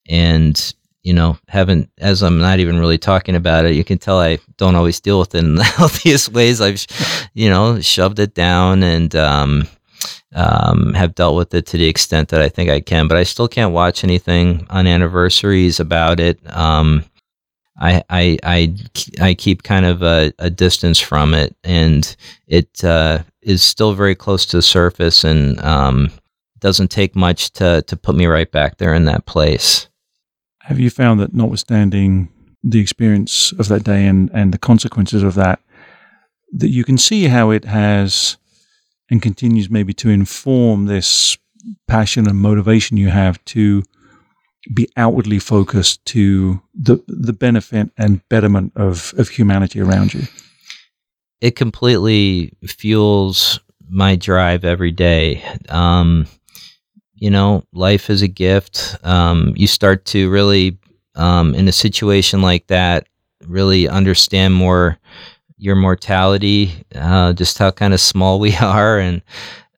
and 0.08 0.74
you 1.02 1.12
know, 1.12 1.36
haven't 1.48 1.90
as 1.98 2.22
I'm 2.22 2.38
not 2.38 2.60
even 2.60 2.78
really 2.78 2.98
talking 2.98 3.34
about 3.34 3.64
it. 3.64 3.74
You 3.74 3.84
can 3.84 3.98
tell 3.98 4.20
I 4.20 4.38
don't 4.56 4.76
always 4.76 5.00
deal 5.00 5.18
with 5.18 5.34
it 5.34 5.38
in 5.38 5.56
the 5.56 5.64
healthiest 5.78 6.30
ways. 6.30 6.60
I've, 6.60 6.86
you 7.34 7.50
know, 7.50 7.80
shoved 7.80 8.18
it 8.18 8.34
down 8.34 8.82
and 8.82 9.14
um, 9.16 9.68
um, 10.34 10.94
have 10.94 11.14
dealt 11.14 11.36
with 11.36 11.54
it 11.54 11.66
to 11.66 11.76
the 11.76 11.86
extent 11.88 12.28
that 12.28 12.40
I 12.40 12.48
think 12.48 12.70
I 12.70 12.80
can. 12.80 13.08
But 13.08 13.18
I 13.18 13.24
still 13.24 13.48
can't 13.48 13.72
watch 13.72 14.04
anything 14.04 14.66
on 14.70 14.86
anniversaries 14.86 15.80
about 15.80 16.20
it. 16.20 16.38
Um, 16.54 17.04
I, 17.82 18.02
I, 18.08 18.38
I, 18.44 18.74
I 19.20 19.34
keep 19.34 19.64
kind 19.64 19.84
of 19.84 20.02
a, 20.02 20.32
a 20.38 20.48
distance 20.48 21.00
from 21.00 21.34
it, 21.34 21.56
and 21.64 22.16
it 22.46 22.84
uh, 22.84 23.24
is 23.42 23.62
still 23.62 23.92
very 23.92 24.14
close 24.14 24.46
to 24.46 24.58
the 24.58 24.62
surface, 24.62 25.24
and 25.24 25.60
um, 25.64 26.10
doesn't 26.60 26.92
take 26.92 27.16
much 27.16 27.50
to 27.54 27.82
to 27.82 27.96
put 27.96 28.14
me 28.14 28.26
right 28.26 28.50
back 28.50 28.78
there 28.78 28.94
in 28.94 29.04
that 29.06 29.26
place. 29.26 29.88
Have 30.60 30.78
you 30.78 30.90
found 30.90 31.18
that, 31.20 31.34
notwithstanding 31.34 32.28
the 32.62 32.80
experience 32.80 33.52
of 33.58 33.66
that 33.66 33.82
day 33.82 34.06
and, 34.06 34.30
and 34.32 34.54
the 34.54 34.58
consequences 34.58 35.24
of 35.24 35.34
that, 35.34 35.58
that 36.52 36.70
you 36.70 36.84
can 36.84 36.96
see 36.96 37.24
how 37.24 37.50
it 37.50 37.64
has 37.64 38.36
and 39.10 39.20
continues 39.20 39.68
maybe 39.68 39.92
to 39.94 40.08
inform 40.08 40.86
this 40.86 41.36
passion 41.88 42.28
and 42.28 42.38
motivation 42.38 42.96
you 42.96 43.08
have 43.08 43.44
to 43.46 43.82
be 44.72 44.88
outwardly 44.96 45.38
focused 45.38 46.04
to 46.06 46.60
the 46.74 47.02
the 47.08 47.32
benefit 47.32 47.90
and 47.96 48.26
betterment 48.28 48.72
of, 48.76 49.14
of 49.16 49.28
humanity 49.28 49.80
around 49.80 50.14
you? 50.14 50.22
It 51.40 51.56
completely 51.56 52.52
fuels 52.66 53.60
my 53.88 54.16
drive 54.16 54.64
every 54.64 54.92
day. 54.92 55.44
Um, 55.68 56.26
you 57.14 57.30
know, 57.30 57.62
life 57.72 58.10
is 58.10 58.22
a 58.22 58.28
gift. 58.28 58.96
Um, 59.04 59.52
you 59.56 59.66
start 59.66 60.04
to 60.06 60.30
really, 60.30 60.78
um, 61.14 61.54
in 61.54 61.68
a 61.68 61.72
situation 61.72 62.42
like 62.42 62.66
that, 62.68 63.06
really 63.46 63.88
understand 63.88 64.54
more 64.54 64.98
your 65.58 65.76
mortality, 65.76 66.72
uh, 66.96 67.32
just 67.32 67.58
how 67.58 67.70
kind 67.70 67.94
of 67.94 68.00
small 68.00 68.40
we 68.40 68.56
are, 68.60 68.98
and 68.98 69.22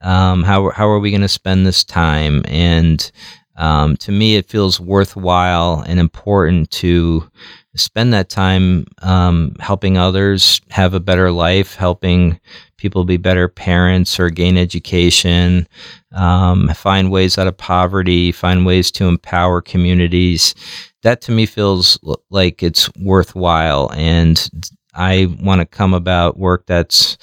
um, 0.00 0.42
how 0.42 0.70
how 0.70 0.88
are 0.88 0.98
we 0.98 1.10
going 1.10 1.20
to 1.20 1.28
spend 1.28 1.66
this 1.66 1.84
time? 1.84 2.42
And 2.46 3.10
um, 3.56 3.96
to 3.98 4.12
me, 4.12 4.36
it 4.36 4.48
feels 4.48 4.80
worthwhile 4.80 5.84
and 5.86 6.00
important 6.00 6.70
to 6.72 7.28
spend 7.76 8.12
that 8.12 8.28
time 8.28 8.86
um, 9.02 9.54
helping 9.60 9.98
others 9.98 10.60
have 10.70 10.94
a 10.94 11.00
better 11.00 11.30
life, 11.30 11.74
helping 11.74 12.38
people 12.76 13.04
be 13.04 13.16
better 13.16 13.48
parents 13.48 14.18
or 14.20 14.30
gain 14.30 14.56
education, 14.56 15.66
um, 16.12 16.68
find 16.68 17.10
ways 17.10 17.38
out 17.38 17.46
of 17.46 17.56
poverty, 17.56 18.30
find 18.30 18.66
ways 18.66 18.90
to 18.92 19.06
empower 19.06 19.60
communities. 19.60 20.54
That 21.02 21.20
to 21.22 21.32
me 21.32 21.46
feels 21.46 21.98
like 22.30 22.62
it's 22.62 22.90
worthwhile. 22.96 23.90
And 23.94 24.70
I 24.94 25.36
want 25.40 25.60
to 25.60 25.66
come 25.66 25.94
about 25.94 26.38
work 26.38 26.66
that's 26.66 27.16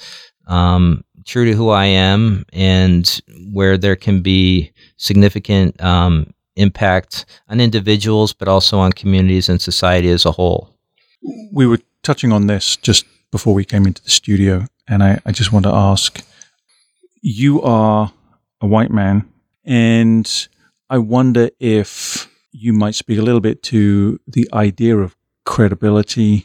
um, 0.46 1.04
true 1.24 1.44
to 1.44 1.52
who 1.52 1.70
I 1.70 1.86
am 1.86 2.44
and 2.52 3.20
where 3.52 3.78
there 3.78 3.96
can 3.96 4.22
be 4.22 4.72
significant 4.96 5.80
um, 5.82 6.32
impact 6.56 7.24
on 7.48 7.60
individuals, 7.60 8.32
but 8.32 8.48
also 8.48 8.78
on 8.78 8.92
communities 8.92 9.48
and 9.48 9.60
society 9.60 10.10
as 10.10 10.24
a 10.24 10.32
whole. 10.32 10.70
We 11.52 11.66
were 11.66 11.78
touching 12.02 12.32
on 12.32 12.46
this 12.46 12.76
just 12.76 13.04
before 13.30 13.54
we 13.54 13.64
came 13.64 13.86
into 13.86 14.02
the 14.02 14.10
studio, 14.10 14.66
and 14.88 15.02
I, 15.02 15.20
I 15.24 15.32
just 15.32 15.52
want 15.52 15.64
to 15.64 15.72
ask 15.72 16.24
you 17.22 17.62
are 17.62 18.12
a 18.60 18.66
white 18.66 18.90
man, 18.90 19.28
and 19.64 20.48
I 20.90 20.98
wonder 20.98 21.50
if 21.60 22.28
you 22.50 22.72
might 22.72 22.94
speak 22.94 23.18
a 23.18 23.22
little 23.22 23.40
bit 23.40 23.62
to 23.64 24.20
the 24.26 24.48
idea 24.52 24.98
of 24.98 25.16
credibility 25.44 26.44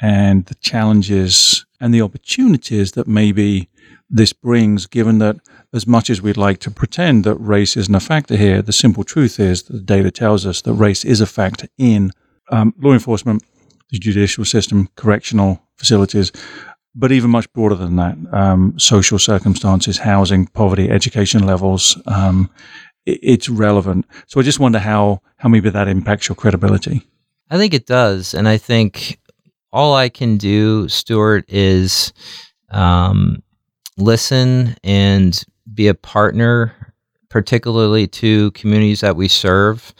and 0.00 0.46
the 0.46 0.54
challenges 0.56 1.66
and 1.80 1.92
the 1.92 2.02
opportunities 2.02 2.92
that 2.92 3.08
maybe 3.08 3.68
this 4.10 4.32
brings, 4.32 4.86
given 4.86 5.18
that 5.18 5.36
as 5.72 5.86
much 5.86 6.08
as 6.10 6.22
we'd 6.22 6.36
like 6.36 6.58
to 6.60 6.70
pretend 6.70 7.24
that 7.24 7.36
race 7.36 7.76
isn't 7.76 7.94
a 7.94 8.00
factor 8.00 8.36
here, 8.36 8.62
the 8.62 8.72
simple 8.72 9.04
truth 9.04 9.38
is 9.38 9.64
that 9.64 9.74
the 9.74 9.80
data 9.80 10.10
tells 10.10 10.46
us 10.46 10.62
that 10.62 10.72
race 10.72 11.04
is 11.04 11.20
a 11.20 11.26
factor 11.26 11.68
in 11.76 12.10
um, 12.50 12.74
law 12.78 12.92
enforcement, 12.92 13.42
the 13.90 13.98
judicial 13.98 14.44
system, 14.44 14.88
correctional 14.96 15.62
facilities, 15.76 16.32
but 16.94 17.12
even 17.12 17.30
much 17.30 17.52
broader 17.52 17.74
than 17.74 17.96
that 17.96 18.16
um, 18.32 18.78
social 18.78 19.18
circumstances, 19.18 19.98
housing, 19.98 20.46
poverty, 20.46 20.90
education 20.90 21.46
levels. 21.46 22.00
Um, 22.06 22.50
it, 23.04 23.20
it's 23.22 23.48
relevant. 23.48 24.06
So 24.26 24.40
I 24.40 24.42
just 24.42 24.58
wonder 24.58 24.78
how, 24.78 25.20
how 25.36 25.48
maybe 25.48 25.70
that 25.70 25.88
impacts 25.88 26.28
your 26.28 26.36
credibility. 26.36 27.06
I 27.50 27.58
think 27.58 27.74
it 27.74 27.86
does. 27.86 28.34
And 28.34 28.48
I 28.48 28.56
think 28.56 29.20
all 29.70 29.94
I 29.94 30.08
can 30.08 30.38
do, 30.38 30.88
Stuart, 30.88 31.44
is 31.48 32.12
um, 32.70 33.42
listen 33.98 34.76
and 34.82 35.44
be 35.74 35.88
a 35.88 35.94
partner, 35.94 36.94
particularly 37.28 38.06
to 38.06 38.50
communities 38.52 39.00
that 39.00 39.16
we 39.16 39.28
serve, 39.28 39.92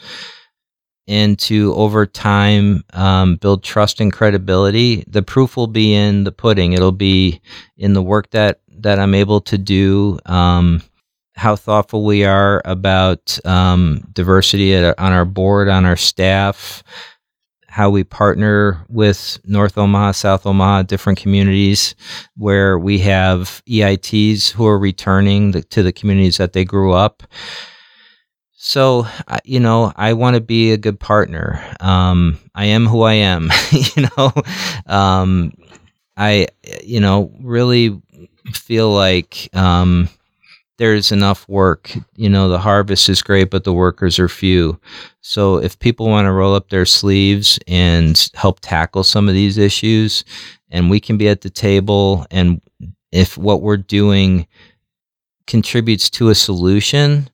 and 1.07 1.37
to 1.39 1.73
over 1.75 2.05
time 2.05 2.83
um, 2.93 3.35
build 3.35 3.63
trust 3.63 3.99
and 3.99 4.13
credibility. 4.13 5.03
The 5.07 5.23
proof 5.23 5.57
will 5.57 5.67
be 5.67 5.93
in 5.93 6.23
the 6.23 6.31
pudding. 6.31 6.73
It'll 6.73 6.91
be 6.91 7.41
in 7.77 7.93
the 7.93 8.01
work 8.01 8.29
that 8.31 8.61
that 8.79 8.99
I'm 8.99 9.13
able 9.13 9.41
to 9.41 9.57
do. 9.57 10.19
Um, 10.25 10.81
how 11.35 11.55
thoughtful 11.55 12.03
we 12.03 12.25
are 12.25 12.61
about 12.65 13.39
um, 13.45 14.03
diversity 14.11 14.75
at, 14.75 14.99
on 14.99 15.13
our 15.13 15.25
board, 15.25 15.69
on 15.69 15.85
our 15.85 15.95
staff, 15.95 16.83
how 17.69 17.89
we 17.89 18.03
partner 18.03 18.83
with 18.89 19.39
North 19.45 19.77
Omaha, 19.77 20.11
South 20.11 20.45
Omaha, 20.45 20.83
different 20.83 21.19
communities 21.19 21.95
where 22.35 22.79
we 22.79 22.99
have 22.99 23.61
EITs 23.67 24.51
who 24.51 24.65
are 24.65 24.79
returning 24.79 25.51
the, 25.51 25.61
to 25.63 25.83
the 25.83 25.93
communities 25.93 26.37
that 26.37 26.53
they 26.53 26.65
grew 26.65 26.93
up. 26.93 27.23
So, 28.55 29.07
you 29.45 29.59
know, 29.59 29.93
I 29.95 30.13
want 30.13 30.35
to 30.35 30.41
be 30.41 30.71
a 30.71 30.77
good 30.77 30.99
partner. 30.99 31.63
Um, 31.79 32.39
I 32.55 32.65
am 32.65 32.87
who 32.87 33.03
I 33.03 33.13
am, 33.13 33.49
you 33.71 34.07
know. 34.17 34.33
Um, 34.85 35.53
I, 36.17 36.47
you 36.83 36.99
know, 36.99 37.31
really 37.39 38.01
feel 38.53 38.91
like 38.91 39.47
um, 39.53 40.09
there's 40.79 41.11
enough 41.11 41.47
work. 41.47 41.93
You 42.15 42.29
know, 42.29 42.49
the 42.49 42.57
harvest 42.57 43.09
is 43.09 43.21
great, 43.21 43.51
but 43.51 43.65
the 43.65 43.73
workers 43.73 44.17
are 44.17 44.29
few. 44.29 44.79
So 45.21 45.57
if 45.57 45.77
people 45.77 46.07
want 46.07 46.25
to 46.25 46.31
roll 46.31 46.55
up 46.55 46.69
their 46.69 46.85
sleeves 46.85 47.59
and 47.67 48.29
help 48.33 48.61
tackle 48.61 49.03
some 49.03 49.27
of 49.27 49.35
these 49.35 49.57
issues, 49.57 50.23
and 50.71 50.89
we 50.89 50.99
can 50.99 51.17
be 51.17 51.27
at 51.27 51.41
the 51.41 51.49
table, 51.49 52.25
and 52.31 52.61
if 53.11 53.37
what 53.37 53.61
we're 53.61 53.77
doing 53.77 54.47
contributes 55.47 56.09
to 56.11 56.29
a 56.29 56.35
solution, 56.35 57.29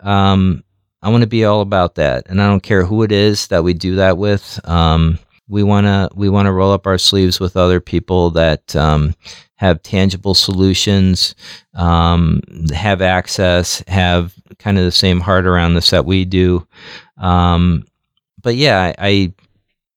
um, 0.00 0.62
I 1.02 1.10
want 1.10 1.22
to 1.22 1.28
be 1.28 1.44
all 1.44 1.62
about 1.62 1.96
that. 1.96 2.28
And 2.28 2.40
I 2.40 2.46
don't 2.46 2.62
care 2.62 2.84
who 2.84 3.02
it 3.02 3.10
is 3.10 3.48
that 3.48 3.64
we 3.64 3.74
do 3.74 3.96
that 3.96 4.18
with. 4.18 4.60
Um, 4.64 5.18
we 5.48 5.62
want 5.62 5.86
to 5.86 6.08
we 6.14 6.28
want 6.28 6.46
to 6.46 6.52
roll 6.52 6.72
up 6.72 6.86
our 6.86 6.98
sleeves 6.98 7.38
with 7.38 7.56
other 7.56 7.80
people 7.80 8.30
that 8.30 8.74
um, 8.74 9.14
have 9.56 9.82
tangible 9.82 10.34
solutions, 10.34 11.34
um, 11.74 12.40
have 12.74 13.00
access, 13.02 13.82
have 13.88 14.34
kind 14.58 14.78
of 14.78 14.84
the 14.84 14.92
same 14.92 15.20
heart 15.20 15.46
around 15.46 15.74
this 15.74 15.90
that 15.90 16.06
we 16.06 16.24
do. 16.24 16.66
Um, 17.18 17.86
but 18.42 18.56
yeah, 18.56 18.92
I, 18.98 19.08
I, 19.08 19.34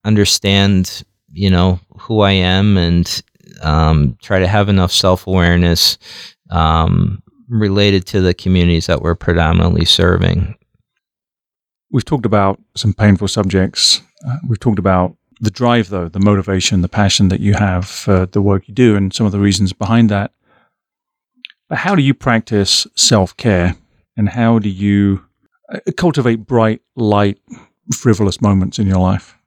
understand, 0.06 1.04
you 1.34 1.50
know, 1.50 1.82
who 2.00 2.22
I 2.22 2.32
am 2.32 2.78
and 2.78 3.22
um, 3.62 4.18
try 4.22 4.40
to 4.40 4.48
have 4.48 4.70
enough 4.70 4.92
self 4.92 5.28
awareness 5.28 5.98
um, 6.50 7.22
related 7.50 8.06
to 8.08 8.22
the 8.22 8.34
communities 8.34 8.86
that 8.88 9.02
we're 9.02 9.16
predominantly 9.16 9.84
serving. 9.84 10.56
We've 11.92 12.06
talked 12.06 12.26
about 12.26 12.62
some 12.76 12.94
painful 12.94 13.28
subjects. 13.28 14.02
Uh, 14.26 14.38
we've 14.48 14.60
talked 14.60 14.80
about 14.80 15.18
the 15.40 15.52
drive, 15.52 15.90
though, 15.90 16.08
the 16.08 16.20
motivation, 16.20 16.82
the 16.82 16.90
passion 16.90 17.28
that 17.30 17.40
you 17.40 17.54
have 17.54 17.88
for 17.88 18.26
the 18.26 18.42
work 18.42 18.68
you 18.68 18.74
do, 18.74 18.96
and 18.96 19.14
some 19.14 19.26
of 19.26 19.32
the 19.32 19.40
reasons 19.40 19.74
behind 19.74 20.10
that. 20.10 20.32
But 21.70 21.80
how 21.80 21.96
do 21.96 22.02
you 22.02 22.14
practice 22.14 22.88
self 22.96 23.36
care, 23.38 23.76
and 24.16 24.30
how 24.30 24.60
do 24.60 24.70
you 24.70 25.26
uh, 25.72 25.80
cultivate 25.98 26.48
bright, 26.48 26.82
light, 26.96 27.40
frivolous 27.94 28.42
moments 28.42 28.80
in 28.80 28.88
your 28.88 29.00
life? 29.00 29.38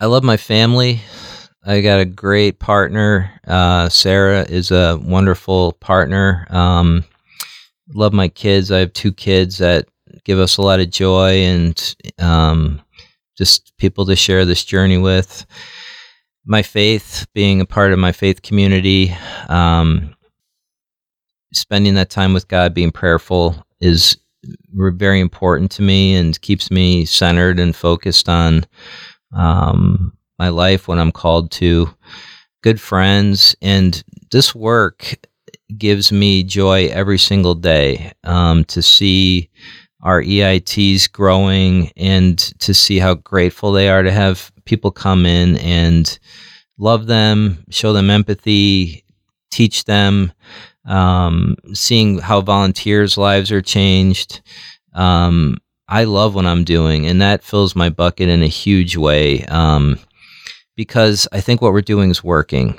I 0.00 0.06
love 0.06 0.24
my 0.24 0.36
family. 0.36 1.00
I 1.64 1.82
got 1.82 2.00
a 2.00 2.06
great 2.06 2.58
partner. 2.58 3.30
Uh, 3.46 3.88
Sarah 3.90 4.46
is 4.48 4.70
a 4.70 4.98
wonderful 5.02 5.72
partner. 5.74 6.46
Um, 6.48 7.04
love 7.94 8.12
my 8.12 8.28
kids. 8.28 8.72
I 8.72 8.78
have 8.78 8.92
two 8.94 9.12
kids 9.12 9.58
that 9.58 9.86
give 10.24 10.38
us 10.38 10.56
a 10.56 10.62
lot 10.62 10.80
of 10.80 10.90
joy 10.90 11.42
and 11.42 11.96
um, 12.18 12.80
just 13.40 13.74
people 13.78 14.04
to 14.04 14.14
share 14.14 14.44
this 14.44 14.66
journey 14.66 14.98
with. 14.98 15.46
My 16.44 16.60
faith, 16.60 17.26
being 17.32 17.62
a 17.62 17.64
part 17.66 17.90
of 17.90 17.98
my 17.98 18.12
faith 18.12 18.42
community, 18.42 19.16
um, 19.48 20.14
spending 21.54 21.94
that 21.94 22.10
time 22.10 22.34
with 22.34 22.48
God, 22.48 22.74
being 22.74 22.90
prayerful 22.90 23.64
is 23.80 24.18
very 24.74 25.20
important 25.20 25.70
to 25.70 25.82
me 25.82 26.14
and 26.16 26.38
keeps 26.42 26.70
me 26.70 27.06
centered 27.06 27.58
and 27.58 27.74
focused 27.74 28.28
on 28.28 28.66
um, 29.34 30.12
my 30.38 30.50
life 30.50 30.86
when 30.86 30.98
I'm 30.98 31.12
called 31.12 31.50
to. 31.52 31.88
Good 32.62 32.78
friends, 32.78 33.56
and 33.62 34.04
this 34.30 34.54
work 34.54 35.16
gives 35.78 36.12
me 36.12 36.42
joy 36.42 36.88
every 36.88 37.18
single 37.18 37.54
day 37.54 38.12
um, 38.24 38.64
to 38.64 38.82
see 38.82 39.48
our 40.02 40.22
EITs 40.22 41.10
growing 41.10 41.90
and 41.96 42.38
to 42.60 42.72
see 42.72 42.98
how 42.98 43.14
grateful 43.14 43.72
they 43.72 43.88
are 43.88 44.02
to 44.02 44.12
have 44.12 44.50
people 44.64 44.90
come 44.90 45.26
in 45.26 45.56
and 45.58 46.18
love 46.78 47.06
them, 47.06 47.64
show 47.70 47.92
them 47.92 48.08
empathy, 48.08 49.04
teach 49.50 49.84
them, 49.84 50.32
um, 50.86 51.56
seeing 51.74 52.18
how 52.18 52.40
volunteers' 52.40 53.18
lives 53.18 53.52
are 53.52 53.62
changed. 53.62 54.40
Um, 54.94 55.58
I 55.88 56.04
love 56.04 56.34
what 56.34 56.46
I'm 56.46 56.64
doing, 56.64 57.06
and 57.06 57.20
that 57.20 57.42
fills 57.42 57.76
my 57.76 57.90
bucket 57.90 58.28
in 58.28 58.42
a 58.42 58.48
huge 58.48 58.96
way 58.96 59.44
um, 59.46 59.98
because 60.76 61.28
I 61.32 61.40
think 61.40 61.60
what 61.60 61.72
we're 61.72 61.80
doing 61.82 62.10
is 62.10 62.24
working. 62.24 62.78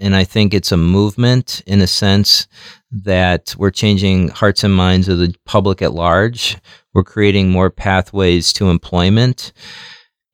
And 0.00 0.14
I 0.14 0.24
think 0.24 0.54
it's 0.54 0.72
a 0.72 0.76
movement 0.76 1.62
in 1.66 1.80
a 1.80 1.86
sense 1.86 2.46
that 2.90 3.54
we're 3.58 3.70
changing 3.70 4.28
hearts 4.28 4.64
and 4.64 4.74
minds 4.74 5.08
of 5.08 5.18
the 5.18 5.34
public 5.44 5.82
at 5.82 5.92
large. 5.92 6.56
We're 6.94 7.04
creating 7.04 7.50
more 7.50 7.70
pathways 7.70 8.52
to 8.54 8.70
employment, 8.70 9.52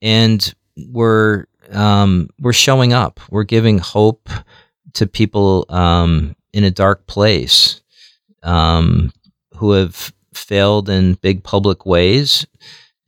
and 0.01 0.55
we're 0.77 1.47
um, 1.73 2.29
we're 2.41 2.53
showing 2.53 2.93
up. 2.93 3.21
We're 3.31 3.45
giving 3.45 3.79
hope 3.79 4.29
to 4.95 5.07
people 5.07 5.67
um, 5.69 6.37
in 6.53 6.65
a 6.65 6.71
dark 6.71 7.07
place 7.07 7.83
um, 8.43 9.13
who 9.57 9.73
have 9.73 10.13
failed 10.33 10.89
in 10.89 11.15
big 11.15 11.43
public 11.43 11.87
ways, 11.87 12.47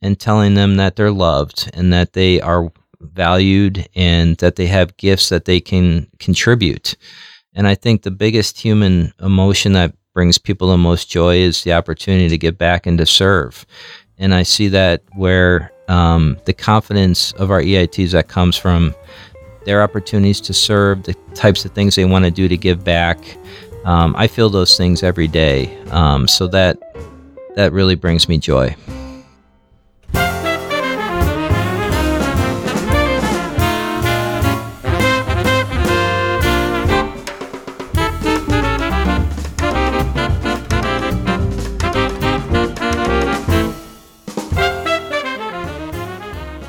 and 0.01 0.19
telling 0.19 0.53
them 0.53 0.77
that 0.77 0.95
they're 0.95 1.11
loved 1.11 1.69
and 1.73 1.91
that 1.93 2.13
they 2.13 2.41
are 2.41 2.71
valued 2.99 3.87
and 3.95 4.37
that 4.37 4.55
they 4.55 4.67
have 4.67 4.97
gifts 4.97 5.29
that 5.29 5.45
they 5.45 5.59
can 5.59 6.07
contribute. 6.19 6.95
And 7.57 7.67
I 7.67 7.73
think 7.73 8.03
the 8.03 8.11
biggest 8.11 8.59
human 8.59 9.11
emotion 9.19 9.73
that 9.73 9.93
brings 10.13 10.37
people 10.37 10.69
the 10.69 10.77
most 10.77 11.09
joy 11.09 11.37
is 11.37 11.63
the 11.63 11.73
opportunity 11.73 12.29
to 12.29 12.37
get 12.37 12.59
back 12.59 12.85
and 12.85 12.99
to 12.99 13.05
serve. 13.05 13.65
And 14.19 14.33
I 14.33 14.43
see 14.43 14.67
that 14.67 15.01
where 15.15 15.71
um, 15.87 16.37
the 16.45 16.53
confidence 16.53 17.31
of 17.33 17.49
our 17.49 17.61
EITs 17.61 18.11
that 18.11 18.27
comes 18.27 18.55
from 18.55 18.93
their 19.65 19.81
opportunities 19.81 20.39
to 20.41 20.53
serve, 20.53 21.03
the 21.03 21.15
types 21.33 21.65
of 21.65 21.71
things 21.71 21.95
they 21.95 22.05
want 22.05 22.25
to 22.25 22.31
do 22.31 22.47
to 22.47 22.57
give 22.57 22.83
back. 22.83 23.17
Um, 23.85 24.15
I 24.15 24.27
feel 24.27 24.49
those 24.49 24.77
things 24.77 25.01
every 25.01 25.27
day. 25.27 25.75
Um, 25.87 26.27
so 26.27 26.47
that 26.47 26.77
that 27.55 27.73
really 27.73 27.95
brings 27.95 28.29
me 28.29 28.37
joy. 28.37 28.75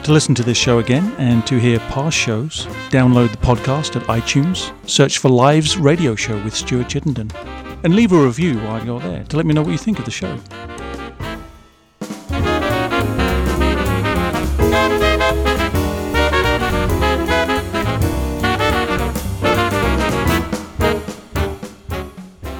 To 0.08 0.14
listen 0.14 0.34
to 0.36 0.42
this 0.42 0.56
show 0.56 0.78
again 0.78 1.14
and 1.18 1.46
to 1.46 1.60
hear 1.60 1.78
past 1.80 2.16
shows, 2.16 2.64
download 2.88 3.30
the 3.30 3.36
podcast 3.36 3.94
at 3.94 4.04
iTunes, 4.04 4.72
search 4.88 5.18
for 5.18 5.28
Lives 5.28 5.76
Radio 5.76 6.14
Show 6.14 6.42
with 6.44 6.54
Stuart 6.54 6.88
Chittenden, 6.88 7.30
and 7.84 7.94
leave 7.94 8.12
a 8.12 8.16
review 8.16 8.56
while 8.60 8.82
you're 8.82 9.00
there 9.00 9.22
to 9.24 9.36
let 9.36 9.44
me 9.44 9.52
know 9.52 9.60
what 9.60 9.70
you 9.70 9.76
think 9.76 9.98
of 9.98 10.06
the 10.06 10.10
show. 10.10 10.38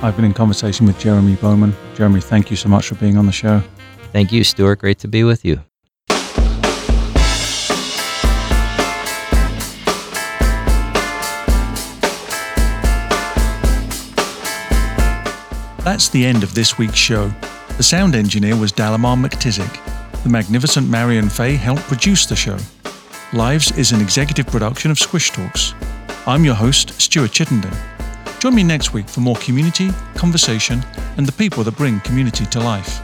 I've 0.02 0.16
been 0.16 0.26
in 0.26 0.34
conversation 0.34 0.86
with 0.86 0.98
Jeremy 0.98 1.36
Bowman. 1.36 1.74
Jeremy, 1.94 2.20
thank 2.20 2.50
you 2.50 2.58
so 2.58 2.68
much 2.68 2.88
for 2.88 2.96
being 2.96 3.16
on 3.16 3.24
the 3.24 3.32
show. 3.32 3.62
Thank 4.12 4.32
you, 4.32 4.44
Stuart. 4.44 4.80
Great 4.80 4.98
to 4.98 5.08
be 5.08 5.24
with 5.24 5.46
you. 5.46 5.62
That's 15.88 16.10
the 16.10 16.26
end 16.26 16.42
of 16.42 16.52
this 16.52 16.76
week's 16.76 16.98
show. 16.98 17.32
The 17.78 17.82
sound 17.82 18.14
engineer 18.14 18.54
was 18.54 18.74
Dalamar 18.74 19.16
McTizick. 19.16 20.22
The 20.22 20.28
magnificent 20.28 20.86
Marion 20.86 21.30
Fay 21.30 21.54
helped 21.54 21.80
produce 21.84 22.26
the 22.26 22.36
show. 22.36 22.58
Lives 23.32 23.72
is 23.78 23.90
an 23.92 24.02
executive 24.02 24.46
production 24.48 24.90
of 24.90 24.98
Squish 24.98 25.30
Talks. 25.30 25.72
I'm 26.26 26.44
your 26.44 26.56
host, 26.56 27.00
Stuart 27.00 27.32
Chittenden. 27.32 27.72
Join 28.38 28.54
me 28.54 28.64
next 28.64 28.92
week 28.92 29.08
for 29.08 29.20
more 29.20 29.36
community, 29.36 29.88
conversation, 30.14 30.84
and 31.16 31.24
the 31.24 31.32
people 31.32 31.64
that 31.64 31.78
bring 31.78 32.00
community 32.00 32.44
to 32.44 32.60
life. 32.60 33.00